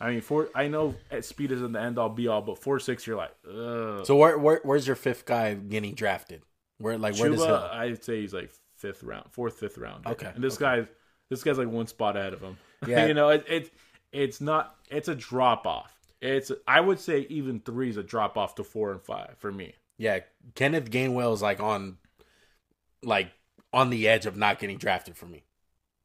I 0.00 0.10
mean, 0.10 0.20
four. 0.20 0.48
I 0.54 0.68
know 0.68 0.94
at 1.10 1.24
speed 1.24 1.52
isn't 1.52 1.72
the 1.72 1.80
end 1.80 1.98
all 1.98 2.08
be 2.08 2.28
all, 2.28 2.42
but 2.42 2.58
four 2.58 2.78
six, 2.80 3.06
you're 3.06 3.16
like, 3.16 3.32
ugh. 3.48 4.04
So 4.04 4.16
where, 4.16 4.36
where 4.36 4.60
where's 4.62 4.86
your 4.86 4.96
fifth 4.96 5.24
guy 5.24 5.54
getting 5.54 5.94
drafted? 5.94 6.42
Where 6.78 6.98
like 6.98 7.16
where 7.16 7.30
does 7.30 7.40
Chuba, 7.40 7.46
Hill? 7.46 7.68
I'd 7.72 8.04
say 8.04 8.20
he's 8.20 8.34
like 8.34 8.50
fifth 8.76 9.02
round, 9.02 9.32
fourth, 9.32 9.58
fifth 9.58 9.78
round. 9.78 10.06
Okay, 10.06 10.30
and 10.34 10.42
this 10.42 10.56
okay. 10.56 10.82
guy, 10.82 10.88
this 11.30 11.42
guy's 11.42 11.58
like 11.58 11.68
one 11.68 11.86
spot 11.86 12.16
ahead 12.16 12.32
of 12.32 12.40
him. 12.40 12.56
Yeah. 12.86 13.06
you 13.06 13.14
know, 13.14 13.30
it, 13.30 13.46
it's 13.48 13.70
it's 14.12 14.40
not. 14.42 14.76
It's 14.90 15.08
a 15.08 15.14
drop 15.14 15.66
off. 15.66 15.90
It's 16.20 16.52
I 16.68 16.80
would 16.80 17.00
say 17.00 17.26
even 17.30 17.60
three 17.60 17.88
is 17.88 17.96
a 17.96 18.02
drop 18.02 18.36
off 18.36 18.56
to 18.56 18.64
four 18.64 18.92
and 18.92 19.00
five 19.00 19.36
for 19.38 19.50
me. 19.50 19.72
Yeah, 19.96 20.18
Kenneth 20.54 20.90
Gainwell 20.90 21.32
is 21.32 21.40
like 21.40 21.60
on 21.60 21.96
like 23.02 23.32
on 23.72 23.88
the 23.88 24.06
edge 24.06 24.26
of 24.26 24.36
not 24.36 24.58
getting 24.58 24.76
drafted 24.76 25.16
for 25.16 25.24
me. 25.24 25.44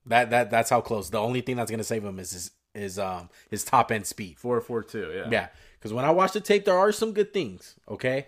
That 0.06 0.30
that 0.30 0.52
that's 0.52 0.70
how 0.70 0.80
close. 0.80 1.10
The 1.10 1.20
only 1.20 1.42
thing 1.42 1.58
that's 1.58 1.70
gonna 1.70 1.84
save 1.84 2.06
him 2.06 2.18
is 2.18 2.32
his 2.32 2.52
is 2.76 3.00
um 3.00 3.30
his 3.50 3.64
top 3.64 3.92
end 3.92 4.06
speed. 4.06 4.38
Four 4.38 4.60
four 4.62 4.84
two. 4.84 5.12
Yeah. 5.16 5.28
Yeah, 5.30 5.48
because 5.78 5.94
when 5.94 6.06
I 6.06 6.12
watch 6.12 6.34
the 6.34 6.42
tape, 6.42 6.66
there 6.66 6.78
are 6.78 6.92
some 6.92 7.14
good 7.14 7.34
things. 7.34 7.76
Okay, 7.88 8.28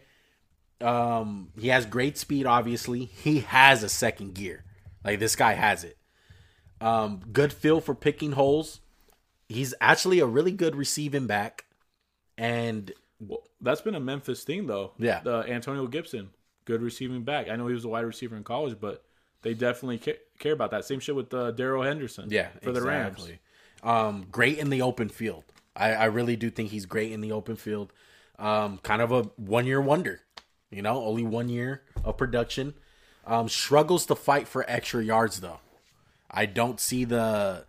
um, 0.82 1.50
he 1.60 1.68
has 1.70 1.86
great 1.86 2.18
speed. 2.18 2.46
Obviously, 2.46 3.06
he 3.06 3.40
has 3.42 3.84
a 3.84 3.90
second 3.90 4.34
gear. 4.36 4.64
Like 5.04 5.20
this 5.20 5.36
guy 5.36 5.54
has 5.54 5.84
it. 5.84 5.98
Um, 6.80 7.22
good 7.32 7.54
feel 7.54 7.80
for 7.80 7.94
picking 7.94 8.32
holes. 8.34 8.82
He's 9.48 9.74
actually 9.82 10.20
a 10.20 10.26
really 10.26 10.52
good 10.52 10.76
receiving 10.76 11.28
back, 11.28 11.66
and 12.38 12.92
Well, 13.20 13.44
that's 13.60 13.82
been 13.82 13.96
a 13.96 14.00
Memphis 14.00 14.44
thing 14.44 14.66
though. 14.68 14.94
Yeah. 14.98 15.22
The 15.24 15.40
Antonio 15.48 15.86
Gibson, 15.88 16.30
good 16.66 16.82
receiving 16.82 17.24
back. 17.24 17.50
I 17.50 17.56
know 17.58 17.68
he 17.68 17.74
was 17.74 17.86
a 17.86 17.90
wide 17.90 18.06
receiver 18.06 18.36
in 18.36 18.44
college, 18.44 18.78
but 18.80 19.04
they 19.42 19.54
definitely 19.54 19.98
ca- 20.00 20.20
care 20.40 20.54
about 20.54 20.72
that. 20.72 20.86
Same 20.86 21.00
shit 21.00 21.16
with 21.16 21.34
uh, 21.34 21.52
Darrell 21.52 21.84
Henderson. 21.84 22.30
yeah, 22.32 22.50
For 22.64 22.72
the 22.72 22.82
Rams. 22.82 23.30
Um, 23.84 24.28
great 24.32 24.58
in 24.58 24.70
the 24.70 24.82
open 24.82 25.10
field. 25.10 25.44
I, 25.76 25.92
I 25.94 26.06
really 26.06 26.36
do 26.36 26.50
think 26.50 26.70
he's 26.70 26.86
great 26.86 27.12
in 27.12 27.22
the 27.22 27.32
open 27.32 27.56
field. 27.56 27.92
Um, 28.38 28.80
kind 28.80 29.02
of 29.02 29.12
a 29.12 29.24
one 29.38 29.66
year 29.66 29.82
wonder. 29.82 30.22
You 30.70 30.82
know, 30.82 31.04
only 31.04 31.24
one 31.24 31.50
year 31.50 31.82
of 32.04 32.18
production. 32.18 32.74
Um, 33.26 33.50
struggles 33.50 34.06
to 34.08 34.16
fight 34.16 34.48
for 34.48 34.66
extra 34.68 35.04
yards 35.04 35.42
though. 35.42 35.60
I 36.30 36.46
don't 36.46 36.80
see 36.80 37.04
the 37.06 37.66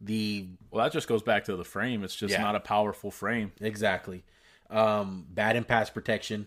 the 0.00 0.48
Well, 0.70 0.84
that 0.84 0.92
just 0.92 1.08
goes 1.08 1.22
back 1.22 1.44
to 1.44 1.56
the 1.56 1.64
frame. 1.64 2.02
It's 2.04 2.14
just 2.16 2.32
Yeah. 2.32 2.42
not 2.42 2.56
a 2.56 2.60
powerful 2.60 3.10
frame. 3.10 3.52
exactly 3.60 4.24
um, 4.70 5.26
bad 5.28 5.56
in 5.56 5.64
pass 5.64 5.90
protection. 5.90 6.46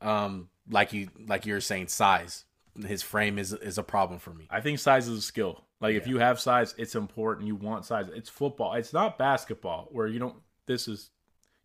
Um, 0.00 0.48
like 0.70 0.92
you 0.92 1.08
like 1.26 1.46
you 1.46 1.54
were 1.54 1.60
saying, 1.60 1.88
size. 1.88 2.44
His 2.86 3.02
frame 3.02 3.38
is 3.38 3.52
is 3.52 3.78
a 3.78 3.82
problem 3.82 4.18
for 4.18 4.32
me. 4.32 4.46
I 4.50 4.60
think 4.60 4.78
size 4.78 5.06
is 5.08 5.18
a 5.18 5.22
skill. 5.22 5.64
Like 5.82 5.96
if 5.96 6.06
you 6.06 6.18
have 6.18 6.40
size, 6.40 6.74
it's 6.78 6.94
important. 6.94 7.46
You 7.48 7.56
want 7.56 7.84
size. 7.84 8.06
It's 8.14 8.30
football. 8.30 8.72
It's 8.74 8.92
not 8.92 9.18
basketball 9.18 9.88
where 9.90 10.06
you 10.06 10.18
don't. 10.20 10.36
This 10.66 10.86
is 10.88 11.10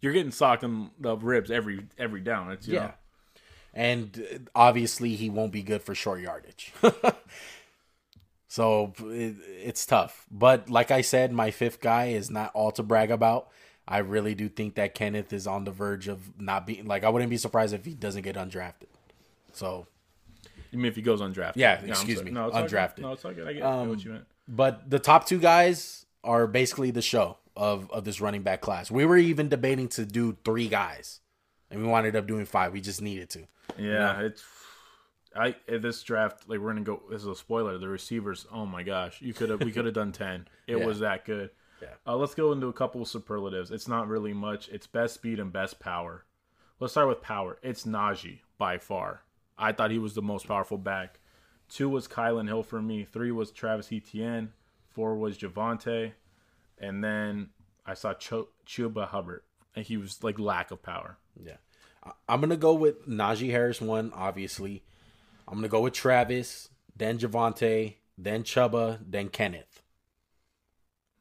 you're 0.02 0.12
getting 0.14 0.32
socked 0.32 0.64
in 0.64 0.90
the 1.00 1.16
ribs 1.16 1.52
every 1.52 1.86
every 1.98 2.22
down. 2.22 2.52
It's 2.52 2.68
you 2.68 2.74
Yeah. 2.76 2.80
know, 2.88 2.94
And 3.74 4.28
uh, 4.34 4.38
obviously, 4.56 5.16
he 5.16 5.30
won't 5.30 5.52
be 5.52 5.62
good 5.64 5.84
for 5.84 5.94
short 5.96 6.20
yardage. 6.22 6.74
so 8.48 8.94
it, 9.02 9.36
it's 9.64 9.86
tough. 9.86 10.26
But 10.32 10.70
like 10.70 10.92
I 10.92 11.02
said, 11.02 11.32
my 11.32 11.52
fifth 11.52 11.80
guy 11.82 12.06
is 12.08 12.30
not 12.30 12.52
all 12.54 12.72
to 12.72 12.84
brag 12.84 13.12
about. 13.12 13.50
I 13.88 14.00
really 14.00 14.36
do 14.36 14.50
think 14.50 14.76
that 14.76 14.96
Kenneth 14.96 15.32
is 15.32 15.48
on 15.48 15.64
the 15.64 15.72
verge 15.72 16.08
of 16.08 16.40
not 16.42 16.66
being 16.68 16.86
like. 16.86 17.04
I 17.04 17.10
wouldn't 17.10 17.30
be 17.30 17.38
surprised 17.38 17.74
if 17.74 17.86
he 17.86 17.94
doesn't 17.94 18.24
get 18.24 18.36
undrafted. 18.36 18.88
So, 19.54 19.88
You 20.72 20.78
mean 20.80 20.88
if 20.88 20.96
he 20.96 21.02
goes 21.02 21.22
undrafted? 21.22 21.54
Yeah, 21.56 21.80
I'm 21.82 21.90
excuse 21.90 22.24
me, 22.24 22.32
No, 22.32 22.48
it's 22.48 22.56
undrafted. 22.56 23.00
No, 23.00 23.14
it's 23.14 23.24
all 23.26 23.34
good. 23.34 23.48
I 23.48 23.54
get 23.54 23.64
Um, 23.64 23.90
what 23.90 24.04
you 24.04 24.12
meant. 24.12 24.26
but 24.48 24.90
the 24.90 25.00
top 25.00 25.26
two 25.28 25.40
guys 25.40 26.06
are 26.24 26.48
basically 26.48 26.92
the 26.92 27.02
show 27.02 27.38
of 27.56 27.90
of 27.92 28.04
this 28.06 28.20
running 28.22 28.44
back 28.44 28.62
class. 28.62 28.92
We 28.92 29.06
were 29.06 29.18
even 29.18 29.50
debating 29.50 29.88
to 29.90 30.06
do 30.06 30.38
three 30.46 30.68
guys, 30.68 31.22
and 31.72 31.82
we 31.82 31.88
wound 31.88 32.16
up 32.16 32.28
doing 32.28 32.46
five. 32.46 32.74
We 32.74 32.82
just 32.82 33.02
needed 33.02 33.30
to. 33.32 33.48
Yeah, 33.78 34.22
it's. 34.22 34.44
I 35.36 35.56
in 35.68 35.82
this 35.82 36.02
draft 36.04 36.48
like 36.50 36.60
we're 36.60 36.70
gonna 36.74 36.82
go. 36.82 37.02
This 37.12 37.22
is 37.22 37.28
a 37.28 37.36
spoiler. 37.36 37.78
The 37.78 37.88
receivers. 37.88 38.46
Oh 38.52 38.66
my 38.66 38.84
gosh, 38.84 39.22
you 39.22 39.34
could 39.34 39.50
have. 39.50 39.62
We 39.62 39.72
could 39.72 39.86
have 39.86 39.94
done 39.94 40.12
ten. 40.12 40.48
It 40.68 40.78
Yeah. 40.78 40.86
was 40.86 41.00
that 41.00 41.26
good. 41.26 41.52
Yeah. 41.82 41.90
Uh, 42.08 42.16
let's 42.16 42.34
go 42.34 42.52
into 42.54 42.68
a 42.68 42.74
couple 42.74 43.04
of 43.04 43.08
superlatives. 43.08 43.70
It's 43.70 43.88
not 43.88 44.08
really 44.08 44.34
much. 44.34 44.68
It's 44.70 44.88
best 44.88 45.14
speed 45.14 45.40
and 45.40 45.54
best 45.54 45.80
power. 45.80 46.26
Let's 46.80 46.94
start 46.94 47.08
with 47.08 47.22
power. 47.22 47.60
It's 47.62 47.84
Najee 47.86 48.40
by 48.58 48.80
far. 48.80 49.22
I 49.58 49.72
thought 49.72 49.92
he 49.92 50.00
was 50.00 50.14
the 50.14 50.22
most 50.22 50.48
powerful 50.48 50.78
back. 50.78 51.20
Two 51.70 51.90
was 51.90 52.08
Kylin 52.08 52.48
Hill 52.48 52.64
for 52.64 52.82
me. 52.82 53.04
Three 53.04 53.32
was 53.32 53.52
Travis 53.52 53.92
Etienne. 53.92 54.54
Four 54.90 55.16
was 55.16 55.38
Javonte, 55.38 56.14
and 56.80 57.04
then 57.04 57.50
I 57.86 57.94
saw 57.94 58.14
Ch- 58.14 58.48
Chuba 58.66 59.08
Hubbard, 59.08 59.42
and 59.76 59.86
he 59.86 59.98
was 59.98 60.24
like 60.24 60.40
lack 60.40 60.72
of 60.72 60.82
power. 60.82 61.18
Yeah. 61.44 61.58
I'm 62.28 62.40
going 62.40 62.52
to 62.52 62.58
go 62.58 62.74
with 62.74 63.08
Najee 63.08 63.52
Harris 63.52 63.82
one, 63.82 64.12
obviously. 64.14 64.84
I'm 65.48 65.56
going 65.56 65.64
to 65.64 65.70
go 65.70 65.82
with 65.82 65.94
Travis, 65.94 66.70
then 66.96 67.18
Javonte, 67.18 67.96
then 68.18 68.44
Chuba, 68.44 69.00
then 69.06 69.30
Kenneth. 69.30 69.84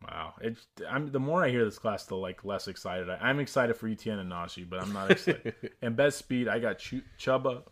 Wow, 0.02 0.34
it's 0.40 0.66
I'm 0.88 1.10
the 1.10 1.18
more 1.18 1.42
I 1.42 1.48
hear 1.48 1.64
this 1.64 1.78
class, 1.78 2.04
the 2.04 2.16
like 2.16 2.44
less 2.44 2.68
excited 2.68 3.08
I, 3.08 3.16
I'm 3.16 3.40
excited 3.40 3.74
for 3.76 3.88
Etienne 3.88 4.18
and 4.18 4.30
Najee, 4.30 4.68
but 4.68 4.80
I'm 4.80 4.92
not 4.92 5.10
excited. 5.10 5.54
and 5.82 5.96
best 5.96 6.18
speed, 6.18 6.48
I 6.48 6.58
got 6.58 6.78
Ch- 6.78 7.02
Chuba. 7.18 7.62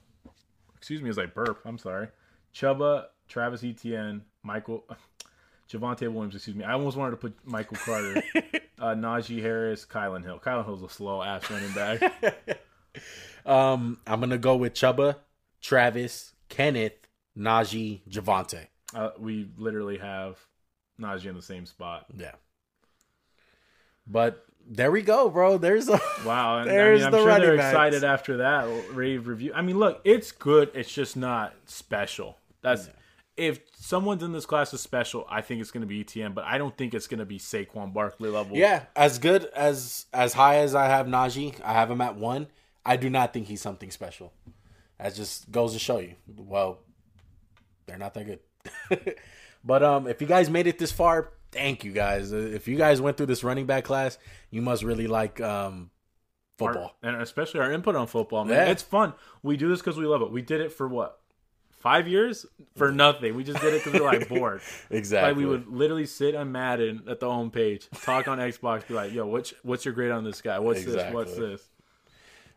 Excuse 0.85 1.01
me 1.01 1.09
as 1.09 1.19
I 1.19 1.25
burp. 1.25 1.63
I'm 1.65 1.79
sorry. 1.79 2.09
Chuba, 2.55 3.07
Travis 3.27 3.65
Etienne, 3.65 4.21
Michael, 4.43 4.85
Javonte 5.73 6.13
Williams. 6.13 6.35
Excuse 6.35 6.55
me. 6.55 6.63
I 6.63 6.75
almost 6.75 6.99
wanted 6.99 7.13
to 7.13 7.17
put 7.17 7.35
Michael 7.43 7.79
Carter, 7.79 8.23
uh, 8.79 8.95
Najee 8.95 9.41
Harris, 9.41 9.87
Kylin 9.87 10.23
Hill. 10.23 10.39
Kylin 10.45 10.67
Hill's 10.67 10.83
a 10.83 10.91
slow 10.91 11.23
ass 11.23 11.51
running 11.51 11.73
back. 11.73 12.61
Um, 13.47 13.99
I'm 14.07 14.21
going 14.21 14.31
to 14.31 14.39
go 14.39 14.57
with 14.57 14.73
Chuba, 14.73 15.17
Travis, 15.61 16.33
Kenneth, 16.49 16.95
Najee, 17.37 18.01
Javonte. 18.09 18.69
uh, 18.95 19.11
we 19.19 19.51
literally 19.59 19.99
have 19.99 20.39
Najee 20.99 21.27
in 21.27 21.35
the 21.35 21.43
same 21.43 21.67
spot. 21.67 22.07
Yeah. 22.17 22.33
But 24.07 24.47
there 24.67 24.91
we 24.91 25.03
go, 25.03 25.29
bro. 25.31 25.59
There's 25.59 25.89
a 25.89 26.01
Wow, 26.25 26.59
and 26.59 26.71
There's 26.71 27.03
I 27.03 27.05
mean, 27.05 27.07
I'm 27.07 27.13
the 27.13 27.19
sure 27.19 27.27
running 27.29 27.47
they're 27.49 27.57
backs. 27.57 27.73
excited 27.73 28.05
after 28.05 28.37
that 28.39 28.95
rave 28.95 29.27
review. 29.27 29.53
I 29.55 29.63
mean, 29.63 29.79
look, 29.79 30.01
it's 30.05 30.33
good. 30.33 30.71
It's 30.75 30.93
just 30.93 31.17
not 31.17 31.55
special. 31.67 32.39
That's 32.63 32.89
if 33.37 33.61
someone's 33.77 34.23
in 34.23 34.33
this 34.33 34.47
class 34.47 34.73
is 34.73 34.81
special. 34.81 35.27
I 35.29 35.41
think 35.41 35.61
it's 35.61 35.71
going 35.71 35.83
to 35.83 35.87
be 35.87 36.01
Etienne, 36.01 36.33
but 36.33 36.45
I 36.45 36.57
don't 36.59 36.77
think 36.77 36.95
it's 36.95 37.07
going 37.07 37.19
to 37.19 37.27
be 37.27 37.39
Saquon 37.39 37.93
Barkley 37.93 38.31
level. 38.31 38.57
Yeah, 38.57 38.85
as 38.97 39.19
good 39.19 39.45
as 39.55 40.07
as 40.13 40.33
high 40.35 40.57
as 40.57 40.75
I 40.75 40.87
have 40.87 41.07
Najee, 41.07 41.61
I 41.63 41.73
have 41.73 41.91
him 41.91 42.01
at 42.01 42.17
one. 42.17 42.47
I 42.87 42.97
do 42.97 43.11
not 43.11 43.33
think 43.33 43.47
he's 43.47 43.61
something 43.61 43.91
special. 43.91 44.33
That 44.99 45.15
just 45.15 45.51
goes 45.51 45.73
to 45.73 45.79
show 45.79 45.99
you. 45.99 46.15
Well, 46.37 46.79
they're 47.87 47.99
not 47.99 48.15
that 48.15 48.25
good. 48.25 49.17
but 49.65 49.83
um, 49.83 50.07
if 50.07 50.21
you 50.21 50.27
guys 50.27 50.49
made 50.49 50.67
it 50.67 50.79
this 50.79 50.93
far, 50.93 51.33
thank 51.55 51.85
you 51.85 51.93
guys. 51.93 52.33
Uh, 52.33 52.37
If 52.37 52.69
you 52.69 52.77
guys 52.77 53.01
went 53.01 53.17
through 53.17 53.27
this 53.27 53.43
running 53.45 53.67
back 53.67 53.85
class, 53.85 54.19
you 54.51 54.61
must 54.63 54.83
really 54.83 55.07
like 55.07 55.41
um 55.41 55.91
Our- 56.61 56.73
football. 56.73 56.97
and 57.03 57.17
especially 57.23 57.61
our 57.61 57.73
input 57.73 57.97
on 57.97 58.07
football. 58.07 58.45
Man, 58.45 58.55
Yeah. 58.67 58.71
it's 58.73 58.83
fun. 58.83 59.15
We 59.43 59.57
do 59.57 59.69
this 59.69 59.81
because 59.81 59.97
we 59.97 60.05
love 60.07 60.23
it. 60.23 60.31
We 60.31 60.43
did 60.43 60.61
it 60.61 60.73
for 60.73 60.87
what 60.89 61.21
five 61.71 62.07
years 62.09 62.47
for 62.77 62.91
nothing. 63.05 63.35
We 63.35 63.45
just 63.45 63.61
did 63.61 63.75
it 63.75 63.85
because 63.85 64.01
we're 64.01 64.07
like 64.07 64.29
bored. 64.29 64.61
exactly. 64.91 65.31
Like 65.33 65.39
we 65.39 65.47
would 65.47 65.67
literally 65.69 66.07
sit 66.07 66.35
on 66.35 66.51
Madden 66.53 67.03
at 67.09 67.21
the 67.21 67.31
home 67.31 67.51
page, 67.51 67.89
talk 68.03 68.29
on 68.29 68.39
Xbox, 68.39 68.87
be 68.89 68.95
like, 68.95 69.13
"Yo, 69.13 69.27
what's 69.27 69.53
what's 69.63 69.85
your 69.85 69.95
grade 69.95 70.11
on 70.11 70.25
this 70.25 70.41
guy? 70.43 70.59
What's 70.59 70.85
this? 70.85 71.13
What's 71.13 71.37
this?" 71.37 71.69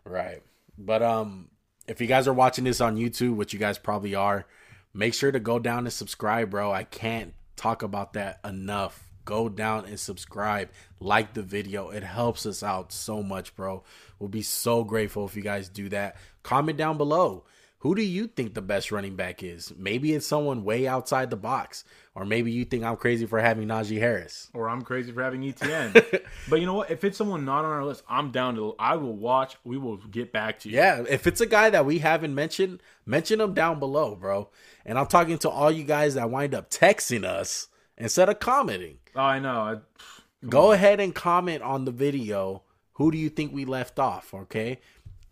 Right. 0.05 0.41
But 0.77 1.01
um 1.03 1.49
if 1.87 2.01
you 2.01 2.07
guys 2.07 2.27
are 2.27 2.33
watching 2.33 2.63
this 2.65 2.81
on 2.81 2.97
YouTube, 2.97 3.35
which 3.35 3.53
you 3.53 3.59
guys 3.59 3.77
probably 3.77 4.13
are, 4.15 4.45
make 4.93 5.13
sure 5.13 5.31
to 5.31 5.39
go 5.39 5.57
down 5.59 5.79
and 5.79 5.93
subscribe, 5.93 6.49
bro. 6.49 6.71
I 6.71 6.83
can't 6.83 7.33
talk 7.57 7.83
about 7.83 8.13
that 8.13 8.39
enough. 8.45 9.03
Go 9.25 9.49
down 9.49 9.83
and 9.83 9.99
subscribe, 9.99 10.69
like 11.01 11.33
the 11.33 11.41
video. 11.41 11.89
It 11.89 12.03
helps 12.03 12.45
us 12.45 12.63
out 12.63 12.93
so 12.93 13.21
much, 13.21 13.53
bro. 13.57 13.83
We'll 14.19 14.29
be 14.29 14.41
so 14.41 14.85
grateful 14.85 15.25
if 15.25 15.35
you 15.35 15.41
guys 15.41 15.67
do 15.67 15.89
that. 15.89 16.15
Comment 16.43 16.77
down 16.77 16.97
below. 16.97 17.43
Who 17.87 17.95
do 17.95 18.01
you 18.01 18.27
think 18.27 18.53
the 18.53 18.61
best 18.61 18.91
running 18.91 19.15
back 19.15 19.41
is? 19.41 19.73
Maybe 19.77 20.13
it's 20.13 20.27
someone 20.27 20.65
way 20.65 20.89
outside 20.89 21.29
the 21.29 21.37
box, 21.37 21.85
or 22.15 22.25
maybe 22.25 22.51
you 22.51 22.65
think 22.65 22.83
I'm 22.83 22.97
crazy 22.97 23.25
for 23.25 23.39
having 23.39 23.69
Najee 23.69 23.97
Harris. 23.97 24.49
Or 24.53 24.67
I'm 24.67 24.81
crazy 24.81 25.13
for 25.13 25.23
having 25.23 25.41
Etienne. 25.47 25.93
but 26.49 26.59
you 26.59 26.65
know 26.65 26.73
what? 26.73 26.91
If 26.91 27.05
it's 27.05 27.17
someone 27.17 27.45
not 27.45 27.63
on 27.63 27.71
our 27.71 27.85
list, 27.85 28.03
I'm 28.09 28.31
down 28.31 28.55
to. 28.55 28.75
I 28.77 28.97
will 28.97 29.15
watch. 29.15 29.55
We 29.63 29.77
will 29.77 29.95
get 29.95 30.33
back 30.33 30.59
to 30.59 30.69
you. 30.69 30.75
Yeah, 30.75 31.05
if 31.07 31.27
it's 31.27 31.39
a 31.39 31.45
guy 31.45 31.69
that 31.69 31.85
we 31.85 31.99
haven't 31.99 32.35
mentioned, 32.35 32.81
mention 33.05 33.39
him 33.39 33.53
down 33.53 33.79
below, 33.79 34.15
bro. 34.15 34.49
And 34.85 34.99
I'm 34.99 35.07
talking 35.07 35.37
to 35.37 35.49
all 35.49 35.71
you 35.71 35.85
guys 35.85 36.15
that 36.15 36.29
wind 36.29 36.53
up 36.53 36.69
texting 36.69 37.23
us 37.23 37.69
instead 37.97 38.27
of 38.27 38.41
commenting. 38.41 38.97
Oh, 39.15 39.21
I 39.21 39.39
know. 39.39 39.61
I, 39.61 40.45
Go 40.45 40.73
ahead 40.73 40.99
and 40.99 41.15
comment 41.15 41.63
on 41.63 41.85
the 41.85 41.91
video. 41.91 42.63
Who 42.97 43.11
do 43.11 43.17
you 43.17 43.29
think 43.29 43.53
we 43.53 43.63
left 43.63 43.97
off? 43.97 44.33
Okay. 44.33 44.81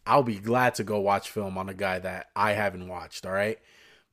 I'll 0.05 0.23
be 0.23 0.39
glad 0.39 0.75
to 0.75 0.83
go 0.83 0.99
watch 0.99 1.29
film 1.29 1.57
on 1.57 1.69
a 1.69 1.73
guy 1.73 1.99
that 1.99 2.29
I 2.35 2.53
haven't 2.53 2.87
watched. 2.87 3.25
All 3.25 3.31
right. 3.31 3.59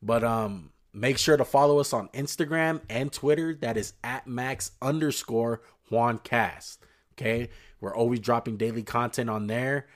But 0.02 0.24
um 0.24 0.70
make 0.92 1.18
sure 1.18 1.36
to 1.36 1.44
follow 1.44 1.78
us 1.78 1.92
on 1.92 2.08
Instagram 2.08 2.80
and 2.90 3.12
Twitter. 3.12 3.54
That 3.54 3.76
is 3.76 3.94
at 4.04 4.26
max 4.26 4.72
underscore 4.80 5.62
Juan 5.90 6.18
Cast. 6.18 6.84
Okay. 7.14 7.50
We're 7.80 7.94
always 7.94 8.20
dropping 8.20 8.56
daily 8.56 8.82
content 8.82 9.28
on 9.28 9.46
there. 9.46 9.86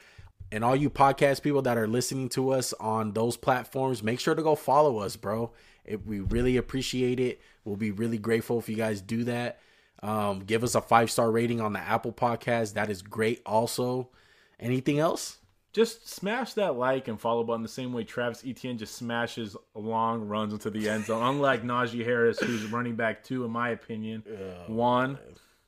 And 0.53 0.64
all 0.64 0.76
you 0.76 0.90
podcast 0.90 1.42
people 1.42 1.62
that 1.62 1.76
are 1.76 1.88
listening 1.88 2.28
to 2.30 2.51
us 2.51 2.72
on 2.74 3.12
those 3.12 3.36
platforms, 3.36 4.03
make 4.03 4.20
sure 4.20 4.34
to 4.34 4.42
go 4.42 4.55
follow 4.55 4.99
us, 4.99 5.16
bro. 5.16 5.53
It, 5.84 6.07
we 6.07 6.20
really 6.20 6.57
appreciate 6.57 7.18
it. 7.18 7.40
We'll 7.64 7.76
be 7.76 7.90
really 7.90 8.18
grateful 8.18 8.59
if 8.59 8.68
you 8.68 8.76
guys 8.76 9.01
do 9.01 9.24
that. 9.24 9.59
Um, 10.03 10.40
give 10.40 10.62
us 10.62 10.74
a 10.74 10.80
five 10.80 11.11
star 11.11 11.30
rating 11.30 11.61
on 11.61 11.72
the 11.72 11.80
Apple 11.80 12.12
podcast. 12.12 12.74
That 12.74 12.90
is 12.90 13.03
great. 13.03 13.42
Also, 13.44 14.09
anything 14.61 14.99
else? 14.99 15.38
Just 15.77 16.09
smash 16.09 16.55
that 16.55 16.77
like 16.77 17.07
and 17.07 17.20
follow 17.20 17.45
button 17.45 17.62
the 17.62 17.68
same 17.68 17.93
way 17.93 18.03
Travis 18.03 18.43
Etienne 18.47 18.79
just 18.79 18.95
smashes 18.95 19.59
long 19.74 20.27
runs 20.27 20.55
into 20.55 20.70
the 20.70 20.89
end 20.89 21.05
zone. 21.05 21.22
Unlike 21.22 21.62
Najee 21.64 22.03
Harris, 22.03 22.41
who's 22.41 22.64
running 22.72 22.97
back 22.97 23.22
two, 23.22 23.45
in 23.45 23.51
my 23.51 23.68
opinion. 23.68 24.24
Oh, 24.27 24.72
One. 24.72 25.18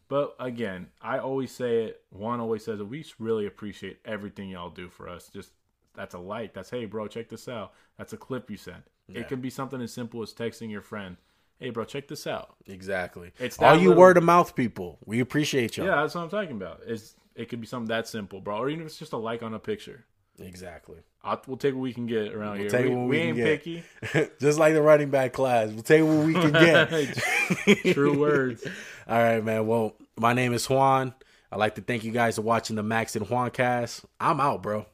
But 0.08 0.34
again, 0.40 0.86
I 1.02 1.18
always 1.18 1.52
say 1.52 1.84
it. 1.84 2.00
Juan 2.08 2.40
always 2.40 2.64
says 2.64 2.80
it. 2.80 2.88
We 2.88 3.04
really 3.18 3.44
appreciate 3.44 3.98
everything 4.06 4.48
y'all 4.48 4.70
do 4.70 4.88
for 4.88 5.10
us. 5.10 5.28
Just 5.28 5.50
that's 5.94 6.14
a 6.14 6.18
like. 6.18 6.54
That's 6.54 6.70
hey, 6.70 6.86
bro, 6.86 7.06
check 7.06 7.28
this 7.28 7.46
out. 7.46 7.74
That's 7.98 8.14
a 8.14 8.16
clip 8.16 8.50
you 8.50 8.56
sent. 8.56 8.84
Yeah. 9.08 9.20
It 9.20 9.28
can 9.28 9.42
be 9.42 9.50
something 9.50 9.82
as 9.82 9.92
simple 9.92 10.22
as 10.22 10.32
texting 10.32 10.70
your 10.70 10.80
friend. 10.80 11.18
Hey, 11.60 11.68
bro, 11.68 11.84
check 11.84 12.08
this 12.08 12.26
out. 12.26 12.54
Exactly. 12.66 13.32
It's 13.38 13.58
all 13.58 13.74
you 13.76 13.88
little- 13.88 14.00
word 14.00 14.16
of 14.16 14.24
mouth 14.24 14.56
people. 14.56 14.98
We 15.04 15.20
appreciate 15.20 15.76
y'all. 15.76 15.84
Yeah, 15.86 15.96
that's 15.96 16.14
what 16.14 16.22
I'm 16.22 16.30
talking 16.30 16.56
about. 16.56 16.80
It's 16.86 17.14
it 17.38 17.48
could 17.48 17.60
be 17.60 17.66
something 17.66 17.88
that 17.88 18.08
simple, 18.08 18.40
bro, 18.40 18.56
or 18.58 18.68
even 18.68 18.82
if 18.82 18.88
it's 18.88 18.98
just 18.98 19.12
a 19.12 19.16
like 19.16 19.42
on 19.42 19.54
a 19.54 19.58
picture. 19.60 20.04
Exactly. 20.40 20.98
I'll, 21.22 21.40
we'll 21.46 21.56
take 21.56 21.74
what 21.74 21.80
we 21.80 21.92
can 21.92 22.06
get 22.06 22.32
around 22.32 22.58
We'll 22.58 22.70
here. 22.70 22.88
We, 22.88 22.96
we 22.96 23.06
we 23.06 23.18
can 23.18 23.26
ain't 23.28 23.36
picky. 23.38 23.82
Just 24.40 24.58
like 24.58 24.74
the 24.74 24.82
running 24.82 25.10
back 25.10 25.32
class. 25.32 25.70
We'll 25.70 25.82
take 25.82 26.04
what 26.04 26.24
we 26.24 26.32
can 26.32 26.52
get. 26.52 27.92
True 27.94 28.18
words. 28.20 28.64
All 29.08 29.18
right, 29.18 29.42
man. 29.42 29.66
Well, 29.66 29.94
my 30.16 30.32
name 30.34 30.52
is 30.52 30.68
Juan. 30.70 31.12
I'd 31.50 31.58
like 31.58 31.74
to 31.74 31.80
thank 31.80 32.04
you 32.04 32.12
guys 32.12 32.36
for 32.36 32.42
watching 32.42 32.76
the 32.76 32.84
Max 32.84 33.16
and 33.16 33.28
Juan 33.28 33.50
cast. 33.50 34.04
I'm 34.20 34.40
out, 34.40 34.62
bro. 34.62 34.86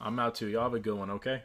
I'm 0.00 0.18
out 0.18 0.34
too. 0.34 0.48
Y'all 0.48 0.64
have 0.64 0.74
a 0.74 0.80
good 0.80 0.94
one, 0.94 1.10
okay? 1.12 1.38